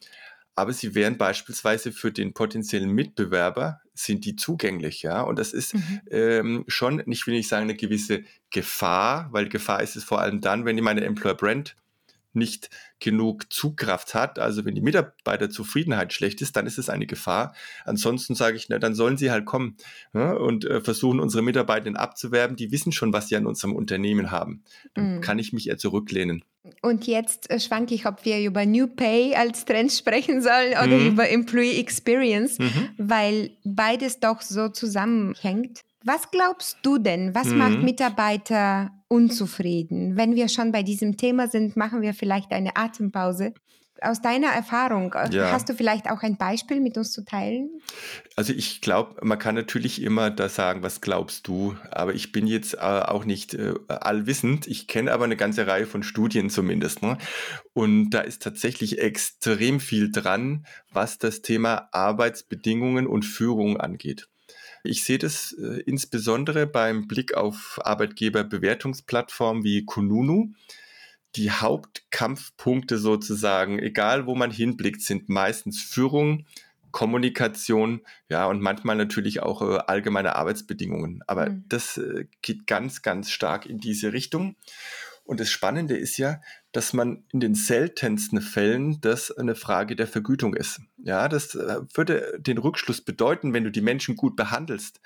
Aber 0.54 0.72
sie 0.72 0.94
wären 0.94 1.18
beispielsweise 1.18 1.92
für 1.92 2.12
den 2.12 2.32
potenziellen 2.32 2.90
Mitbewerber, 2.90 3.80
sind 3.92 4.24
die 4.24 4.36
zugänglich, 4.36 5.02
ja. 5.02 5.20
Und 5.20 5.38
das 5.38 5.52
ist 5.52 5.74
mhm. 5.74 6.00
ähm, 6.10 6.64
schon, 6.68 7.02
ich 7.10 7.26
will 7.26 7.34
nicht 7.34 7.48
sagen, 7.48 7.64
eine 7.64 7.74
gewisse 7.74 8.22
Gefahr, 8.50 9.28
weil 9.32 9.48
Gefahr 9.48 9.82
ist 9.82 9.96
es 9.96 10.04
vor 10.04 10.20
allem 10.20 10.40
dann, 10.40 10.64
wenn 10.64 10.78
ich 10.78 10.84
meine 10.84 11.04
Employer 11.04 11.34
Brand 11.34 11.76
nicht 12.36 12.70
genug 13.00 13.52
Zugkraft 13.52 14.14
hat, 14.14 14.38
also 14.38 14.64
wenn 14.64 14.74
die 14.74 14.80
Mitarbeiterzufriedenheit 14.80 16.12
schlecht 16.12 16.40
ist, 16.40 16.56
dann 16.56 16.66
ist 16.66 16.78
es 16.78 16.88
eine 16.88 17.06
Gefahr. 17.06 17.54
Ansonsten 17.84 18.34
sage 18.34 18.56
ich, 18.56 18.68
na, 18.68 18.78
dann 18.78 18.94
sollen 18.94 19.16
sie 19.16 19.30
halt 19.30 19.44
kommen 19.44 19.76
ja, 20.14 20.32
und 20.32 20.64
äh, 20.64 20.80
versuchen, 20.80 21.20
unsere 21.20 21.42
Mitarbeiter 21.42 21.98
abzuwerben. 21.98 22.56
Die 22.56 22.70
wissen 22.72 22.92
schon, 22.92 23.12
was 23.12 23.28
sie 23.28 23.36
an 23.36 23.46
unserem 23.46 23.74
Unternehmen 23.74 24.30
haben. 24.30 24.62
Dann 24.94 25.16
mhm. 25.16 25.20
kann 25.20 25.38
ich 25.38 25.52
mich 25.52 25.68
eher 25.68 25.78
zurücklehnen. 25.78 26.44
Und 26.82 27.06
jetzt 27.06 27.50
äh, 27.50 27.60
schwanke 27.60 27.94
ich, 27.94 28.06
ob 28.06 28.24
wir 28.24 28.40
über 28.40 28.66
New 28.66 28.86
Pay 28.86 29.34
als 29.34 29.64
Trend 29.64 29.92
sprechen 29.92 30.42
sollen 30.42 30.72
oder 30.72 30.98
mhm. 30.98 31.08
über 31.08 31.28
Employee 31.28 31.78
Experience, 31.78 32.58
mhm. 32.58 32.88
weil 32.98 33.50
beides 33.64 34.20
doch 34.20 34.40
so 34.40 34.68
zusammenhängt. 34.68 35.80
Was 36.04 36.30
glaubst 36.30 36.78
du 36.82 36.98
denn? 36.98 37.34
Was 37.34 37.48
mhm. 37.48 37.58
macht 37.58 37.82
Mitarbeiter 37.82 38.90
unzufrieden? 39.08 40.16
Wenn 40.16 40.34
wir 40.34 40.48
schon 40.48 40.72
bei 40.72 40.82
diesem 40.82 41.16
Thema 41.16 41.48
sind, 41.48 41.76
machen 41.76 42.02
wir 42.02 42.14
vielleicht 42.14 42.52
eine 42.52 42.76
Atempause. 42.76 43.54
Aus 44.02 44.20
deiner 44.20 44.48
Erfahrung, 44.48 45.14
äh, 45.14 45.30
ja. 45.34 45.52
hast 45.52 45.70
du 45.70 45.74
vielleicht 45.74 46.10
auch 46.10 46.22
ein 46.22 46.36
Beispiel 46.36 46.80
mit 46.80 46.98
uns 46.98 47.12
zu 47.12 47.24
teilen? 47.24 47.70
Also 48.34 48.52
ich 48.52 48.82
glaube, 48.82 49.24
man 49.24 49.38
kann 49.38 49.54
natürlich 49.54 50.02
immer 50.02 50.30
da 50.30 50.50
sagen, 50.50 50.82
was 50.82 51.00
glaubst 51.00 51.48
du, 51.48 51.76
aber 51.90 52.14
ich 52.14 52.30
bin 52.30 52.46
jetzt 52.46 52.74
äh, 52.74 52.78
auch 52.78 53.24
nicht 53.24 53.54
äh, 53.54 53.72
allwissend. 53.88 54.66
Ich 54.66 54.86
kenne 54.86 55.12
aber 55.12 55.24
eine 55.24 55.36
ganze 55.36 55.66
Reihe 55.66 55.86
von 55.86 56.02
Studien 56.02 56.50
zumindest. 56.50 57.00
Ne? 57.00 57.16
Und 57.72 58.10
da 58.10 58.20
ist 58.20 58.42
tatsächlich 58.42 58.98
extrem 58.98 59.80
viel 59.80 60.12
dran, 60.12 60.66
was 60.92 61.16
das 61.16 61.40
Thema 61.40 61.88
Arbeitsbedingungen 61.92 63.06
und 63.06 63.24
Führung 63.24 63.78
angeht. 63.78 64.28
Ich 64.86 65.04
sehe 65.04 65.18
das 65.18 65.52
äh, 65.52 65.80
insbesondere 65.86 66.66
beim 66.66 67.06
Blick 67.06 67.34
auf 67.34 67.80
Arbeitgeberbewertungsplattformen 67.82 69.64
wie 69.64 69.84
Kununu. 69.84 70.52
Die 71.34 71.50
Hauptkampfpunkte 71.50 72.98
sozusagen, 72.98 73.78
egal 73.78 74.26
wo 74.26 74.34
man 74.34 74.50
hinblickt, 74.50 75.02
sind 75.02 75.28
meistens 75.28 75.82
Führung, 75.82 76.46
Kommunikation, 76.92 78.00
ja, 78.30 78.46
und 78.46 78.62
manchmal 78.62 78.96
natürlich 78.96 79.42
auch 79.42 79.60
äh, 79.60 79.78
allgemeine 79.86 80.36
Arbeitsbedingungen. 80.36 81.22
Aber 81.26 81.50
mhm. 81.50 81.64
das 81.68 81.98
äh, 81.98 82.26
geht 82.40 82.66
ganz, 82.66 83.02
ganz 83.02 83.30
stark 83.30 83.66
in 83.66 83.78
diese 83.78 84.14
Richtung. 84.14 84.56
Und 85.26 85.40
das 85.40 85.50
Spannende 85.50 85.96
ist 85.96 86.18
ja, 86.18 86.40
dass 86.70 86.92
man 86.92 87.24
in 87.32 87.40
den 87.40 87.54
seltensten 87.56 88.40
Fällen 88.40 89.00
das 89.00 89.32
eine 89.32 89.56
Frage 89.56 89.96
der 89.96 90.06
Vergütung 90.06 90.54
ist. 90.54 90.80
Ja, 90.98 91.28
das 91.28 91.54
äh, 91.56 91.80
würde 91.92 92.38
den 92.38 92.58
Rückschluss 92.58 93.00
bedeuten, 93.00 93.52
wenn 93.52 93.64
du 93.64 93.70
die 93.70 93.80
Menschen 93.80 94.14
gut 94.14 94.36
behandelst, 94.36 95.00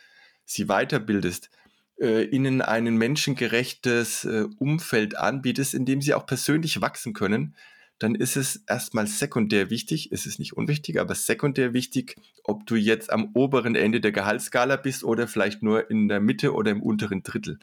sie 0.44 0.66
weiterbildest, 0.66 1.50
äh, 1.98 2.24
ihnen 2.24 2.61
ein 2.61 2.96
menschengerechtes 2.96 4.24
äh, 4.24 4.44
Umfeld 4.59 5.16
anbietest, 5.16 5.72
in 5.72 5.87
dem 5.87 6.02
sie 6.02 6.12
auch 6.12 6.26
persönlich 6.26 6.83
wachsen 6.83 7.14
können, 7.14 7.56
dann 7.98 8.14
ist 8.14 8.37
es 8.37 8.56
erstmal 8.66 9.06
sekundär 9.06 9.70
wichtig, 9.70 10.11
es 10.11 10.26
ist 10.26 10.38
nicht 10.38 10.54
unwichtig, 10.54 10.98
aber 10.98 11.14
sekundär 11.14 11.74
wichtig, 11.74 12.16
ob 12.44 12.66
du 12.66 12.76
jetzt 12.76 13.11
am 13.11 13.30
oberen 13.35 13.74
Ende 13.74 14.00
der 14.00 14.12
Gehaltsskala 14.12 14.76
bist 14.76 15.04
oder 15.04 15.28
vielleicht 15.28 15.62
nur 15.62 15.90
in 15.90 16.09
der 16.09 16.20
Mitte 16.20 16.54
oder 16.54 16.70
im 16.70 16.83
unteren 16.83 17.22
Drittel. 17.22 17.59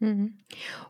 Mhm. 0.00 0.44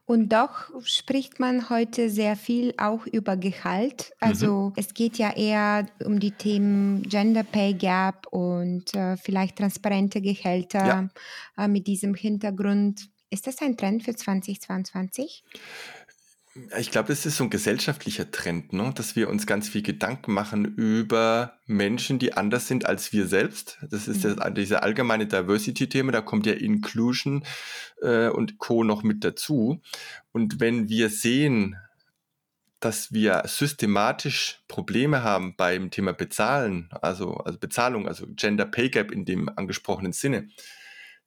Und 0.06 0.32
doch 0.32 0.70
spricht 0.84 1.40
man 1.40 1.68
heute 1.70 2.10
sehr 2.10 2.36
viel 2.36 2.74
auch 2.78 3.06
über 3.06 3.36
Gehalt. 3.36 4.12
Also 4.20 4.68
mhm. 4.68 4.72
es 4.76 4.94
geht 4.94 5.18
ja 5.18 5.36
eher 5.36 5.86
um 6.04 6.20
die 6.20 6.32
Themen 6.32 7.02
Gender 7.02 7.44
Pay 7.44 7.74
Gap 7.74 8.26
und 8.30 8.94
äh, 8.94 9.16
vielleicht 9.16 9.56
transparente 9.56 10.20
Gehälter 10.20 10.86
ja. 10.86 11.08
äh, 11.56 11.68
mit 11.68 11.86
diesem 11.86 12.14
Hintergrund. 12.14 13.08
Ist 13.30 13.46
das 13.46 13.60
ein 13.62 13.76
Trend 13.76 14.04
für 14.04 14.14
2022? 14.14 15.44
Ich 16.78 16.92
glaube, 16.92 17.08
das 17.08 17.26
ist 17.26 17.36
so 17.36 17.44
ein 17.44 17.50
gesellschaftlicher 17.50 18.30
Trend, 18.30 18.72
ne? 18.72 18.92
dass 18.94 19.16
wir 19.16 19.28
uns 19.28 19.44
ganz 19.44 19.68
viel 19.68 19.82
Gedanken 19.82 20.32
machen 20.32 20.64
über 20.64 21.58
Menschen, 21.66 22.20
die 22.20 22.34
anders 22.34 22.68
sind 22.68 22.86
als 22.86 23.12
wir 23.12 23.26
selbst. 23.26 23.78
Das 23.90 24.06
ist 24.06 24.24
mhm. 24.24 24.36
das, 24.36 24.54
diese 24.54 24.82
allgemeine 24.84 25.26
Diversity-Thema, 25.26 26.12
da 26.12 26.20
kommt 26.20 26.46
ja 26.46 26.52
Inclusion 26.52 27.44
äh, 28.02 28.28
und 28.28 28.58
Co. 28.58 28.84
noch 28.84 29.02
mit 29.02 29.24
dazu. 29.24 29.82
Und 30.30 30.60
wenn 30.60 30.88
wir 30.88 31.10
sehen, 31.10 31.76
dass 32.78 33.12
wir 33.12 33.42
systematisch 33.46 34.62
Probleme 34.68 35.24
haben 35.24 35.56
beim 35.56 35.90
Thema 35.90 36.12
Bezahlen, 36.12 36.88
also, 37.02 37.34
also 37.38 37.58
Bezahlung, 37.58 38.06
also 38.06 38.26
Gender 38.36 38.66
Pay 38.66 38.90
Gap 38.90 39.10
in 39.10 39.24
dem 39.24 39.48
angesprochenen 39.48 40.12
Sinne, 40.12 40.48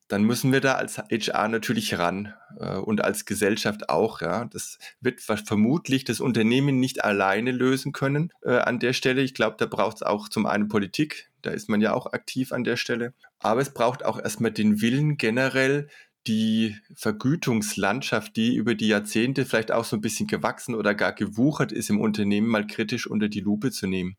dann 0.07 0.23
müssen 0.23 0.51
wir 0.53 0.61
da 0.61 0.75
als 0.75 0.97
HR 0.97 1.47
natürlich 1.49 1.97
ran 1.97 2.33
äh, 2.59 2.75
und 2.75 3.03
als 3.03 3.25
Gesellschaft 3.25 3.89
auch. 3.89 4.21
Ja, 4.21 4.45
das 4.45 4.79
wird 5.01 5.21
vermutlich 5.21 6.05
das 6.05 6.19
Unternehmen 6.19 6.79
nicht 6.79 7.03
alleine 7.03 7.51
lösen 7.51 7.91
können 7.91 8.31
äh, 8.43 8.57
an 8.57 8.79
der 8.79 8.93
Stelle. 8.93 9.21
Ich 9.21 9.33
glaube, 9.33 9.57
da 9.59 9.65
braucht 9.65 9.97
es 9.97 10.03
auch 10.03 10.29
zum 10.29 10.45
einen 10.45 10.67
Politik. 10.69 11.29
Da 11.41 11.51
ist 11.51 11.69
man 11.69 11.81
ja 11.81 11.93
auch 11.93 12.13
aktiv 12.13 12.51
an 12.51 12.63
der 12.63 12.77
Stelle. 12.77 13.13
Aber 13.39 13.61
es 13.61 13.73
braucht 13.73 14.05
auch 14.05 14.19
erstmal 14.19 14.51
den 14.51 14.81
Willen 14.81 15.17
generell, 15.17 15.89
die 16.25 16.75
Vergütungslandschaft, 16.93 18.35
die 18.35 18.55
über 18.55 18.75
die 18.75 18.89
Jahrzehnte 18.89 19.45
vielleicht 19.45 19.71
auch 19.71 19.85
so 19.85 19.95
ein 19.95 20.01
bisschen 20.01 20.27
gewachsen 20.27 20.75
oder 20.75 20.93
gar 20.93 21.13
gewuchert 21.13 21.71
ist 21.71 21.89
im 21.89 22.01
Unternehmen, 22.01 22.47
mal 22.47 22.67
kritisch 22.67 23.07
unter 23.07 23.29
die 23.29 23.39
Lupe 23.39 23.71
zu 23.71 23.87
nehmen. 23.87 24.17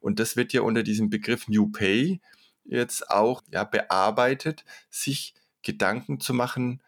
Und 0.00 0.20
das 0.20 0.36
wird 0.36 0.52
ja 0.52 0.60
unter 0.62 0.84
diesem 0.84 1.10
Begriff 1.10 1.48
New 1.48 1.68
Pay 1.68 2.20
jetzt 2.68 3.10
auch 3.10 3.42
ja, 3.50 3.64
bearbeitet, 3.64 4.64
sich 4.90 5.34
Gedanken 5.62 6.20
zu 6.20 6.34
machen, 6.34 6.82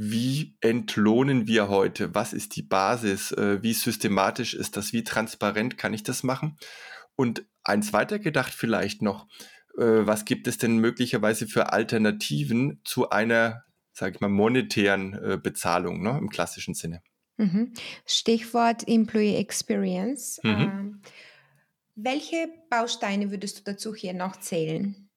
wie 0.00 0.56
entlohnen 0.60 1.48
wir 1.48 1.68
heute? 1.68 2.14
Was 2.14 2.32
ist 2.32 2.54
die 2.54 2.62
Basis? 2.62 3.32
Äh, 3.32 3.62
wie 3.62 3.72
systematisch 3.72 4.54
ist 4.54 4.76
das? 4.76 4.92
Wie 4.92 5.02
transparent 5.02 5.76
kann 5.76 5.92
ich 5.92 6.04
das 6.04 6.22
machen? 6.22 6.56
Und 7.16 7.44
eins 7.64 7.92
weiter 7.92 8.20
gedacht 8.20 8.54
vielleicht 8.54 9.02
noch, 9.02 9.26
äh, 9.76 10.06
was 10.06 10.24
gibt 10.24 10.46
es 10.46 10.56
denn 10.56 10.78
möglicherweise 10.78 11.48
für 11.48 11.72
Alternativen 11.72 12.80
zu 12.84 13.10
einer, 13.10 13.64
sage 13.92 14.14
ich 14.14 14.20
mal, 14.20 14.28
monetären 14.28 15.14
äh, 15.14 15.36
Bezahlung 15.36 16.00
ne, 16.00 16.16
im 16.16 16.28
klassischen 16.28 16.74
Sinne? 16.74 17.02
Mhm. 17.36 17.72
Stichwort 18.06 18.86
Employee 18.86 19.36
Experience. 19.36 20.38
Mhm. 20.44 20.50
Ähm, 20.50 21.02
welche 21.96 22.48
Bausteine 22.70 23.32
würdest 23.32 23.58
du 23.58 23.62
dazu 23.64 23.96
hier 23.96 24.12
noch 24.12 24.36
zählen? 24.36 25.07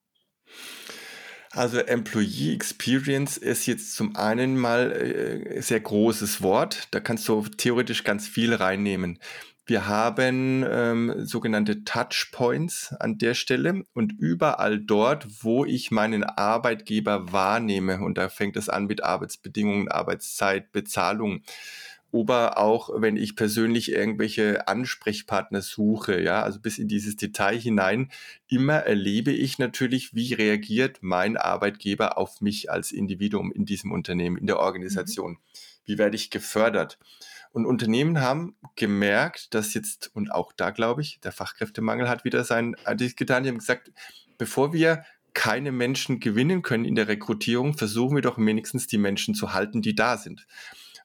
Also 1.52 1.80
Employee 1.80 2.54
Experience 2.54 3.36
ist 3.36 3.66
jetzt 3.66 3.96
zum 3.96 4.16
einen 4.16 4.58
mal 4.58 4.92
äh, 4.94 5.62
sehr 5.62 5.82
großes 5.82 6.42
Wort. 6.42 6.88
Da 6.92 7.02
kannst 7.02 7.28
du 7.28 7.42
theoretisch 7.42 8.06
ganz 8.06 8.28
viel 8.28 8.54
reinnehmen. 8.54 9.20
Wir 9.66 9.88
haben 9.88 10.66
ähm, 10.68 11.26
sogenannte 11.26 11.84
Touchpoints 11.84 12.94
an 13.00 13.18
der 13.18 13.36
Stelle 13.36 13.86
und 13.94 14.14
überall 14.18 14.80
dort, 14.80 15.28
wo 15.44 15.66
ich 15.66 15.92
meinen 15.92 16.24
Arbeitgeber 16.24 17.32
wahrnehme, 17.32 18.02
und 18.02 18.18
da 18.18 18.28
fängt 18.30 18.58
es 18.58 18.70
an 18.70 18.88
mit 18.88 19.04
Arbeitsbedingungen, 19.04 19.88
Arbeitszeit, 19.88 20.72
Bezahlung, 20.72 21.44
oder 22.12 22.58
auch 22.58 22.90
wenn 23.02 23.16
ich 23.16 23.36
persönlich 23.36 23.92
irgendwelche 23.92 24.68
Ansprechpartner 24.68 25.62
suche, 25.62 26.22
ja, 26.22 26.44
also 26.44 26.60
bis 26.60 26.78
in 26.78 26.88
dieses 26.88 27.16
Detail 27.16 27.58
hinein, 27.58 28.12
immer 28.48 28.80
erlebe 28.80 29.32
ich 29.32 29.60
natürlich, 29.60 30.14
wie 30.14 30.34
reagiert 30.34 30.98
mein 31.02 31.38
Arbeitgeber 31.38 32.18
auf 32.18 32.42
mich 32.42 32.70
als 32.70 32.92
Individuum 32.92 33.52
in 33.52 33.66
diesem 33.66 33.92
Unternehmen, 33.92 34.38
in 34.38 34.48
der 34.48 34.60
Organisation. 34.60 35.32
Mhm. 35.32 35.38
Wie 35.86 35.98
werde 35.98 36.16
ich 36.16 36.30
gefördert? 36.30 37.00
Und 37.54 37.66
Unternehmen 37.66 38.22
haben 38.22 38.56
gemerkt, 38.76 39.54
dass 39.54 39.74
jetzt, 39.74 40.12
und 40.14 40.32
auch 40.32 40.54
da 40.54 40.72
glaube 40.72 41.02
ich, 41.02 41.20
der 41.22 41.32
Fachkräftemangel 41.32 42.08
hat 42.08 42.24
wieder 42.24 42.44
sein 42.44 42.76
Adis 42.86 43.16
getan. 43.16 43.44
Die 43.44 43.50
haben 43.50 43.58
gesagt, 43.58 43.92
bevor 44.38 44.74
wir 44.74 45.04
keine 45.34 45.72
Menschen 45.72 46.20
gewinnen 46.20 46.62
können 46.62 46.86
in 46.86 46.96
der 46.96 47.08
Rekrutierung, 47.08 47.78
versuchen 47.78 48.16
wir 48.16 48.22
doch 48.22 48.38
wenigstens 48.38 48.88
die 48.88 48.98
Menschen 48.98 49.34
zu 49.34 49.54
halten, 49.54 49.82
die 49.82 49.96
da 49.96 50.18
sind. 50.18 50.46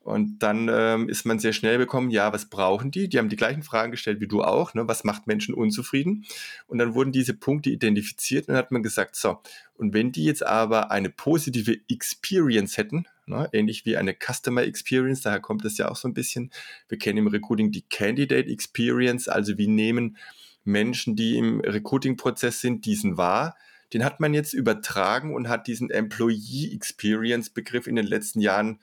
Und 0.07 0.39
dann 0.39 0.71
ähm, 0.73 1.09
ist 1.09 1.27
man 1.27 1.41
sehr 1.41 1.53
schnell 1.53 1.79
bekommen, 1.79 2.11
ja, 2.11 2.33
was 2.33 2.49
brauchen 2.49 2.93
die? 2.93 3.09
Die 3.09 3.19
haben 3.19 3.29
die 3.29 3.35
gleichen 3.35 3.65
Fragen 3.65 3.91
gestellt 3.91 4.21
wie 4.21 4.29
du 4.29 4.41
auch, 4.41 4.73
ne? 4.73 4.87
was 4.87 5.03
macht 5.03 5.27
Menschen 5.27 5.53
unzufrieden? 5.53 6.25
Und 6.69 6.79
dann 6.79 6.95
wurden 6.95 7.11
diese 7.11 7.35
Punkte 7.35 7.71
identifiziert 7.71 8.47
und 8.47 8.55
dann 8.55 8.59
hat 8.59 8.71
man 8.71 8.85
gesagt, 8.85 9.17
so, 9.17 9.41
und 9.75 9.95
wenn 9.95 10.13
die 10.13 10.23
jetzt 10.23 10.47
aber 10.47 10.93
eine 10.93 11.11
positive 11.11 11.77
Experience 11.89 12.77
hätten, 12.77 13.09
ne? 13.27 13.49
ähnlich 13.53 13.85
wie 13.85 13.97
eine 13.97 14.15
Customer 14.15 14.63
Experience, 14.63 15.23
daher 15.23 15.41
kommt 15.41 15.65
es 15.65 15.77
ja 15.77 15.89
auch 15.89 15.97
so 15.97 16.07
ein 16.07 16.15
bisschen, 16.15 16.53
wir 16.89 16.99
kennen 16.99 17.19
im 17.19 17.27
Recruiting 17.27 17.73
die 17.73 17.83
Candidate 17.83 18.49
Experience, 18.49 19.27
also 19.27 19.59
wie 19.59 19.67
nehmen 19.67 20.19
Menschen, 20.63 21.17
die 21.17 21.37
im 21.37 21.61
Recruiting-Prozess 21.63 22.61
sind, 22.61 22.87
diesen 22.87 23.17
wahr, 23.17 23.57
den 23.93 24.05
hat 24.05 24.21
man 24.21 24.35
jetzt 24.35 24.53
übertragen 24.53 25.35
und 25.35 25.49
hat 25.49 25.67
diesen 25.67 25.91
Employee 25.91 26.73
Experience 26.73 27.51
Begriff 27.51 27.89
in 27.89 27.97
den 27.97 28.07
letzten 28.07 28.41
Jahren 28.41 28.79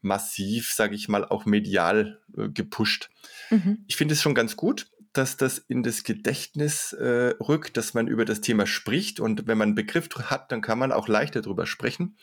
massiv, 0.00 0.72
sage 0.72 0.94
ich 0.94 1.08
mal, 1.08 1.24
auch 1.24 1.44
medial 1.44 2.20
äh, 2.36 2.48
gepusht. 2.48 3.10
Mhm. 3.50 3.84
Ich 3.86 3.96
finde 3.96 4.14
es 4.14 4.22
schon 4.22 4.34
ganz 4.34 4.56
gut, 4.56 4.90
dass 5.12 5.36
das 5.36 5.58
in 5.58 5.82
das 5.82 6.04
Gedächtnis 6.04 6.92
äh, 6.92 7.34
rückt, 7.40 7.76
dass 7.76 7.94
man 7.94 8.06
über 8.06 8.24
das 8.24 8.40
Thema 8.40 8.66
spricht 8.66 9.20
und 9.20 9.46
wenn 9.46 9.58
man 9.58 9.68
einen 9.68 9.74
Begriff 9.74 10.08
hat, 10.16 10.52
dann 10.52 10.60
kann 10.60 10.78
man 10.78 10.92
auch 10.92 11.08
leichter 11.08 11.42
darüber 11.42 11.66
sprechen. 11.66 12.16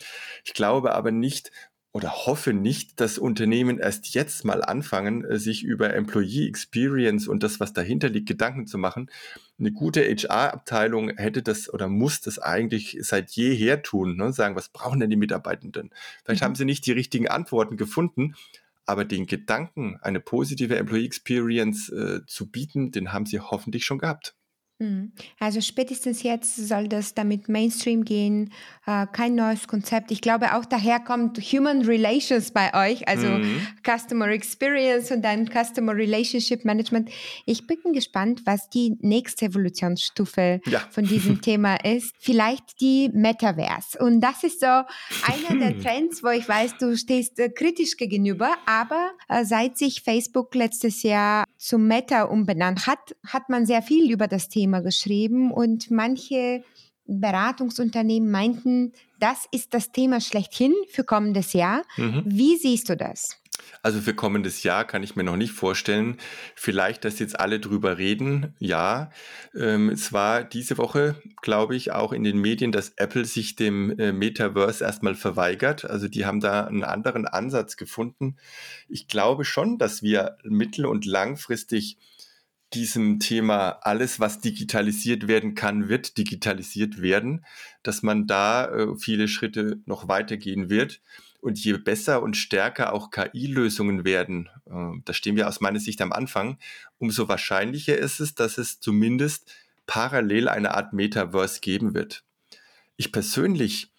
Ich 0.43 0.53
glaube 0.53 0.93
aber 0.93 1.11
nicht, 1.11 1.51
oder 1.95 2.11
hoffe 2.11 2.51
nicht, 2.51 2.99
dass 2.99 3.17
Unternehmen 3.17 3.79
erst 3.79 4.13
jetzt 4.13 4.43
mal 4.43 4.61
anfangen, 4.61 5.23
äh, 5.23 5.39
sich 5.39 5.63
über 5.63 5.93
Employee 5.93 6.45
Experience 6.45 7.25
und 7.25 7.41
das, 7.41 7.61
was 7.61 7.71
dahinter 7.71 8.09
liegt, 8.09 8.27
Gedanken 8.27 8.67
zu 8.67 8.77
machen. 8.77 9.09
Eine 9.57 9.71
gute 9.71 10.01
HR-Abteilung 10.01 11.11
hätte 11.15 11.41
das 11.41 11.73
oder 11.73 11.87
muss 11.87 12.19
das 12.19 12.37
eigentlich 12.37 12.97
seit 12.99 13.31
jeher 13.31 13.81
tun, 13.81 14.17
ne? 14.17 14.33
sagen, 14.33 14.57
was 14.57 14.67
brauchen 14.67 14.99
denn 14.99 15.09
die 15.09 15.15
Mitarbeitenden? 15.15 15.91
Vielleicht 16.25 16.41
mhm. 16.41 16.45
haben 16.45 16.55
sie 16.55 16.65
nicht 16.65 16.85
die 16.85 16.91
richtigen 16.91 17.29
Antworten 17.29 17.77
gefunden, 17.77 18.35
aber 18.85 19.05
den 19.05 19.25
Gedanken, 19.25 19.97
eine 20.01 20.19
positive 20.19 20.75
Employee 20.75 21.05
Experience 21.05 21.87
äh, 21.87 22.25
zu 22.27 22.51
bieten, 22.51 22.91
den 22.91 23.13
haben 23.13 23.25
sie 23.25 23.39
hoffentlich 23.39 23.85
schon 23.85 23.99
gehabt. 23.99 24.35
Mhm. 24.77 25.13
Also 25.39 25.61
spätestens 25.61 26.21
jetzt 26.21 26.57
soll 26.57 26.89
das 26.89 27.13
damit 27.13 27.47
Mainstream 27.47 28.03
gehen, 28.03 28.51
äh, 28.85 29.07
kein 29.09 29.33
neues 29.35 29.69
Konzept. 29.69 30.11
Ich 30.11 30.19
glaube 30.19 30.53
auch 30.53 30.65
daher 30.65 30.99
kommt 30.99 31.37
Human 31.39 31.83
Relations 31.83 32.51
bei 32.51 32.73
euch, 32.73 33.07
also 33.07 33.27
mhm. 33.27 33.61
Customer 33.85 34.27
Experience 34.27 35.11
und 35.11 35.21
dann 35.21 35.47
Customer 35.47 35.95
Relationship 35.95 36.65
Management. 36.65 37.09
Ich 37.45 37.67
bin 37.67 37.77
gespannt, 37.93 38.41
was 38.45 38.69
die 38.69 38.97
nächste 38.99 39.45
Evolutionsstufe 39.45 40.59
ja. 40.65 40.79
von 40.91 41.05
diesem 41.05 41.41
Thema 41.41 41.77
ist. 41.77 42.13
Vielleicht 42.19 42.81
die 42.81 43.09
Metaverse. 43.13 43.97
Und 43.99 44.19
das 44.19 44.43
ist 44.43 44.59
so 44.59 44.65
einer 44.65 45.57
der 45.57 45.79
Trends, 45.81 46.21
wo 46.21 46.29
ich 46.29 46.49
weiß, 46.49 46.77
du 46.79 46.97
stehst 46.97 47.39
äh, 47.39 47.47
kritisch 47.47 47.95
gegenüber, 47.95 48.53
aber 48.65 49.11
äh, 49.29 49.45
seit 49.45 49.77
sich 49.77 50.01
Facebook 50.01 50.53
letztes 50.53 51.01
Jahr 51.03 51.45
zum 51.57 51.87
Meta 51.87 52.23
umbenannt 52.23 52.87
hat, 52.87 53.15
hat 53.25 53.47
man 53.47 53.65
sehr 53.65 53.81
viel 53.81 54.11
über 54.11 54.27
das 54.27 54.49
Thema 54.49 54.64
Thema 54.65 54.81
geschrieben 54.81 55.51
und 55.51 55.91
manche 55.91 56.63
Beratungsunternehmen 57.05 58.31
meinten, 58.31 58.93
das 59.19 59.45
ist 59.51 59.75
das 59.75 59.91
Thema 59.91 60.19
schlechthin 60.19 60.73
für 60.89 61.03
kommendes 61.03 61.53
Jahr. 61.53 61.83
Mhm. 61.97 62.23
Wie 62.25 62.57
siehst 62.57 62.89
du 62.89 62.97
das? 62.97 63.37
Also 63.83 64.01
für 64.01 64.15
kommendes 64.15 64.63
Jahr 64.63 64.85
kann 64.85 65.03
ich 65.03 65.15
mir 65.15 65.23
noch 65.23 65.37
nicht 65.37 65.51
vorstellen. 65.51 66.17
Vielleicht, 66.55 67.05
dass 67.05 67.19
jetzt 67.19 67.39
alle 67.39 67.59
drüber 67.59 67.99
reden. 67.99 68.55
Ja, 68.57 69.11
ähm, 69.55 69.89
es 69.89 70.11
war 70.11 70.43
diese 70.43 70.79
Woche, 70.79 71.15
glaube 71.43 71.75
ich, 71.75 71.91
auch 71.91 72.11
in 72.11 72.23
den 72.23 72.39
Medien, 72.39 72.71
dass 72.71 72.93
Apple 72.97 73.25
sich 73.25 73.55
dem 73.55 73.97
äh, 73.99 74.11
Metaverse 74.11 74.83
erstmal 74.83 75.13
verweigert. 75.13 75.85
Also 75.85 76.07
die 76.07 76.25
haben 76.25 76.39
da 76.39 76.65
einen 76.65 76.83
anderen 76.83 77.27
Ansatz 77.27 77.77
gefunden. 77.77 78.37
Ich 78.89 79.07
glaube 79.07 79.45
schon, 79.45 79.77
dass 79.77 80.01
wir 80.01 80.37
mittel- 80.43 80.87
und 80.87 81.05
langfristig 81.05 81.97
diesem 82.73 83.19
Thema 83.19 83.79
alles, 83.81 84.19
was 84.19 84.39
digitalisiert 84.39 85.27
werden 85.27 85.55
kann, 85.55 85.87
wird 85.87 86.17
digitalisiert 86.17 87.01
werden, 87.01 87.45
dass 87.83 88.03
man 88.03 88.27
da 88.27 88.65
äh, 88.65 88.95
viele 88.97 89.27
Schritte 89.27 89.81
noch 89.85 90.07
weitergehen 90.07 90.69
wird. 90.69 91.01
Und 91.41 91.63
je 91.63 91.73
besser 91.73 92.23
und 92.23 92.35
stärker 92.35 92.91
auch 92.91 93.11
KI-Lösungen 93.11 94.03
werden, 94.03 94.49
äh, 94.65 94.99
da 95.05 95.13
stehen 95.13 95.35
wir 95.35 95.47
aus 95.47 95.61
meiner 95.61 95.79
Sicht 95.79 96.01
am 96.01 96.11
Anfang, 96.11 96.57
umso 96.97 97.27
wahrscheinlicher 97.27 97.97
ist 97.97 98.19
es, 98.19 98.33
dass 98.33 98.57
es 98.57 98.79
zumindest 98.79 99.51
parallel 99.85 100.49
eine 100.49 100.73
Art 100.73 100.93
Metaverse 100.93 101.59
geben 101.61 101.93
wird. 101.93 102.23
Ich 102.97 103.11
persönlich 103.11 103.91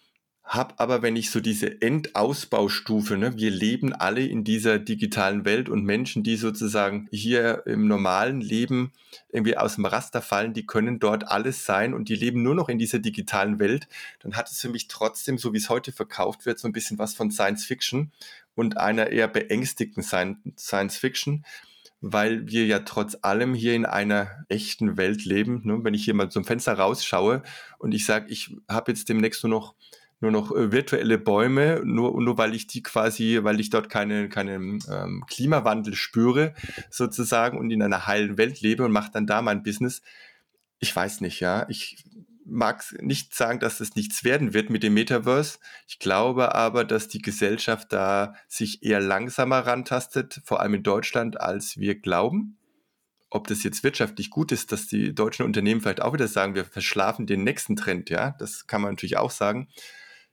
habe 0.47 0.75
aber, 0.77 1.01
wenn 1.01 1.17
ich 1.17 1.29
so 1.29 1.41
diese 1.41 1.81
Endausbaustufe, 1.81 3.17
ne, 3.17 3.35
wir 3.35 3.51
leben 3.51 3.91
alle 3.91 4.25
in 4.25 4.45
dieser 4.45 4.79
digitalen 4.79 5.43
Welt 5.43 5.67
und 5.67 5.83
Menschen, 5.83 6.23
die 6.23 6.37
sozusagen 6.37 7.09
hier 7.11 7.63
im 7.65 7.87
normalen 7.87 8.39
Leben 8.39 8.93
irgendwie 9.29 9.57
aus 9.57 9.75
dem 9.75 9.85
Raster 9.85 10.21
fallen, 10.21 10.53
die 10.53 10.65
können 10.65 10.99
dort 10.99 11.27
alles 11.27 11.65
sein 11.65 11.93
und 11.93 12.07
die 12.07 12.15
leben 12.15 12.43
nur 12.43 12.55
noch 12.55 12.69
in 12.69 12.79
dieser 12.79 12.99
digitalen 12.99 13.59
Welt, 13.59 13.89
dann 14.21 14.35
hat 14.35 14.49
es 14.49 14.61
für 14.61 14.69
mich 14.69 14.87
trotzdem, 14.87 15.37
so 15.37 15.51
wie 15.51 15.57
es 15.57 15.69
heute 15.69 15.91
verkauft 15.91 16.45
wird, 16.45 16.59
so 16.59 16.67
ein 16.69 16.73
bisschen 16.73 16.97
was 16.97 17.13
von 17.13 17.29
Science 17.29 17.65
Fiction 17.65 18.13
und 18.55 18.77
einer 18.77 19.07
eher 19.07 19.27
beängstigten 19.27 20.01
Science 20.01 20.97
Fiction, 20.97 21.45
weil 21.99 22.47
wir 22.47 22.65
ja 22.65 22.79
trotz 22.79 23.17
allem 23.21 23.53
hier 23.53 23.73
in 23.73 23.85
einer 23.85 24.45
echten 24.47 24.95
Welt 24.95 25.25
leben. 25.25 25.61
Ne? 25.65 25.83
Wenn 25.83 25.93
ich 25.93 26.05
hier 26.05 26.13
mal 26.13 26.29
zum 26.29 26.45
Fenster 26.45 26.73
rausschaue 26.73 27.43
und 27.79 27.93
ich 27.93 28.05
sage, 28.05 28.27
ich 28.29 28.55
habe 28.69 28.91
jetzt 28.91 29.09
demnächst 29.09 29.43
nur 29.43 29.51
noch 29.51 29.75
nur 30.19 30.31
noch 30.31 30.51
äh, 30.51 30.71
virtuelle 30.71 31.17
Bäume, 31.17 31.81
nur, 31.83 32.19
nur 32.21 32.37
weil 32.37 32.55
ich 32.55 32.67
die 32.67 32.81
quasi, 32.81 33.39
weil 33.43 33.59
ich 33.59 33.69
dort 33.69 33.89
keinen 33.89 34.29
keine, 34.29 34.55
ähm, 34.55 35.23
Klimawandel 35.27 35.95
spüre, 35.95 36.53
sozusagen, 36.89 37.57
und 37.57 37.69
in 37.69 37.81
einer 37.81 38.07
heilen 38.07 38.37
Welt 38.37 38.61
lebe 38.61 38.85
und 38.85 38.91
mache 38.91 39.11
dann 39.11 39.27
da 39.27 39.41
mein 39.41 39.63
Business. 39.63 40.01
Ich 40.79 40.95
weiß 40.95 41.21
nicht, 41.21 41.39
ja. 41.39 41.67
Ich 41.69 42.03
mag 42.45 42.83
nicht 43.01 43.35
sagen, 43.35 43.59
dass 43.59 43.79
es 43.79 43.95
nichts 43.95 44.23
werden 44.23 44.53
wird 44.53 44.69
mit 44.69 44.81
dem 44.81 44.93
Metaverse. 44.93 45.59
Ich 45.87 45.99
glaube 45.99 46.55
aber, 46.55 46.85
dass 46.85 47.07
die 47.09 47.21
Gesellschaft 47.21 47.91
da 47.91 48.33
sich 48.47 48.83
eher 48.83 49.01
langsamer 49.01 49.59
rantastet, 49.59 50.41
vor 50.45 50.61
allem 50.61 50.75
in 50.75 50.83
Deutschland, 50.83 51.39
als 51.39 51.77
wir 51.77 51.99
glauben. 51.99 52.57
Ob 53.29 53.47
das 53.47 53.63
jetzt 53.63 53.83
wirtschaftlich 53.83 54.29
gut 54.29 54.53
ist, 54.53 54.71
dass 54.71 54.87
die 54.87 55.13
deutschen 55.13 55.45
Unternehmen 55.45 55.81
vielleicht 55.81 56.01
auch 56.01 56.13
wieder 56.13 56.29
sagen, 56.29 56.55
wir 56.55 56.63
verschlafen 56.63 57.27
den 57.27 57.43
nächsten 57.43 57.75
Trend, 57.75 58.09
ja, 58.09 58.31
das 58.39 58.65
kann 58.65 58.81
man 58.81 58.91
natürlich 58.91 59.17
auch 59.17 59.31
sagen 59.31 59.67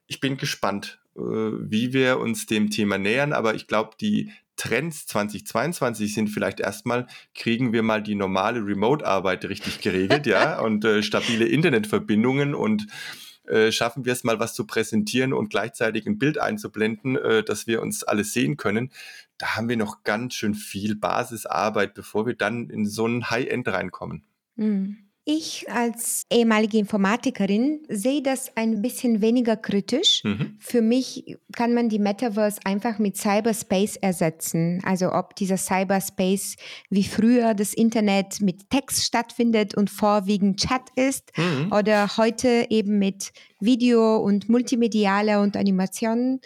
ich 0.06 0.20
bin 0.20 0.36
gespannt, 0.36 1.00
äh, 1.16 1.20
wie 1.20 1.92
wir 1.92 2.18
uns 2.18 2.46
dem 2.46 2.70
Thema 2.70 2.98
nähern, 2.98 3.32
aber 3.32 3.54
ich 3.54 3.66
glaube, 3.66 3.96
die 4.00 4.30
Trends 4.56 5.06
2022 5.06 6.14
sind 6.14 6.28
vielleicht 6.28 6.60
erstmal, 6.60 7.06
kriegen 7.34 7.72
wir 7.72 7.82
mal 7.82 8.02
die 8.02 8.14
normale 8.14 8.64
Remote-Arbeit 8.64 9.44
richtig 9.46 9.80
geregelt, 9.80 10.26
ja, 10.26 10.60
und 10.62 10.84
äh, 10.84 11.02
stabile 11.02 11.46
Internetverbindungen 11.46 12.54
und 12.54 12.86
äh, 13.46 13.72
schaffen 13.72 14.04
wir 14.04 14.12
es 14.12 14.24
mal, 14.24 14.40
was 14.40 14.54
zu 14.54 14.66
präsentieren 14.66 15.32
und 15.32 15.50
gleichzeitig 15.50 16.06
ein 16.06 16.18
Bild 16.18 16.38
einzublenden, 16.38 17.16
äh, 17.16 17.42
dass 17.42 17.66
wir 17.66 17.82
uns 17.82 18.02
alles 18.02 18.32
sehen 18.32 18.56
können. 18.56 18.90
Da 19.38 19.56
haben 19.56 19.68
wir 19.68 19.76
noch 19.76 20.02
ganz 20.02 20.34
schön 20.34 20.54
viel 20.54 20.94
Basisarbeit, 20.94 21.94
bevor 21.94 22.26
wir 22.26 22.34
dann 22.34 22.70
in 22.70 22.86
so 22.86 23.06
ein 23.06 23.28
High-End 23.28 23.68
reinkommen. 23.68 24.22
Mhm. 24.56 25.03
Ich 25.26 25.70
als 25.70 26.26
ehemalige 26.30 26.76
Informatikerin 26.76 27.80
sehe 27.88 28.20
das 28.20 28.54
ein 28.56 28.82
bisschen 28.82 29.22
weniger 29.22 29.56
kritisch. 29.56 30.22
Mhm. 30.22 30.58
Für 30.60 30.82
mich 30.82 31.38
kann 31.52 31.72
man 31.72 31.88
die 31.88 31.98
Metaverse 31.98 32.60
einfach 32.64 32.98
mit 32.98 33.16
Cyberspace 33.16 33.96
ersetzen. 33.96 34.82
Also 34.84 35.12
ob 35.12 35.34
dieser 35.34 35.56
Cyberspace 35.56 36.56
wie 36.90 37.04
früher 37.04 37.54
das 37.54 37.72
Internet 37.72 38.42
mit 38.42 38.68
Text 38.68 39.02
stattfindet 39.02 39.74
und 39.74 39.88
vorwiegend 39.88 40.60
Chat 40.60 40.82
ist 40.94 41.32
mhm. 41.38 41.72
oder 41.72 42.18
heute 42.18 42.66
eben 42.68 42.98
mit 42.98 43.32
Video 43.60 44.18
und 44.18 44.50
multimedialer 44.50 45.40
und 45.40 45.56
Animationen 45.56 46.40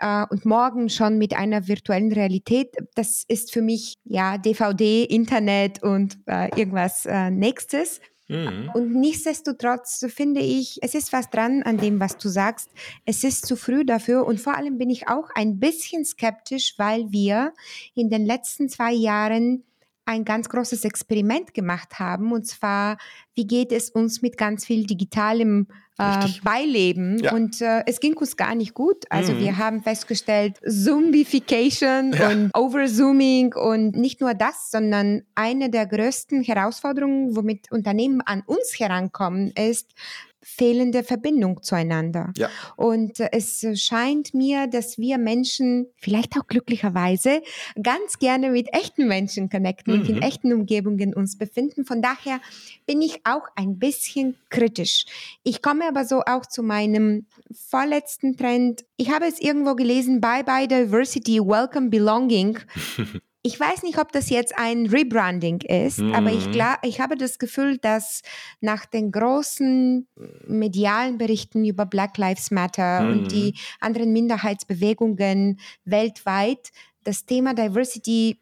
äh, 0.00 0.24
und 0.30 0.44
morgen 0.44 0.88
schon 0.88 1.18
mit 1.18 1.36
einer 1.36 1.68
virtuellen 1.68 2.12
Realität. 2.12 2.74
Das 2.94 3.24
ist 3.26 3.52
für 3.52 3.62
mich 3.62 3.98
ja 4.04 4.38
DVD, 4.38 5.04
Internet 5.04 5.82
und 5.82 6.18
äh, 6.26 6.48
irgendwas 6.56 7.06
äh, 7.06 7.30
nächstes. 7.30 8.00
Mhm. 8.30 8.70
Und 8.74 8.94
nichtsdestotrotz 8.94 10.06
finde 10.08 10.40
ich, 10.40 10.78
es 10.82 10.94
ist 10.94 11.12
was 11.12 11.30
dran 11.30 11.64
an 11.64 11.78
dem, 11.78 11.98
was 11.98 12.16
du 12.16 12.28
sagst. 12.28 12.70
Es 13.04 13.24
ist 13.24 13.44
zu 13.44 13.56
früh 13.56 13.84
dafür 13.84 14.24
und 14.24 14.40
vor 14.40 14.56
allem 14.56 14.78
bin 14.78 14.88
ich 14.88 15.08
auch 15.08 15.30
ein 15.34 15.58
bisschen 15.58 16.04
skeptisch, 16.04 16.74
weil 16.76 17.10
wir 17.10 17.52
in 17.94 18.08
den 18.08 18.24
letzten 18.24 18.68
zwei 18.68 18.92
Jahren 18.92 19.64
ein 20.04 20.24
ganz 20.24 20.48
großes 20.48 20.84
Experiment 20.84 21.54
gemacht 21.54 21.98
haben, 21.98 22.32
und 22.32 22.46
zwar, 22.46 22.98
wie 23.34 23.46
geht 23.46 23.72
es 23.72 23.90
uns 23.90 24.22
mit 24.22 24.36
ganz 24.36 24.66
viel 24.66 24.84
digitalem 24.86 25.68
äh, 25.98 26.26
Beileben? 26.42 27.18
Ja. 27.18 27.32
Und 27.32 27.60
äh, 27.60 27.84
es 27.86 28.00
ging 28.00 28.16
uns 28.16 28.36
gar 28.36 28.54
nicht 28.54 28.74
gut. 28.74 29.04
Also 29.10 29.32
mhm. 29.32 29.40
wir 29.40 29.58
haben 29.58 29.82
festgestellt, 29.82 30.58
Zombification 30.66 32.12
ja. 32.12 32.30
und 32.30 32.50
Overzooming 32.56 33.54
und 33.54 33.96
nicht 33.96 34.20
nur 34.20 34.34
das, 34.34 34.70
sondern 34.70 35.22
eine 35.34 35.70
der 35.70 35.86
größten 35.86 36.42
Herausforderungen, 36.42 37.36
womit 37.36 37.70
Unternehmen 37.70 38.20
an 38.20 38.42
uns 38.46 38.78
herankommen, 38.78 39.52
ist, 39.52 39.94
fehlende 40.42 41.02
Verbindung 41.04 41.62
zueinander. 41.62 42.32
Ja. 42.36 42.48
Und 42.76 43.20
äh, 43.20 43.28
es 43.32 43.64
scheint 43.74 44.32
mir, 44.34 44.66
dass 44.66 44.98
wir 44.98 45.18
Menschen, 45.18 45.86
vielleicht 45.96 46.36
auch 46.38 46.46
glücklicherweise, 46.46 47.42
ganz 47.82 48.18
gerne 48.18 48.50
mit 48.50 48.72
echten 48.72 49.06
Menschen 49.06 49.50
connecten 49.50 49.94
mhm. 49.94 50.00
und 50.00 50.08
in 50.08 50.16
mhm. 50.16 50.22
echten 50.22 50.52
Umgebungen 50.52 51.14
uns 51.14 51.36
befinden. 51.36 51.84
Von 51.84 52.00
daher 52.02 52.40
bin 52.86 53.02
ich 53.02 53.20
auch 53.24 53.48
ein 53.56 53.78
bisschen 53.78 54.36
kritisch. 54.48 55.04
Ich 55.42 55.62
komme 55.62 55.86
aber 55.86 56.04
so 56.04 56.22
auch 56.26 56.46
zu 56.46 56.62
meinem 56.62 57.26
vorletzten 57.52 58.36
Trend. 58.36 58.84
Ich 58.96 59.10
habe 59.10 59.26
es 59.26 59.40
irgendwo 59.40 59.74
gelesen, 59.74 60.20
Bye 60.20 60.44
Bye 60.44 60.68
Diversity, 60.68 61.40
Welcome 61.40 61.90
Belonging. 61.90 62.58
Ich 63.42 63.58
weiß 63.58 63.84
nicht, 63.84 63.98
ob 63.98 64.12
das 64.12 64.28
jetzt 64.28 64.58
ein 64.58 64.86
Rebranding 64.86 65.62
ist, 65.62 65.98
mhm. 65.98 66.14
aber 66.14 66.30
ich, 66.30 66.48
mhm. 66.48 66.60
ich 66.82 67.00
habe 67.00 67.16
das 67.16 67.38
Gefühl, 67.38 67.78
dass 67.78 68.20
nach 68.60 68.84
den 68.84 69.12
großen 69.12 70.06
medialen 70.46 71.16
Berichten 71.16 71.64
über 71.64 71.86
Black 71.86 72.18
Lives 72.18 72.50
Matter 72.50 73.00
mhm. 73.00 73.12
und 73.12 73.32
die 73.32 73.54
anderen 73.80 74.12
Minderheitsbewegungen 74.12 75.58
weltweit 75.84 76.70
das 77.02 77.24
Thema 77.24 77.54
Diversity 77.54 78.38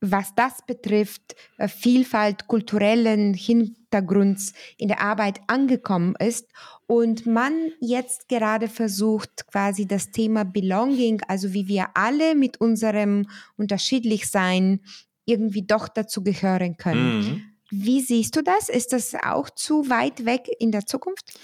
was 0.00 0.34
das 0.34 0.64
betrifft, 0.66 1.36
äh, 1.58 1.68
Vielfalt 1.68 2.46
kulturellen 2.46 3.34
Hintergrunds 3.34 4.54
in 4.78 4.88
der 4.88 5.00
Arbeit 5.00 5.40
angekommen 5.46 6.14
ist 6.18 6.48
und 6.86 7.26
man 7.26 7.70
jetzt 7.80 8.28
gerade 8.28 8.68
versucht, 8.68 9.46
quasi 9.46 9.86
das 9.86 10.10
Thema 10.10 10.44
Belonging, 10.44 11.20
also 11.28 11.52
wie 11.52 11.68
wir 11.68 11.88
alle 11.94 12.34
mit 12.34 12.60
unserem 12.60 13.26
Unterschiedlichsein 13.56 14.80
irgendwie 15.26 15.62
doch 15.62 15.88
dazu 15.88 16.24
gehören 16.24 16.76
können. 16.76 17.18
Mhm. 17.18 17.42
Wie 17.70 18.00
siehst 18.00 18.34
du 18.34 18.42
das? 18.42 18.68
Ist 18.68 18.92
das 18.92 19.14
auch 19.14 19.48
zu 19.50 19.88
weit 19.88 20.24
weg 20.24 20.48
in 20.58 20.72
der 20.72 20.86
Zukunft? 20.86 21.38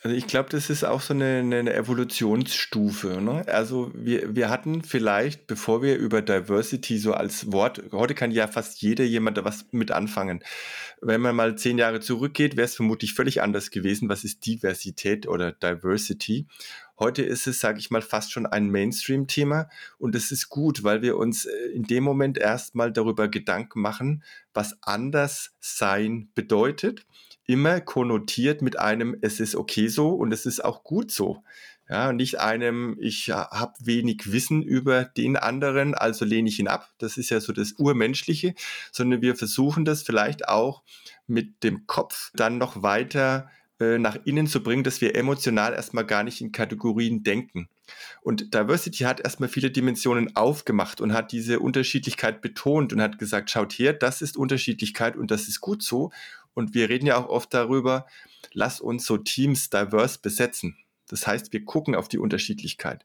Also 0.00 0.16
ich 0.16 0.28
glaube, 0.28 0.48
das 0.50 0.70
ist 0.70 0.84
auch 0.84 1.00
so 1.00 1.12
eine, 1.12 1.38
eine 1.38 1.74
Evolutionsstufe. 1.74 3.20
Ne? 3.20 3.44
Also 3.48 3.90
wir, 3.94 4.36
wir 4.36 4.48
hatten 4.48 4.82
vielleicht, 4.82 5.48
bevor 5.48 5.82
wir 5.82 5.96
über 5.96 6.22
Diversity 6.22 6.98
so 6.98 7.14
als 7.14 7.50
Wort, 7.50 7.82
heute 7.90 8.14
kann 8.14 8.30
ja 8.30 8.46
fast 8.46 8.80
jeder 8.80 9.02
jemand 9.02 9.38
da 9.38 9.44
was 9.44 9.66
mit 9.72 9.90
anfangen. 9.90 10.44
Wenn 11.00 11.20
man 11.20 11.34
mal 11.34 11.58
zehn 11.58 11.78
Jahre 11.78 11.98
zurückgeht, 11.98 12.56
wäre 12.56 12.66
es 12.66 12.76
vermutlich 12.76 13.14
völlig 13.14 13.42
anders 13.42 13.72
gewesen. 13.72 14.08
Was 14.08 14.22
ist 14.22 14.46
Diversität 14.46 15.26
oder 15.26 15.50
Diversity? 15.50 16.46
Heute 16.96 17.22
ist 17.22 17.48
es, 17.48 17.58
sage 17.58 17.80
ich 17.80 17.90
mal, 17.90 18.02
fast 18.02 18.30
schon 18.30 18.46
ein 18.46 18.70
Mainstream-Thema 18.70 19.68
und 19.98 20.14
es 20.14 20.30
ist 20.30 20.48
gut, 20.48 20.84
weil 20.84 21.02
wir 21.02 21.16
uns 21.16 21.44
äh, 21.44 21.52
in 21.74 21.84
dem 21.84 22.04
Moment 22.04 22.38
erstmal 22.38 22.92
darüber 22.92 23.26
Gedanken 23.26 23.80
machen, 23.80 24.22
was 24.54 24.78
anders 24.82 25.56
sein 25.60 26.28
bedeutet 26.36 27.04
immer 27.48 27.80
konnotiert 27.80 28.62
mit 28.62 28.78
einem, 28.78 29.16
es 29.22 29.40
ist 29.40 29.56
okay 29.56 29.88
so 29.88 30.10
und 30.10 30.32
es 30.32 30.46
ist 30.46 30.64
auch 30.64 30.84
gut 30.84 31.10
so. 31.10 31.42
Ja, 31.88 32.12
nicht 32.12 32.38
einem, 32.38 32.98
ich 33.00 33.30
habe 33.30 33.72
wenig 33.80 34.30
Wissen 34.30 34.62
über 34.62 35.04
den 35.04 35.38
anderen, 35.38 35.94
also 35.94 36.26
lehne 36.26 36.50
ich 36.50 36.58
ihn 36.58 36.68
ab. 36.68 36.90
Das 36.98 37.16
ist 37.16 37.30
ja 37.30 37.40
so 37.40 37.54
das 37.54 37.72
Urmenschliche, 37.72 38.54
sondern 38.92 39.22
wir 39.22 39.34
versuchen 39.34 39.86
das 39.86 40.02
vielleicht 40.02 40.48
auch 40.48 40.82
mit 41.26 41.64
dem 41.64 41.86
Kopf 41.86 42.30
dann 42.34 42.58
noch 42.58 42.82
weiter 42.82 43.48
äh, 43.80 43.96
nach 43.96 44.18
innen 44.24 44.48
zu 44.48 44.62
bringen, 44.62 44.82
dass 44.82 45.00
wir 45.00 45.14
emotional 45.14 45.72
erstmal 45.72 46.04
gar 46.04 46.24
nicht 46.24 46.40
in 46.40 46.52
Kategorien 46.52 47.22
denken. 47.22 47.68
Und 48.22 48.52
Diversity 48.52 49.04
hat 49.04 49.20
erstmal 49.20 49.48
viele 49.48 49.70
Dimensionen 49.70 50.34
aufgemacht 50.34 51.00
und 51.00 51.12
hat 51.12 51.30
diese 51.30 51.60
Unterschiedlichkeit 51.60 52.42
betont 52.42 52.92
und 52.92 53.00
hat 53.00 53.18
gesagt, 53.18 53.50
schaut 53.50 53.72
her, 53.72 53.92
das 53.92 54.20
ist 54.20 54.36
Unterschiedlichkeit 54.36 55.16
und 55.16 55.30
das 55.30 55.48
ist 55.48 55.60
gut 55.60 55.82
so. 55.82 56.10
Und 56.54 56.74
wir 56.74 56.88
reden 56.88 57.06
ja 57.06 57.16
auch 57.16 57.28
oft 57.28 57.52
darüber, 57.54 58.06
lass 58.52 58.80
uns 58.80 59.04
so 59.06 59.16
Teams 59.16 59.70
divers 59.70 60.18
besetzen. 60.18 60.76
Das 61.08 61.26
heißt, 61.26 61.52
wir 61.52 61.64
gucken 61.64 61.94
auf 61.94 62.08
die 62.08 62.18
Unterschiedlichkeit. 62.18 63.04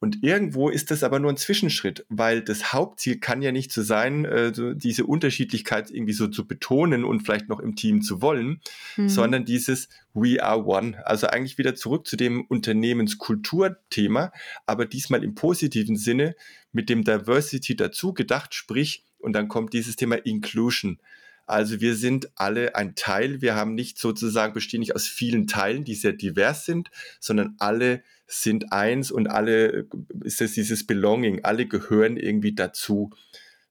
Und 0.00 0.22
irgendwo 0.22 0.68
ist 0.68 0.90
das 0.90 1.02
aber 1.02 1.18
nur 1.18 1.32
ein 1.32 1.36
Zwischenschritt, 1.36 2.04
weil 2.08 2.42
das 2.42 2.72
Hauptziel 2.72 3.18
kann 3.18 3.42
ja 3.42 3.50
nicht 3.50 3.72
so 3.72 3.82
sein, 3.82 4.24
äh, 4.24 4.54
so 4.54 4.74
diese 4.74 5.06
Unterschiedlichkeit 5.06 5.90
irgendwie 5.90 6.12
so 6.12 6.28
zu 6.28 6.46
betonen 6.46 7.04
und 7.04 7.20
vielleicht 7.20 7.48
noch 7.48 7.58
im 7.58 7.74
Team 7.74 8.02
zu 8.02 8.22
wollen, 8.22 8.60
mhm. 8.96 9.08
sondern 9.08 9.44
dieses 9.44 9.88
We 10.14 10.42
are 10.42 10.64
one. 10.64 11.04
Also 11.04 11.26
eigentlich 11.26 11.58
wieder 11.58 11.74
zurück 11.74 12.06
zu 12.06 12.16
dem 12.16 12.44
Unternehmenskulturthema, 12.44 14.30
aber 14.66 14.86
diesmal 14.86 15.24
im 15.24 15.34
positiven 15.34 15.96
Sinne 15.96 16.36
mit 16.72 16.88
dem 16.88 17.02
Diversity 17.02 17.74
dazu 17.74 18.12
gedacht, 18.12 18.54
sprich, 18.54 19.04
und 19.18 19.32
dann 19.32 19.48
kommt 19.48 19.72
dieses 19.72 19.96
Thema 19.96 20.14
Inclusion. 20.14 21.00
Also 21.48 21.80
wir 21.80 21.96
sind 21.96 22.30
alle 22.36 22.74
ein 22.76 22.94
Teil. 22.94 23.40
Wir 23.40 23.54
haben 23.54 23.74
nicht 23.74 23.98
sozusagen, 23.98 24.52
bestehen 24.52 24.80
nicht 24.80 24.94
aus 24.94 25.06
vielen 25.06 25.46
Teilen, 25.46 25.84
die 25.84 25.94
sehr 25.94 26.12
divers 26.12 26.66
sind, 26.66 26.90
sondern 27.20 27.56
alle 27.58 28.02
sind 28.26 28.72
eins 28.72 29.10
und 29.10 29.28
alle 29.28 29.86
ist 30.22 30.42
es 30.42 30.52
dieses 30.52 30.86
Belonging. 30.86 31.44
Alle 31.44 31.66
gehören 31.66 32.16
irgendwie 32.16 32.54
dazu. 32.54 33.10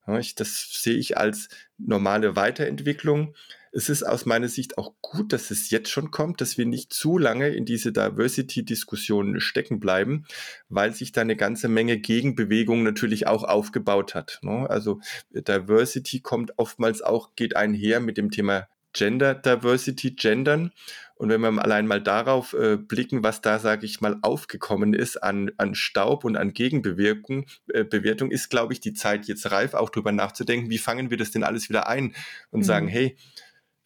Das 0.08 0.82
sehe 0.82 0.96
ich 0.96 1.18
als 1.18 1.50
normale 1.78 2.36
Weiterentwicklung 2.36 3.36
es 3.78 3.90
ist 3.90 4.02
aus 4.02 4.26
meiner 4.26 4.48
Sicht 4.48 4.80
auch 4.80 4.96
gut, 5.02 5.32
dass 5.32 5.52
es 5.52 5.70
jetzt 5.70 5.90
schon 5.90 6.10
kommt, 6.10 6.42
dass 6.42 6.58
wir 6.58 6.66
nicht 6.66 6.92
zu 6.92 7.20
lange 7.20 7.50
in 7.50 7.64
diese 7.64 7.94
Diversity-Diskussionen 7.94 9.40
stecken 9.40 9.80
bleiben, 9.80 10.26
weil 10.68 10.94
sich 10.94 11.12
da 11.12 11.22
eine 11.22 11.36
ganze 11.36 11.68
Menge 11.68 12.00
Gegenbewegung 12.00 12.82
natürlich 12.82 13.28
auch 13.28 13.44
aufgebaut 13.44 14.16
hat. 14.16 14.40
Ne? 14.42 14.68
Also 14.68 15.00
Diversity 15.30 16.22
kommt 16.22 16.54
oftmals 16.58 17.04
auch, 17.04 17.36
geht 17.36 17.56
einher 17.56 18.00
mit 18.00 18.18
dem 18.18 18.32
Thema 18.32 18.68
Gender 18.94 19.36
Diversity, 19.36 20.12
Gendern. 20.12 20.72
Und 21.14 21.30
wenn 21.30 21.42
wir 21.42 21.50
allein 21.64 21.86
mal 21.86 22.02
darauf 22.02 22.54
äh, 22.54 22.78
blicken, 22.78 23.22
was 23.22 23.42
da, 23.42 23.60
sage 23.60 23.86
ich 23.86 24.02
mal, 24.02 24.18
aufgekommen 24.24 24.96
ist 24.96 25.18
an, 25.18 25.52
an 25.58 25.76
Staub 25.76 26.26
und 26.26 26.36
an 26.36 26.54
Gegenbewertung, 26.54 27.46
äh, 27.68 27.84
Bewertung, 27.84 28.32
ist, 28.32 28.50
glaube 28.50 28.74
ich, 28.74 28.80
die 28.80 28.94
Zeit 28.94 29.26
jetzt 29.26 29.52
reif, 29.52 29.76
auch 29.76 29.92
drüber 29.92 30.12
nachzudenken, 30.12 30.72
wie 30.72 30.78
fangen 30.80 31.12
wir 31.12 31.18
das 31.18 31.30
denn 31.30 31.44
alles 31.44 31.70
wieder 31.70 31.88
ein 31.88 32.16
und 32.50 32.62
mhm. 32.62 32.66
sagen, 32.66 32.88
hey, 32.88 33.16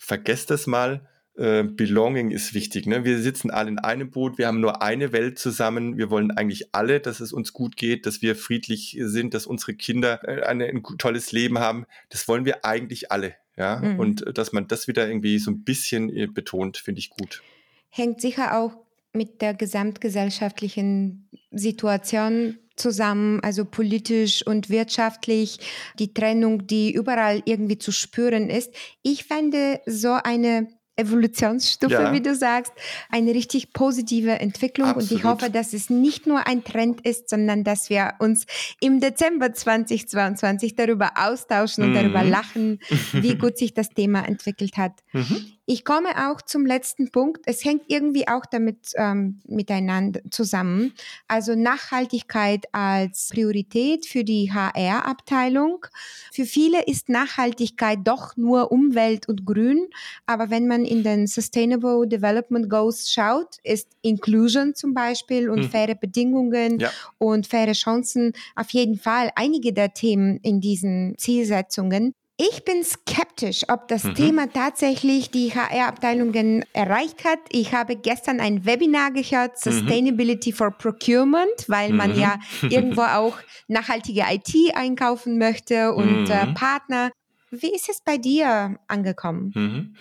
vergesst 0.02 0.50
das 0.50 0.68
mal. 0.68 1.08
Äh, 1.38 1.64
Belonging 1.64 2.32
ist 2.32 2.54
wichtig. 2.54 2.88
Ne? 2.88 3.06
Wir 3.06 3.20
sitzen 3.20 3.52
alle 3.52 3.70
in 3.70 3.80
einem 3.80 4.10
Boot, 4.10 4.38
wir 4.38 4.48
haben 4.48 4.60
nur 4.60 4.82
eine 4.82 5.14
Welt 5.14 5.40
zusammen. 5.40 5.98
Wir 5.98 6.10
wollen 6.10 6.32
eigentlich 6.32 6.74
alle, 6.74 7.00
dass 7.00 7.20
es 7.20 7.32
uns 7.32 7.54
gut 7.54 7.78
geht, 7.78 8.06
dass 8.06 8.22
wir 8.22 8.36
friedlich 8.36 8.98
sind, 9.00 9.34
dass 9.34 9.46
unsere 9.46 9.76
Kinder 9.76 10.28
äh, 10.28 10.44
eine, 10.44 10.66
ein 10.66 10.84
tolles 10.98 11.32
Leben 11.32 11.60
haben. 11.60 11.86
Das 12.10 12.28
wollen 12.28 12.46
wir 12.46 12.66
eigentlich 12.66 13.12
alle. 13.12 13.36
Ja? 13.56 13.78
Mhm. 13.78 14.00
Und 14.00 14.28
äh, 14.28 14.34
dass 14.34 14.52
man 14.52 14.68
das 14.68 14.88
wieder 14.88 15.08
irgendwie 15.08 15.38
so 15.40 15.52
ein 15.52 15.64
bisschen 15.64 16.34
betont, 16.34 16.78
finde 16.78 17.00
ich 17.00 17.12
gut. 17.12 17.44
Hängt 17.90 18.22
sicher 18.22 18.58
auch 18.58 18.74
mit 19.14 19.42
der 19.42 19.54
gesamtgesellschaftlichen 19.54 21.30
Situation 21.52 22.58
zusammen, 22.82 23.40
also 23.42 23.64
politisch 23.66 24.46
und 24.46 24.70
wirtschaftlich, 24.70 25.60
die 26.00 26.14
Trennung, 26.14 26.68
die 26.68 26.94
überall 26.94 27.42
irgendwie 27.46 27.78
zu 27.78 27.92
spüren 27.92 28.50
ist. 28.50 28.74
Ich 29.04 29.26
fände 29.26 29.80
so 29.86 30.18
eine 30.24 30.68
Evolutionsstufe, 30.98 31.94
ja. 31.94 32.14
wie 32.14 32.22
du 32.22 32.36
sagst, 32.36 32.74
eine 33.10 33.34
richtig 33.34 33.74
positive 33.74 34.40
Entwicklung. 34.40 34.90
Absolut. 34.90 35.12
Und 35.12 35.18
ich 35.18 35.24
hoffe, 35.24 35.50
dass 35.50 35.74
es 35.74 35.90
nicht 35.90 36.28
nur 36.28 36.46
ein 36.48 36.64
Trend 36.64 37.02
ist, 37.02 37.30
sondern 37.30 37.64
dass 37.64 37.90
wir 37.90 38.16
uns 38.20 38.46
im 38.80 39.00
Dezember 39.00 39.54
2022 39.54 40.76
darüber 40.76 41.12
austauschen 41.16 41.84
und 41.84 41.92
mhm. 41.92 41.96
darüber 41.96 42.24
lachen, 42.24 42.80
wie 43.14 43.36
gut 43.36 43.58
sich 43.58 43.74
das 43.74 43.90
Thema 43.90 44.28
entwickelt 44.28 44.78
hat. 44.78 44.94
Mhm. 45.14 45.54
Ich 45.72 45.86
komme 45.86 46.30
auch 46.30 46.42
zum 46.42 46.66
letzten 46.66 47.12
Punkt. 47.12 47.44
Es 47.46 47.64
hängt 47.64 47.84
irgendwie 47.88 48.28
auch 48.28 48.46
damit 48.46 48.92
ähm, 48.98 49.40
miteinander 49.48 50.20
zusammen. 50.30 50.92
Also 51.30 51.56
Nachhaltigkeit 51.56 52.66
als 52.74 53.30
Priorität 53.30 54.06
für 54.06 54.26
die 54.26 54.52
HR-Abteilung. 54.52 55.86
Für 56.34 56.44
viele 56.44 56.84
ist 56.84 57.08
Nachhaltigkeit 57.08 58.00
doch 58.04 58.36
nur 58.36 58.70
Umwelt 58.70 59.30
und 59.30 59.46
Grün. 59.46 59.88
Aber 60.26 60.50
wenn 60.50 60.68
man 60.68 60.84
in 60.84 61.04
den 61.04 61.26
Sustainable 61.26 62.06
Development 62.06 62.70
Goals 62.70 63.10
schaut, 63.10 63.56
ist 63.64 63.88
Inclusion 64.02 64.76
zum 64.76 64.94
Beispiel 64.94 65.50
und 65.50 65.62
hm. 65.64 65.70
faire 65.70 65.96
Bedingungen 65.96 66.80
ja. 66.80 66.92
und 67.18 67.48
faire 67.48 67.72
Chancen 67.72 68.34
auf 68.58 68.72
jeden 68.72 69.00
Fall 69.00 69.32
einige 69.38 69.72
der 69.72 69.94
Themen 69.94 70.38
in 70.44 70.60
diesen 70.60 71.18
Zielsetzungen. 71.18 72.14
Ich 72.50 72.66
bin 72.66 72.84
skeptisch, 72.84 73.66
ob 73.68 73.88
das 73.88 74.04
mhm. 74.04 74.16
Thema 74.16 74.52
tatsächlich 74.52 75.30
die 75.30 75.54
HR-Abteilungen 75.54 76.66
erreicht 76.74 77.24
hat. 77.24 77.38
Ich 77.52 77.72
habe 77.72 77.96
gestern 77.96 78.40
ein 78.40 78.66
Webinar 78.66 79.12
gehört, 79.12 79.64
mhm. 79.64 79.72
Sustainability 79.72 80.50
mhm. 80.50 80.56
for 80.56 80.72
Procurement, 80.72 81.66
weil 81.68 81.94
man 81.94 82.14
mhm. 82.14 82.20
ja 82.20 82.40
irgendwo 82.64 83.04
auch 83.04 83.38
nachhaltige 83.68 84.24
IT 84.28 84.56
einkaufen 84.74 85.38
möchte 85.38 85.94
und 85.94 86.32
äh, 86.32 86.48
mhm. 86.48 86.54
Partner. 86.56 87.12
Wie 87.52 87.74
ist 87.76 87.90
es 87.90 88.00
bei 88.00 88.18
dir 88.18 88.80
angekommen? 88.88 89.52
Mhm. 89.54 89.96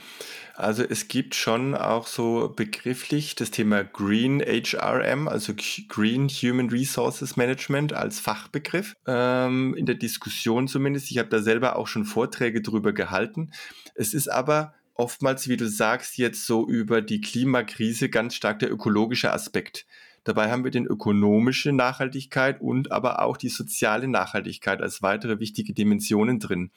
Also 0.54 0.84
es 0.84 1.08
gibt 1.08 1.34
schon 1.34 1.74
auch 1.74 2.06
so 2.06 2.52
begrifflich 2.54 3.34
das 3.34 3.50
Thema 3.50 3.82
Green 3.82 4.40
HRM, 4.40 5.26
also 5.26 5.52
Green 5.88 6.28
Human 6.28 6.70
Resources 6.70 7.36
Management 7.36 7.92
als 7.92 8.20
Fachbegriff 8.20 8.94
ähm, 9.06 9.74
in 9.74 9.86
der 9.86 9.96
Diskussion 9.96 10.68
zumindest. 10.68 11.10
Ich 11.10 11.18
habe 11.18 11.28
da 11.28 11.42
selber 11.42 11.76
auch 11.76 11.88
schon 11.88 12.04
Vorträge 12.04 12.62
drüber 12.62 12.92
gehalten. 12.92 13.50
Es 13.96 14.14
ist 14.14 14.28
aber 14.28 14.74
oftmals, 14.94 15.48
wie 15.48 15.56
du 15.56 15.68
sagst, 15.68 16.18
jetzt 16.18 16.46
so 16.46 16.68
über 16.68 17.02
die 17.02 17.20
Klimakrise 17.20 18.08
ganz 18.10 18.34
stark 18.34 18.60
der 18.60 18.70
ökologische 18.70 19.32
Aspekt. 19.32 19.86
Dabei 20.24 20.50
haben 20.50 20.64
wir 20.64 20.70
den 20.70 20.86
ökonomische 20.86 21.72
Nachhaltigkeit 21.72 22.60
und 22.60 22.92
aber 22.92 23.22
auch 23.22 23.36
die 23.36 23.48
soziale 23.48 24.06
Nachhaltigkeit 24.06 24.82
als 24.82 25.02
weitere 25.02 25.40
wichtige 25.40 25.72
Dimensionen 25.72 26.38
drin. 26.38 26.70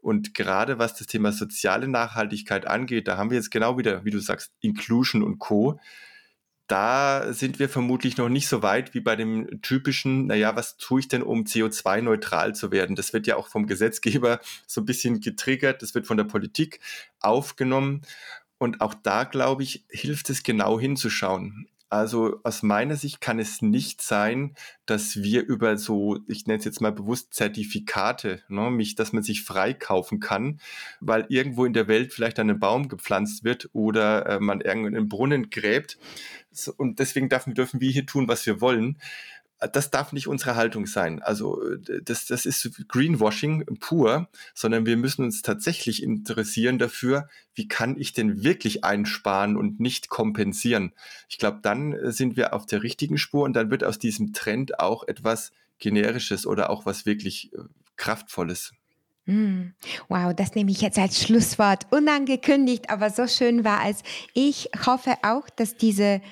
Und 0.00 0.34
gerade 0.34 0.78
was 0.78 0.94
das 0.94 1.06
Thema 1.06 1.32
soziale 1.32 1.88
Nachhaltigkeit 1.88 2.66
angeht, 2.66 3.08
da 3.08 3.16
haben 3.16 3.30
wir 3.30 3.36
jetzt 3.36 3.50
genau 3.50 3.78
wieder, 3.78 4.04
wie 4.04 4.10
du 4.10 4.18
sagst, 4.18 4.52
Inclusion 4.60 5.22
und 5.22 5.38
Co. 5.38 5.78
Da 6.66 7.32
sind 7.32 7.58
wir 7.58 7.68
vermutlich 7.68 8.16
noch 8.16 8.28
nicht 8.28 8.46
so 8.46 8.62
weit 8.62 8.94
wie 8.94 9.00
bei 9.00 9.16
dem 9.16 9.60
typischen, 9.60 10.26
naja, 10.26 10.54
was 10.54 10.76
tue 10.76 11.00
ich 11.00 11.08
denn, 11.08 11.22
um 11.22 11.42
CO2-neutral 11.42 12.54
zu 12.54 12.70
werden? 12.70 12.94
Das 12.94 13.12
wird 13.12 13.26
ja 13.26 13.36
auch 13.36 13.48
vom 13.48 13.66
Gesetzgeber 13.66 14.40
so 14.66 14.80
ein 14.80 14.84
bisschen 14.84 15.20
getriggert, 15.20 15.82
das 15.82 15.94
wird 15.94 16.06
von 16.06 16.16
der 16.16 16.24
Politik 16.24 16.80
aufgenommen. 17.18 18.02
Und 18.58 18.80
auch 18.80 18.94
da, 18.94 19.24
glaube 19.24 19.64
ich, 19.64 19.84
hilft 19.88 20.30
es 20.30 20.42
genau 20.42 20.78
hinzuschauen. 20.78 21.66
Also 21.90 22.38
aus 22.44 22.62
meiner 22.62 22.94
Sicht 22.94 23.20
kann 23.20 23.40
es 23.40 23.62
nicht 23.62 24.00
sein, 24.00 24.54
dass 24.86 25.22
wir 25.24 25.44
über 25.44 25.76
so, 25.76 26.20
ich 26.28 26.46
nenne 26.46 26.60
es 26.60 26.64
jetzt 26.64 26.80
mal 26.80 26.92
bewusst 26.92 27.34
Zertifikate, 27.34 28.42
ne, 28.48 28.70
mich, 28.70 28.94
dass 28.94 29.12
man 29.12 29.24
sich 29.24 29.42
freikaufen 29.42 30.20
kann, 30.20 30.60
weil 31.00 31.26
irgendwo 31.28 31.64
in 31.64 31.72
der 31.72 31.88
Welt 31.88 32.12
vielleicht 32.14 32.38
ein 32.38 32.60
Baum 32.60 32.88
gepflanzt 32.88 33.42
wird 33.42 33.68
oder 33.72 34.24
äh, 34.26 34.40
man 34.40 34.60
irgendeinen 34.60 35.08
Brunnen 35.08 35.50
gräbt. 35.50 35.98
So, 36.52 36.72
und 36.76 37.00
deswegen 37.00 37.28
dürfen, 37.28 37.54
dürfen 37.54 37.80
wir 37.80 37.90
hier 37.90 38.06
tun, 38.06 38.28
was 38.28 38.46
wir 38.46 38.60
wollen 38.60 38.96
das 39.60 39.90
darf 39.90 40.12
nicht 40.12 40.26
unsere 40.26 40.56
Haltung 40.56 40.86
sein. 40.86 41.20
Also 41.22 41.60
das, 42.02 42.26
das 42.26 42.46
ist 42.46 42.88
Greenwashing 42.88 43.64
pur, 43.78 44.28
sondern 44.54 44.86
wir 44.86 44.96
müssen 44.96 45.24
uns 45.24 45.42
tatsächlich 45.42 46.02
interessieren 46.02 46.78
dafür, 46.78 47.28
wie 47.54 47.68
kann 47.68 47.98
ich 47.98 48.12
denn 48.12 48.42
wirklich 48.42 48.84
einsparen 48.84 49.56
und 49.56 49.78
nicht 49.78 50.08
kompensieren. 50.08 50.92
Ich 51.28 51.38
glaube, 51.38 51.58
dann 51.62 51.92
äh, 51.92 52.12
sind 52.12 52.36
wir 52.36 52.54
auf 52.54 52.64
der 52.66 52.82
richtigen 52.82 53.18
Spur 53.18 53.44
und 53.44 53.52
dann 53.54 53.70
wird 53.70 53.84
aus 53.84 53.98
diesem 53.98 54.32
Trend 54.32 54.80
auch 54.80 55.06
etwas 55.06 55.52
generisches 55.78 56.46
oder 56.46 56.70
auch 56.70 56.86
was 56.86 57.04
wirklich 57.04 57.52
äh, 57.52 57.58
kraftvolles. 57.96 58.72
Hm. 59.26 59.74
Wow, 60.08 60.34
das 60.34 60.54
nehme 60.54 60.70
ich 60.70 60.80
jetzt 60.80 60.98
als 60.98 61.22
Schlusswort 61.22 61.86
unangekündigt, 61.90 62.88
aber 62.88 63.10
so 63.10 63.26
schön 63.26 63.64
war 63.64 63.88
es. 63.88 64.02
Ich 64.32 64.70
hoffe 64.86 65.14
auch, 65.22 65.48
dass 65.50 65.76
diese 65.76 66.22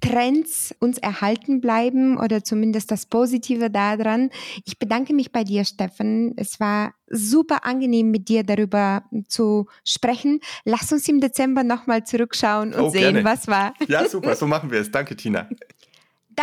Trends 0.00 0.74
uns 0.78 0.98
erhalten 0.98 1.60
bleiben 1.60 2.18
oder 2.18 2.42
zumindest 2.42 2.90
das 2.90 3.06
Positive 3.06 3.70
daran. 3.70 4.30
Ich 4.64 4.78
bedanke 4.78 5.14
mich 5.14 5.32
bei 5.32 5.44
dir, 5.44 5.64
Steffen. 5.64 6.34
Es 6.36 6.60
war 6.60 6.94
super 7.08 7.64
angenehm, 7.64 8.10
mit 8.10 8.28
dir 8.28 8.44
darüber 8.44 9.04
zu 9.28 9.66
sprechen. 9.84 10.40
Lass 10.64 10.92
uns 10.92 11.08
im 11.08 11.20
Dezember 11.20 11.64
nochmal 11.64 12.04
zurückschauen 12.04 12.72
und 12.72 12.80
oh, 12.80 12.90
sehen, 12.90 13.14
gerne. 13.14 13.24
was 13.24 13.48
war. 13.48 13.74
Ja, 13.88 14.08
super, 14.08 14.36
so 14.36 14.46
machen 14.46 14.70
wir 14.70 14.80
es. 14.80 14.90
Danke, 14.90 15.16
Tina. 15.16 15.48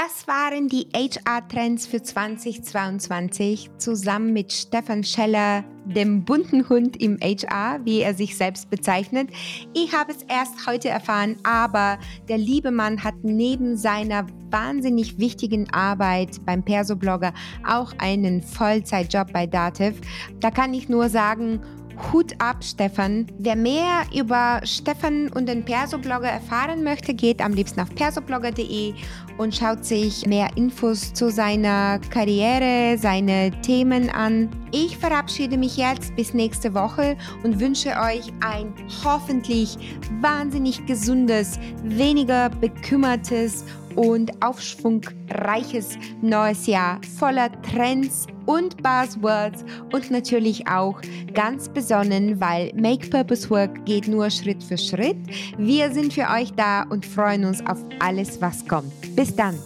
Das 0.06 0.28
waren 0.28 0.68
die 0.68 0.90
HR-Trends 0.94 1.88
für 1.88 2.04
2022 2.04 3.72
zusammen 3.80 4.32
mit 4.32 4.54
Stefan 4.54 5.04
Scheller, 5.04 5.64
dem 5.86 6.24
bunten 6.24 6.70
Hund 6.70 7.02
im 7.02 7.18
HR, 7.20 7.84
wie 7.84 8.02
er 8.02 8.14
sich 8.14 8.38
selbst 8.38 8.70
bezeichnet. 8.70 9.32
Ich 9.74 9.96
habe 9.96 10.12
es 10.12 10.22
erst 10.30 10.68
heute 10.68 10.90
erfahren, 10.90 11.38
aber 11.42 11.98
der 12.30 12.38
liebe 12.38 12.70
Mann 12.70 13.04
hat 13.04 13.16
neben 13.24 13.76
seiner 13.76 14.28
wahnsinnig 14.52 15.18
wichtigen 15.18 15.68
Arbeit 15.74 16.46
beim 16.46 16.62
Perso-Blogger 16.62 17.34
auch 17.68 17.92
einen 17.98 18.44
Vollzeitjob 18.44 19.34
bei 19.34 19.48
Dativ. 19.48 20.00
Da 20.40 20.52
kann 20.52 20.76
ich 20.76 20.90
nur 20.90 21.10
sagen, 21.10 21.60
Hut 22.12 22.34
ab, 22.40 22.64
Stefan. 22.64 23.28
Wer 23.38 23.56
mehr 23.56 24.04
über 24.16 24.62
Stefan 24.64 25.30
und 25.34 25.48
den 25.48 25.64
Perso-Blogger 25.64 26.30
erfahren 26.30 26.84
möchte, 26.84 27.14
geht 27.14 27.42
am 27.42 27.54
liebsten 27.54 27.80
auf 27.80 27.94
persoblogger.de 27.94 28.94
und 29.38 29.56
schaut 29.56 29.86
sich 29.86 30.26
mehr 30.26 30.50
Infos 30.56 31.14
zu 31.14 31.30
seiner 31.30 32.00
Karriere, 32.10 32.98
seine 32.98 33.52
Themen 33.62 34.10
an. 34.10 34.50
Ich 34.72 34.98
verabschiede 34.98 35.58
mich 35.58 35.78
jetzt 35.78 36.16
bis 36.16 36.34
nächste 36.34 36.74
Woche 36.74 37.18
und 37.44 37.60
wünsche 37.60 37.90
euch 37.90 38.32
ein 38.42 38.74
hoffentlich 39.04 39.78
wahnsinnig 40.22 40.86
gesundes, 40.86 41.60
weniger 41.84 42.50
bekümmertes 42.50 43.64
und 43.98 44.32
aufschwungreiches 44.44 45.98
neues 46.22 46.68
Jahr 46.68 47.02
voller 47.20 47.52
Trends 47.64 48.28
und 48.46 48.82
Buzzwords 48.82 49.66
und 49.92 50.10
natürlich 50.10 50.68
auch 50.70 51.02
ganz 51.34 51.68
besonnen, 51.68 52.40
weil 52.40 52.72
Make 52.76 53.10
Purpose 53.10 53.50
Work 53.50 53.86
geht 53.86 54.08
nur 54.08 54.30
Schritt 54.30 54.64
für 54.64 54.78
Schritt. 54.78 55.18
Wir 55.58 55.92
sind 55.92 56.14
für 56.14 56.28
euch 56.30 56.54
da 56.54 56.84
und 56.84 57.06
freuen 57.06 57.44
uns 57.44 57.66
auf 57.66 57.80
alles, 58.00 58.40
was 58.42 58.66
kommt. 58.66 58.94
Bis 59.16 59.36
dann! 59.36 59.58